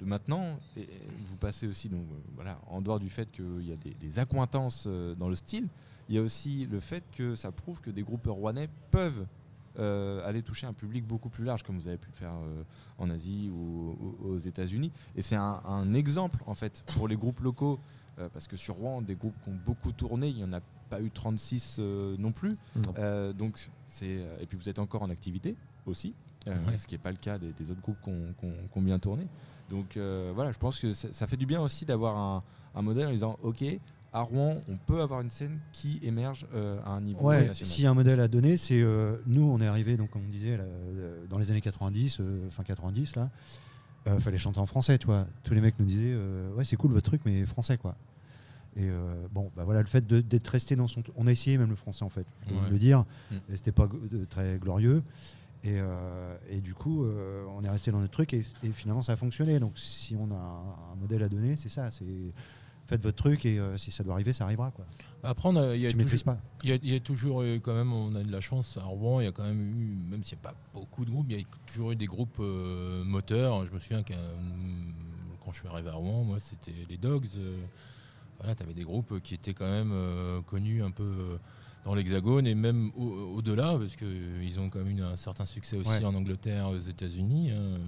de 0.00 0.06
maintenant, 0.06 0.44
et, 0.76 0.80
et 0.82 0.88
vous 1.30 1.36
passez 1.36 1.66
aussi, 1.66 1.88
donc 1.88 2.00
euh, 2.00 2.14
voilà, 2.34 2.58
en 2.70 2.80
dehors 2.80 2.98
du 3.00 3.10
fait 3.10 3.30
qu'il 3.30 3.66
y 3.68 3.72
a 3.72 3.76
des, 3.76 3.94
des 4.00 4.18
accointances 4.18 4.84
euh, 4.88 5.14
dans 5.14 5.28
le 5.28 5.34
style, 5.36 5.68
il 6.08 6.14
y 6.16 6.18
a 6.18 6.22
aussi 6.22 6.66
le 6.70 6.80
fait 6.80 7.04
que 7.16 7.34
ça 7.34 7.52
prouve 7.52 7.80
que 7.80 7.90
des 7.90 8.02
groupes 8.02 8.26
rouennais 8.26 8.68
peuvent 8.90 9.24
euh, 9.78 10.26
aller 10.28 10.42
toucher 10.42 10.66
un 10.66 10.72
public 10.72 11.06
beaucoup 11.06 11.28
plus 11.28 11.44
large, 11.44 11.62
comme 11.62 11.78
vous 11.78 11.88
avez 11.88 11.96
pu 11.98 12.08
le 12.10 12.16
faire 12.16 12.32
euh, 12.34 12.62
en 12.98 13.08
Asie 13.10 13.50
ou, 13.50 13.96
ou- 14.00 14.28
aux 14.32 14.38
États-Unis. 14.38 14.92
Et 15.16 15.22
c'est 15.22 15.36
un, 15.36 15.60
un 15.64 15.94
exemple 15.94 16.42
en 16.46 16.54
fait 16.54 16.84
pour 16.94 17.08
les 17.08 17.16
groupes 17.16 17.40
locaux, 17.40 17.80
euh, 18.18 18.28
parce 18.32 18.48
que 18.48 18.56
sur 18.56 18.74
Rouen, 18.74 19.00
des 19.02 19.14
groupes 19.14 19.34
qui 19.42 19.48
ont 19.50 19.58
beaucoup 19.64 19.92
tourné, 19.92 20.28
il 20.28 20.36
n'y 20.36 20.44
en 20.44 20.52
a 20.52 20.60
pas 20.90 21.00
eu 21.00 21.10
36 21.10 21.76
euh, 21.78 22.16
non 22.18 22.32
plus. 22.32 22.56
Non. 22.76 23.32
Donc 23.32 23.58
c'est 23.86 24.26
et 24.40 24.46
puis 24.46 24.58
vous 24.58 24.68
êtes 24.68 24.78
encore 24.78 25.02
en 25.02 25.10
activité 25.10 25.56
aussi, 25.86 26.14
Ouais. 26.46 26.76
ce 26.76 26.86
qui 26.88 26.94
n'est 26.94 26.98
pas 26.98 27.12
le 27.12 27.16
cas 27.18 27.38
des, 27.38 27.52
des 27.52 27.70
autres 27.70 27.80
groupes 27.80 28.00
qui 28.02 28.10
ont, 28.10 28.82
bien 28.82 28.98
tourné. 28.98 29.26
Donc 29.70 29.96
voilà, 30.34 30.52
je 30.52 30.58
pense 30.58 30.78
que 30.80 30.92
ça, 30.92 31.08
ça 31.12 31.26
fait 31.26 31.36
du 31.36 31.46
bien 31.46 31.62
aussi 31.62 31.84
d'avoir 31.86 32.16
un, 32.16 32.42
un 32.74 32.82
modèle 32.82 33.06
en 33.06 33.12
disant 33.12 33.38
ok, 33.42 33.64
à 34.12 34.20
Rouen, 34.20 34.58
on 34.68 34.76
peut 34.76 35.00
avoir 35.00 35.20
une 35.22 35.30
scène 35.30 35.58
qui 35.72 35.98
émerge 36.02 36.46
euh, 36.54 36.78
à 36.84 36.90
un 36.90 37.00
niveau 37.00 37.20
Ouais, 37.28 37.46
national. 37.46 37.86
a 37.86 37.90
un 37.90 37.94
modèle 37.94 38.20
à 38.20 38.28
donner, 38.28 38.56
c'est 38.58 38.82
euh, 38.82 39.16
nous, 39.26 39.42
on 39.44 39.58
est 39.60 39.66
arrivé, 39.66 39.96
donc 39.96 40.10
comme 40.10 40.22
on 40.26 40.30
disait, 40.30 40.56
là, 40.58 40.64
euh, 40.64 41.24
dans 41.30 41.38
les 41.38 41.50
années 41.50 41.60
90, 41.62 42.18
euh, 42.20 42.50
fin 42.50 42.62
90, 42.62 43.16
là, 43.16 43.30
fallait 44.18 44.36
chanter 44.38 44.58
en 44.58 44.66
français, 44.66 44.98
tu 44.98 45.06
vois. 45.06 45.26
Tous 45.44 45.54
les 45.54 45.60
mecs 45.60 45.78
nous 45.78 45.86
disaient, 45.86 46.14
ouais, 46.56 46.64
c'est 46.64 46.76
cool 46.76 46.92
votre 46.92 47.08
truc, 47.08 47.22
mais 47.24 47.46
français, 47.46 47.78
quoi. 47.78 47.94
Et 48.76 48.88
bon, 49.32 49.50
bah 49.56 49.64
voilà, 49.64 49.80
le 49.80 49.86
fait 49.86 50.06
d'être 50.06 50.48
resté 50.48 50.76
dans 50.76 50.86
son, 50.86 51.02
on 51.16 51.26
a 51.26 51.30
essayé 51.32 51.56
même 51.58 51.68
le 51.70 51.76
français 51.76 52.04
en 52.04 52.08
fait, 52.08 52.26
je 52.48 52.54
Ouais. 52.54 52.70
le 52.70 52.78
dire, 52.78 53.04
Mm. 53.30 53.34
et 53.52 53.56
c'était 53.56 53.70
pas 53.72 53.88
très 54.30 54.58
glorieux. 54.58 55.02
Et, 55.64 55.76
et 56.50 56.60
du 56.60 56.74
coup, 56.74 57.06
on 57.56 57.62
est 57.62 57.68
resté 57.70 57.92
dans 57.92 58.00
notre 58.00 58.12
truc 58.12 58.34
et, 58.34 58.44
et 58.64 58.70
finalement 58.72 59.02
ça 59.02 59.12
a 59.12 59.16
fonctionné. 59.16 59.60
Donc 59.60 59.78
si 59.78 60.16
on 60.16 60.30
a 60.32 60.34
un, 60.34 60.92
un 60.92 60.96
modèle 61.00 61.22
à 61.22 61.28
donner, 61.28 61.54
c'est 61.56 61.68
ça, 61.68 61.90
c'est 61.92 62.04
faites 62.92 63.02
votre 63.02 63.16
truc 63.16 63.44
et 63.46 63.58
euh, 63.58 63.76
si 63.78 63.90
ça 63.90 64.02
doit 64.04 64.14
arriver, 64.14 64.32
ça 64.32 64.44
arrivera. 64.44 64.70
Quoi. 64.70 64.84
Après, 65.22 65.48
on 65.48 65.56
a- 65.56 65.74
il 65.74 65.80
y, 65.80 65.86
a 65.86 65.90
toujours- 65.90 66.04
maîtrises 66.04 66.22
pas. 66.22 66.38
il 66.62 66.70
y 66.70 66.72
a- 66.72 66.78
il 66.82 66.92
y 66.92 66.96
a 66.96 67.00
toujours 67.00 67.42
eu 67.42 67.60
quand 67.60 67.74
même, 67.74 67.92
on 67.92 68.14
a 68.14 68.22
de 68.22 68.30
la 68.32 68.40
chance 68.40 68.76
à 68.76 68.84
Rouen, 68.84 69.20
il 69.20 69.24
y 69.24 69.28
a 69.28 69.32
quand 69.32 69.44
même 69.44 69.60
eu, 69.60 69.96
même 70.10 70.24
s'il 70.24 70.36
n'y 70.38 70.44
a 70.46 70.50
pas 70.50 70.54
beaucoup 70.74 71.04
de 71.04 71.10
groupes, 71.10 71.26
il 71.30 71.38
y 71.38 71.40
a 71.40 71.44
toujours 71.66 71.92
eu 71.92 71.96
des 71.96 72.06
groupes 72.06 72.38
euh, 72.40 73.02
moteurs. 73.04 73.64
Je 73.66 73.72
me 73.72 73.78
souviens 73.78 74.02
que 74.02 74.14
quand 75.44 75.52
je 75.52 75.58
suis 75.60 75.68
arrivé 75.68 75.88
à 75.88 75.94
Rouen, 75.94 76.24
moi 76.24 76.38
c'était 76.38 76.72
les 76.88 76.96
Dogs. 76.96 77.26
euh, 77.38 77.56
voilà, 78.38 78.54
tu 78.54 78.62
avais 78.62 78.74
des 78.74 78.84
groupes 78.84 79.20
qui 79.22 79.34
étaient 79.34 79.54
quand 79.54 79.70
même 79.70 79.90
euh, 79.92 80.40
connus 80.42 80.82
un 80.82 80.90
peu 80.90 81.02
euh, 81.04 81.36
dans 81.84 81.94
l'Hexagone 81.94 82.46
et 82.46 82.54
même 82.54 82.90
au- 82.96 83.36
au-delà, 83.36 83.76
parce 83.78 83.96
qu'ils 83.96 84.58
ont 84.60 84.68
quand 84.68 84.80
même 84.84 84.98
eu 84.98 85.02
un 85.02 85.16
certain 85.16 85.44
succès 85.46 85.76
aussi 85.76 85.90
Ouais. 85.90 86.04
en 86.04 86.14
Angleterre, 86.14 86.68
aux 86.68 86.78
États-Unis. 86.78 87.50
hein. 87.52 87.78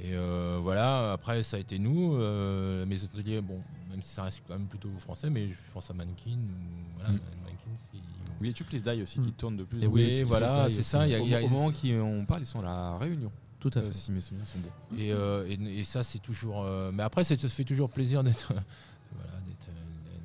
Et 0.00 0.14
euh, 0.14 0.58
voilà, 0.60 1.12
après 1.12 1.42
ça 1.42 1.56
a 1.56 1.60
été 1.60 1.78
nous, 1.78 2.14
euh, 2.16 2.84
mes 2.86 3.02
ateliers, 3.02 3.40
bon, 3.40 3.60
même 3.90 4.02
si 4.02 4.10
ça 4.12 4.24
reste 4.24 4.42
quand 4.46 4.54
même 4.54 4.66
plutôt 4.66 4.90
français, 4.98 5.30
mais 5.30 5.48
je 5.48 5.56
pense 5.72 5.90
à 5.90 5.94
Mannequin, 5.94 6.32
ou, 6.32 6.94
voilà, 6.96 7.10
Mm. 7.12 7.20
Mannequin, 7.44 7.70
qui- 7.90 8.02
Oui, 8.40 8.50
et 8.50 8.52
Tu 8.52 8.64
Please 8.64 8.82
Die 8.82 9.02
aussi 9.02 9.20
Mm. 9.20 9.24
qui 9.24 9.32
tourne 9.32 9.56
de 9.56 9.64
plus 9.64 9.86
en 9.86 9.90
oui, 9.90 10.04
plus. 10.18 10.22
voilà, 10.24 10.68
Die 10.68 10.74
c'est 10.74 10.82
ça, 10.82 11.06
il 11.06 11.12
y 11.12 11.14
a- 11.14 11.20
Au, 11.20 11.24
il 11.24 11.30
y 11.30 11.34
a- 11.34 11.42
au 11.42 11.48
moment 11.48 11.70
qui 11.70 11.94
on 11.94 12.26
parle, 12.26 12.42
ils 12.42 12.46
sont 12.46 12.60
à 12.60 12.64
la 12.64 12.98
Réunion, 12.98 13.32
Tout 13.58 13.70
à 13.74 13.78
euh, 13.78 13.86
fait. 13.86 13.92
si 13.94 14.12
mes 14.12 14.20
souvenirs 14.20 14.46
sont 14.46 14.58
bons. 14.58 14.98
Et, 14.98 15.12
euh, 15.14 15.46
et, 15.48 15.54
et 15.80 15.84
ça, 15.84 16.02
c'est 16.04 16.18
toujours. 16.18 16.62
euh, 16.64 16.90
mais 16.92 17.02
après, 17.02 17.24
ça 17.24 17.34
te 17.34 17.48
fait 17.48 17.64
toujours 17.64 17.88
plaisir 17.88 18.22
d'être. 18.22 18.52
voilà, 19.12 19.40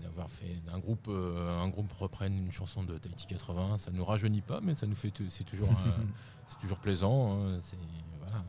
d'avoir 0.04 0.30
fait 0.30 0.58
un 0.74 0.80
groupe, 0.80 1.08
euh, 1.08 1.62
un 1.62 1.70
groupe 1.70 1.94
reprenne 1.94 2.38
une 2.38 2.52
chanson 2.52 2.84
de 2.84 2.98
Tahiti 2.98 3.26
80. 3.28 3.78
Ça 3.78 3.92
nous 3.92 4.04
rajeunit 4.04 4.42
pas, 4.42 4.60
mais 4.62 4.76
ça 4.76 4.86
nous 4.86 4.96
fait. 4.96 5.14
C'est 5.30 5.46
toujours, 5.46 5.70
c'est 6.50 6.60
toujours 6.60 6.80
plaisant. 6.80 7.40
hein, 7.46 7.58
c'est 7.62 7.78
voilà. 8.20 8.44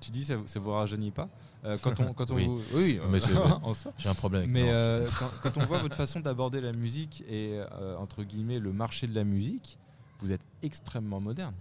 Tu 0.00 0.10
dis 0.10 0.24
ça, 0.24 0.34
ça 0.46 0.60
vous 0.60 0.70
rajeunit 0.72 1.10
pas 1.10 1.28
Euh, 1.64 1.76
quand 1.82 2.00
on 2.00 2.14
quand 2.14 2.30
on 2.30 2.34
Oui. 2.36 2.46
vous- 2.46 2.62
oui, 2.74 3.00
Mais 3.10 3.18
euh, 3.22 3.74
soi. 3.74 3.92
J'ai 3.98 4.08
un 4.08 4.14
problème. 4.14 4.42
avec 4.42 4.52
Mais 4.52 4.70
euh, 4.70 5.06
quand, 5.18 5.30
quand 5.42 5.58
on 5.62 5.66
voit 5.66 5.78
votre 5.78 5.96
façon 5.96 6.20
d'aborder 6.20 6.60
la 6.60 6.72
musique 6.72 7.22
et 7.28 7.60
euh, 7.72 7.96
entre 7.96 8.22
guillemets 8.24 8.58
le 8.58 8.72
marché 8.72 9.06
de 9.06 9.14
la 9.14 9.24
musique, 9.24 9.78
vous 10.20 10.32
êtes 10.32 10.40
extrêmement 10.62 11.20
moderne. 11.20 11.54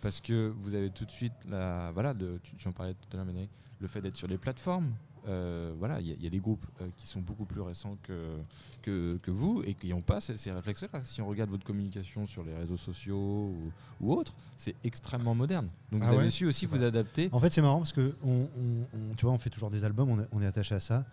Parce 0.00 0.20
que 0.20 0.52
vous 0.62 0.74
avez 0.74 0.90
tout 0.90 1.04
de 1.06 1.10
suite 1.10 1.32
la 1.48 1.90
voilà, 1.92 2.12
de, 2.12 2.38
tu, 2.42 2.54
tu 2.56 2.68
en 2.68 2.72
parlais 2.72 2.94
tout 2.94 3.16
à 3.16 3.24
l'heure, 3.24 3.34
le 3.80 3.88
fait 3.88 4.00
d'être 4.02 4.16
sur 4.16 4.28
les 4.28 4.36
plateformes. 4.38 4.90
Euh, 5.26 5.72
voilà, 5.78 6.00
il 6.00 6.06
y, 6.08 6.10
a- 6.12 6.14
il 6.14 6.22
y 6.22 6.26
a 6.26 6.30
des 6.30 6.38
groupes 6.38 6.64
euh, 6.80 6.86
qui 6.96 7.06
sont 7.06 7.20
beaucoup 7.20 7.44
plus 7.44 7.60
récents 7.60 7.96
que, 8.02 8.36
que, 8.82 9.18
que 9.22 9.30
vous 9.30 9.62
et 9.66 9.74
qui 9.74 9.88
n'ont 9.88 10.00
pas 10.02 10.20
ces, 10.20 10.36
ces 10.36 10.52
réflexes-là. 10.52 11.02
Si 11.04 11.20
on 11.22 11.26
regarde 11.28 11.50
votre 11.50 11.64
communication 11.64 12.26
sur 12.26 12.44
les 12.44 12.54
réseaux 12.54 12.76
sociaux 12.76 13.16
ou, 13.54 13.70
ou 14.00 14.12
autres, 14.12 14.34
c'est 14.56 14.74
extrêmement 14.84 15.34
moderne. 15.34 15.68
Donc 15.92 16.02
Ah 16.04 16.06
vous 16.08 16.14
avez 16.16 16.24
ouais 16.24 16.30
su 16.30 16.46
aussi 16.46 16.66
vous 16.66 16.82
adapter. 16.82 17.28
En 17.32 17.40
fait, 17.40 17.50
c'est 17.50 17.62
marrant 17.62 17.78
parce 17.78 17.92
que 17.92 18.14
on, 18.22 18.48
on- 18.58 18.86
on- 19.10 19.14
tu 19.16 19.24
vois, 19.26 19.34
on 19.34 19.38
fait 19.38 19.50
toujours 19.50 19.70
des 19.70 19.84
albums, 19.84 20.10
on 20.10 20.20
est, 20.20 20.26
on 20.32 20.42
est 20.42 20.46
attaché 20.46 20.74
à 20.74 20.80
ça. 20.80 21.04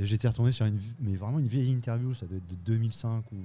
Et 0.00 0.06
j'étais 0.06 0.28
retourné 0.28 0.52
sur 0.52 0.64
une, 0.64 0.78
mais 1.00 1.16
vraiment 1.16 1.40
une 1.40 1.48
vieille 1.48 1.72
interview, 1.72 2.14
ça 2.14 2.24
doit 2.26 2.36
être 2.36 2.46
de 2.46 2.54
2005 2.54 3.24
ou, 3.32 3.36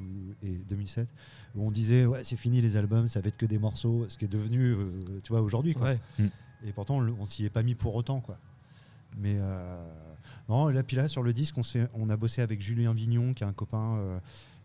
et 0.43 0.51
2007, 0.69 1.07
où 1.55 1.63
on 1.65 1.71
disait 1.71 2.05
ouais, 2.05 2.23
c'est 2.23 2.35
fini 2.37 2.61
les 2.61 2.77
albums, 2.77 3.07
ça 3.07 3.21
va 3.21 3.27
être 3.29 3.37
que 3.37 3.47
des 3.47 3.57
morceaux, 3.57 4.05
ce 4.07 4.19
qui 4.19 4.25
est 4.25 4.27
devenu, 4.27 4.73
euh, 4.73 4.91
tu 5.23 5.33
vois, 5.33 5.41
aujourd'hui. 5.41 5.73
quoi. 5.73 5.87
Ouais. 6.19 6.29
Et 6.65 6.71
pourtant, 6.71 6.99
on, 6.99 7.15
on 7.19 7.25
s'y 7.25 7.43
est 7.43 7.49
pas 7.49 7.63
mis 7.63 7.73
pour 7.73 7.95
autant, 7.95 8.21
quoi. 8.21 8.37
Mais 9.17 9.35
euh, 9.39 9.83
non, 10.49 10.67
là, 10.67 10.83
puis 10.83 10.95
là, 10.95 11.07
sur 11.07 11.23
le 11.23 11.33
disque, 11.33 11.57
on, 11.57 11.63
s'est- 11.63 11.87
on 11.93 12.09
a 12.09 12.17
bossé 12.17 12.41
avec 12.41 12.61
Julien 12.61 12.93
Vignon, 12.93 13.33
qui 13.33 13.43
est 13.43 13.47
un 13.47 13.53
copain 13.53 13.97
euh, 13.97 14.19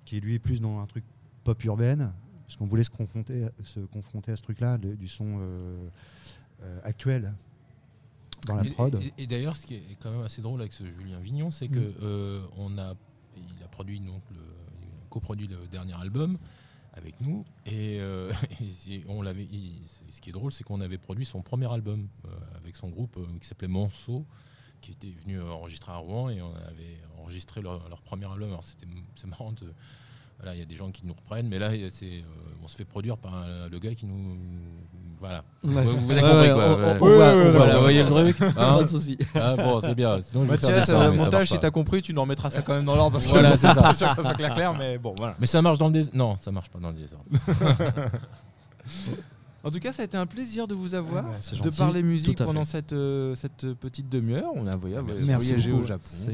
qui 0.05 0.21
lui 0.21 0.35
est 0.35 0.39
plus 0.39 0.61
dans 0.61 0.79
un 0.81 0.87
truc 0.87 1.05
pop 1.45 1.63
urbaine, 1.65 2.13
parce 2.47 2.57
qu'on 2.57 2.67
voulait 2.67 2.85
se 2.85 2.91
confronter, 2.91 3.47
se 3.63 3.81
confronter 3.81 4.33
à 4.33 4.37
ce 4.37 4.43
truc-là, 4.43 4.79
du 4.79 5.09
son 5.09 5.39
euh, 5.41 5.89
actuel 6.83 7.35
dans 8.47 8.55
la 8.55 8.65
prod. 8.71 8.95
Et, 9.03 9.13
et 9.23 9.27
d'ailleurs, 9.27 9.57
ce 9.57 9.67
qui 9.67 9.75
est 9.75 9.97
quand 10.01 10.11
même 10.11 10.23
assez 10.23 10.41
drôle 10.43 10.61
avec 10.61 10.73
ce 10.73 10.85
Julien 10.85 11.19
Vignon, 11.21 11.51
c'est 11.51 11.69
que 11.69 11.93
euh, 12.03 12.43
on 12.57 12.79
a, 12.79 12.95
il 13.37 13.65
a 13.65 13.69
produit 13.69 14.01
donc 14.01 14.23
le, 14.31 14.37
il 14.83 14.87
a 14.89 15.07
coproduit 15.11 15.47
le 15.49 15.57
dernier 15.71 15.95
album 15.95 16.39
avec 16.95 17.21
nous 17.21 17.45
et, 17.67 17.99
euh, 18.01 18.33
on 19.09 19.23
l'avait. 19.23 19.47
Ce 20.11 20.21
qui 20.21 20.31
est 20.31 20.33
drôle, 20.33 20.53
c'est 20.53 20.65
qu'on 20.65 20.81
avait 20.81 20.99
produit 20.99 21.25
son 21.25 21.43
premier 21.43 21.71
album 21.73 22.09
euh, 22.25 22.31
avec 22.57 22.77
son 22.77 22.89
groupe 22.89 23.17
euh, 23.17 23.27
qui 23.41 23.47
s'appelait 23.47 23.69
Monceau, 23.69 24.27
qui 24.81 24.93
était 24.93 25.11
venu 25.11 25.41
enregistrer 25.41 25.93
à 25.93 25.97
Rouen 25.97 26.31
et 26.31 26.43
on 26.43 26.55
avait 26.55 26.99
enregistré 27.19 27.63
leur, 27.63 27.89
leur 27.89 28.03
premier 28.03 28.27
album. 28.27 28.49
Alors 28.49 28.65
c'était 28.65 28.87
c'est 29.17 29.27
marrant 29.27 29.53
de 29.53 29.73
voilà, 30.39 30.55
il 30.55 30.59
y 30.59 30.63
a 30.63 30.67
des 30.67 30.77
gens 30.77 30.93
qui 30.93 31.05
nous 31.05 31.15
reprennent, 31.15 31.49
mais 31.49 31.59
là, 31.59 31.73
c'est, 31.91 32.23
on 32.63 32.69
se 32.69 32.77
fait 32.77 32.85
produire 32.85 33.19
par 33.19 33.45
le 33.69 33.79
gars 33.81 33.93
qui 33.95 34.07
nous. 34.07 34.39
Voilà. 35.21 35.43
Ouais. 35.65 35.83
Vous, 35.85 35.99
vous 35.99 36.11
avez 36.13 36.21
compris, 36.21 36.51
quoi. 36.53 36.95
vous 37.75 37.81
voyez 37.81 38.03
le 38.03 38.09
truc 38.09 38.37
hein 38.41 38.53
Pas 38.55 38.83
de 38.83 38.87
souci. 38.89 39.19
ah 39.35 39.55
bon, 39.57 39.81
c'est 39.81 39.95
bien. 39.95 40.21
Sinon, 40.21 40.45
je 40.45 40.51
Mathias, 40.51 40.89
euh, 40.91 41.13
montage, 41.13 41.49
si 41.49 41.59
t'as 41.59 41.71
compris, 41.71 42.03
tu 42.03 42.13
nous 42.15 42.21
remettras 42.21 42.51
ça 42.51 42.63
quand 42.63 42.75
même 42.75 42.85
dans 42.85 42.95
l'ordre 42.97 43.13
parce 43.13 43.25
que 43.27 43.31
Voilà, 43.31 43.57
c'est 43.57 43.73
ça. 43.73 43.83
pas 43.83 43.95
sûr 43.95 44.09
que 44.09 44.15
ça 44.17 44.23
soit 44.23 44.35
clair, 44.35 44.55
clair, 44.55 44.75
mais 44.75 44.99
bon, 44.99 45.15
voilà. 45.17 45.35
Mais 45.41 45.47
ça 45.47 45.61
marche 45.63 45.79
dans 45.79 45.87
le 45.87 45.93
désordre. 45.93 46.17
Non, 46.17 46.37
ça 46.37 46.51
marche 46.53 46.69
pas 46.71 46.79
dans 46.79 46.91
le 46.91 46.97
désordre. 46.97 47.25
En 49.69 49.71
tout 49.71 49.81
cas, 49.81 49.93
ça 49.93 50.03
a 50.03 50.05
été 50.07 50.17
un 50.17 50.27
plaisir 50.27 50.67
de 50.67 50.75
vous 50.75 50.95
avoir, 50.95 51.25
Ah 51.29 51.31
bah, 51.53 51.61
de 51.71 51.77
parler 51.77 52.03
musique 52.03 52.39
pendant 52.39 52.65
fait. 52.65 52.71
cette, 52.79 52.93
euh, 52.95 53.35
cette 53.35 53.75
petite 53.75 54.09
demi-heure. 54.09 54.51
On 54.55 54.67
a 54.67 54.77
voyagé, 54.77 55.05
Merci 55.27 55.49
voyagé 55.49 55.73
au. 55.73 55.83
Japon. 55.83 56.03
C'est 56.05 56.33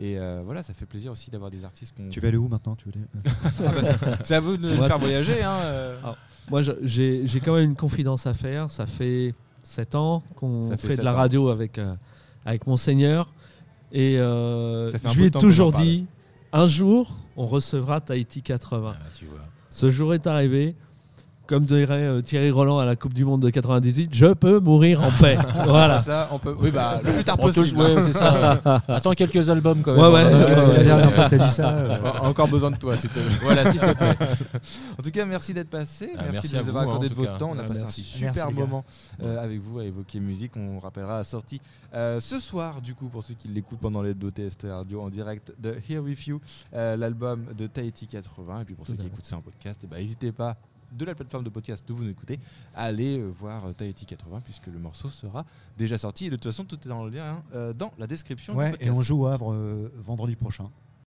Et, 0.00 0.18
euh, 0.18 0.40
voilà, 0.44 0.62
ça 0.62 0.72
fait 0.72 0.86
plaisir 0.86 1.12
aussi 1.12 1.30
d'avoir 1.30 1.50
des 1.50 1.64
artistes. 1.64 1.94
Tu 2.10 2.20
vas 2.20 2.28
aller 2.28 2.36
où 2.38 2.48
maintenant 2.48 2.76
tu 2.76 2.86
veux 2.88 2.92
aller- 3.66 4.16
C'est 4.22 4.34
à 4.36 4.40
vous 4.40 4.56
de 4.56 4.68
nous 4.68 4.74
Moi, 4.76 4.86
faire 4.86 4.98
voyager. 4.98 5.42
Hein, 5.42 5.56
euh. 5.62 5.98
Ah, 6.04 6.16
Moi, 6.50 6.62
je- 6.62 6.72
j'ai 6.82 7.40
quand 7.44 7.54
même 7.54 7.64
une 7.70 7.76
confidence 7.76 8.26
à 8.26 8.34
faire. 8.34 8.70
Ça 8.70 8.86
fait 8.86 9.34
7 9.64 9.94
ans 9.94 10.22
qu'on 10.36 10.62
fait, 10.64 10.76
fait 10.76 10.96
de 10.96 11.02
la 11.02 11.12
ans. 11.12 11.16
radio 11.16 11.48
avec, 11.48 11.78
euh, 11.78 11.94
avec 12.44 12.66
Monseigneur. 12.66 13.32
Et 13.92 14.18
euh, 14.18 14.90
je 14.90 15.18
lui 15.18 15.26
ai 15.26 15.30
toujours 15.30 15.72
dit 15.72 16.06
un 16.52 16.66
jour, 16.66 17.14
on 17.36 17.46
recevra 17.46 18.00
Tahiti 18.00 18.40
80. 18.42 18.94
Ah, 18.96 19.02
tu 19.18 19.26
vois. 19.26 19.40
Ce 19.70 19.90
jour 19.90 20.14
est 20.14 20.26
arrivé. 20.26 20.74
Comme 21.52 21.66
dirait 21.66 22.04
euh, 22.04 22.22
Thierry 22.22 22.50
Roland 22.50 22.78
à 22.78 22.86
la 22.86 22.96
Coupe 22.96 23.12
du 23.12 23.26
Monde 23.26 23.42
de 23.42 23.50
98, 23.50 24.08
je 24.14 24.32
peux 24.32 24.58
mourir 24.58 25.02
en 25.02 25.10
paix. 25.10 25.36
voilà. 25.66 25.98
Ça, 25.98 26.26
on 26.32 26.38
peut. 26.38 26.56
Oui, 26.58 26.70
bah, 26.70 26.98
le 27.04 27.12
plus 27.12 27.24
tard 27.24 27.36
possible. 27.36 27.78
ouais, 27.78 27.94
c'est 28.00 28.14
ça. 28.14 28.58
Attends 28.88 29.12
quelques 29.12 29.50
albums 29.50 29.82
quand 29.82 29.92
même. 29.92 30.00
Ouais, 30.00 30.08
ouais, 30.08 30.24
Ouais, 30.24 30.54
la 30.56 30.64
ouais. 30.66 30.84
dernière 30.84 31.12
fois 31.12 31.24
que 31.28 31.36
t'as 31.36 31.46
dit 31.46 31.52
ça. 31.54 31.68
euh, 31.74 31.98
Encore 32.22 32.48
besoin 32.48 32.70
de 32.70 32.76
toi, 32.76 32.96
s'il 32.96 33.10
te 33.10 33.18
plaît. 33.20 33.36
Voilà, 33.42 33.70
s'il 33.70 33.80
te 33.80 33.92
plaît. 33.92 34.16
En 34.98 35.02
tout 35.02 35.10
cas, 35.10 35.26
merci 35.26 35.52
d'être 35.52 35.68
passé. 35.68 36.08
Ah, 36.16 36.22
merci, 36.30 36.32
merci 36.32 36.48
de 36.56 36.62
nous 36.62 36.68
avoir 36.70 36.84
hein, 36.84 36.86
accordé 36.86 37.08
de 37.10 37.14
votre 37.14 37.32
cas. 37.32 37.36
temps. 37.36 37.50
On 37.54 37.58
a 37.58 37.64
Ah, 37.64 37.68
passé 37.68 37.80
merci. 37.82 38.00
un 38.00 38.04
super 38.32 38.46
Merci, 38.46 38.54
moment 38.58 38.84
euh, 39.22 39.44
avec 39.44 39.60
vous 39.60 39.78
à 39.80 39.84
évoquer 39.84 40.20
musique. 40.20 40.52
On 40.56 40.78
rappellera 40.78 41.18
la 41.18 41.24
sortie 41.24 41.60
euh, 41.94 42.18
ce 42.18 42.40
soir, 42.40 42.80
du 42.80 42.94
coup, 42.94 43.08
pour 43.08 43.24
ceux 43.24 43.34
qui 43.34 43.48
l'écoutent 43.48 43.80
pendant 43.80 44.00
les 44.00 44.14
deux 44.14 44.30
TST 44.30 44.68
Radio 44.70 45.02
en 45.02 45.10
direct 45.10 45.52
de 45.60 45.76
Here 45.86 45.98
With 46.02 46.26
You, 46.26 46.40
euh, 46.72 46.96
l'album 46.96 47.44
de 47.58 47.66
Tahiti 47.66 48.06
80. 48.06 48.60
Et 48.60 48.64
puis 48.64 48.74
pour 48.74 48.86
ceux 48.86 48.94
qui 48.94 49.06
écoutent 49.06 49.26
ça 49.26 49.36
en 49.36 49.42
podcast, 49.42 49.82
eh 49.84 49.86
ben, 49.86 49.98
n'hésitez 49.98 50.32
pas 50.32 50.56
de 50.92 51.04
la 51.04 51.14
plateforme 51.14 51.44
de 51.44 51.50
podcast 51.50 51.88
où 51.90 51.96
vous 51.96 52.04
nous 52.04 52.10
écoutez, 52.10 52.38
à 52.74 52.84
aller 52.84 53.18
euh, 53.18 53.32
voir 53.38 53.66
euh, 53.66 53.72
Tahiti 53.72 54.06
80 54.06 54.40
puisque 54.44 54.66
le 54.66 54.78
morceau 54.78 55.08
sera 55.08 55.44
déjà 55.76 55.98
sorti. 55.98 56.26
Et 56.26 56.30
de 56.30 56.36
toute 56.36 56.44
façon, 56.44 56.64
tout 56.64 56.78
est 56.84 56.88
dans 56.88 57.04
le 57.04 57.10
lien, 57.10 57.34
hein, 57.34 57.42
euh, 57.54 57.72
dans 57.72 57.92
la 57.98 58.06
description 58.06 58.54
du 58.54 58.62
et 58.80 58.90
on 58.90 59.02
joue 59.02 59.22
au 59.22 59.26
Havre 59.26 59.54
vendredi 59.96 60.36
prochain. 60.36 60.70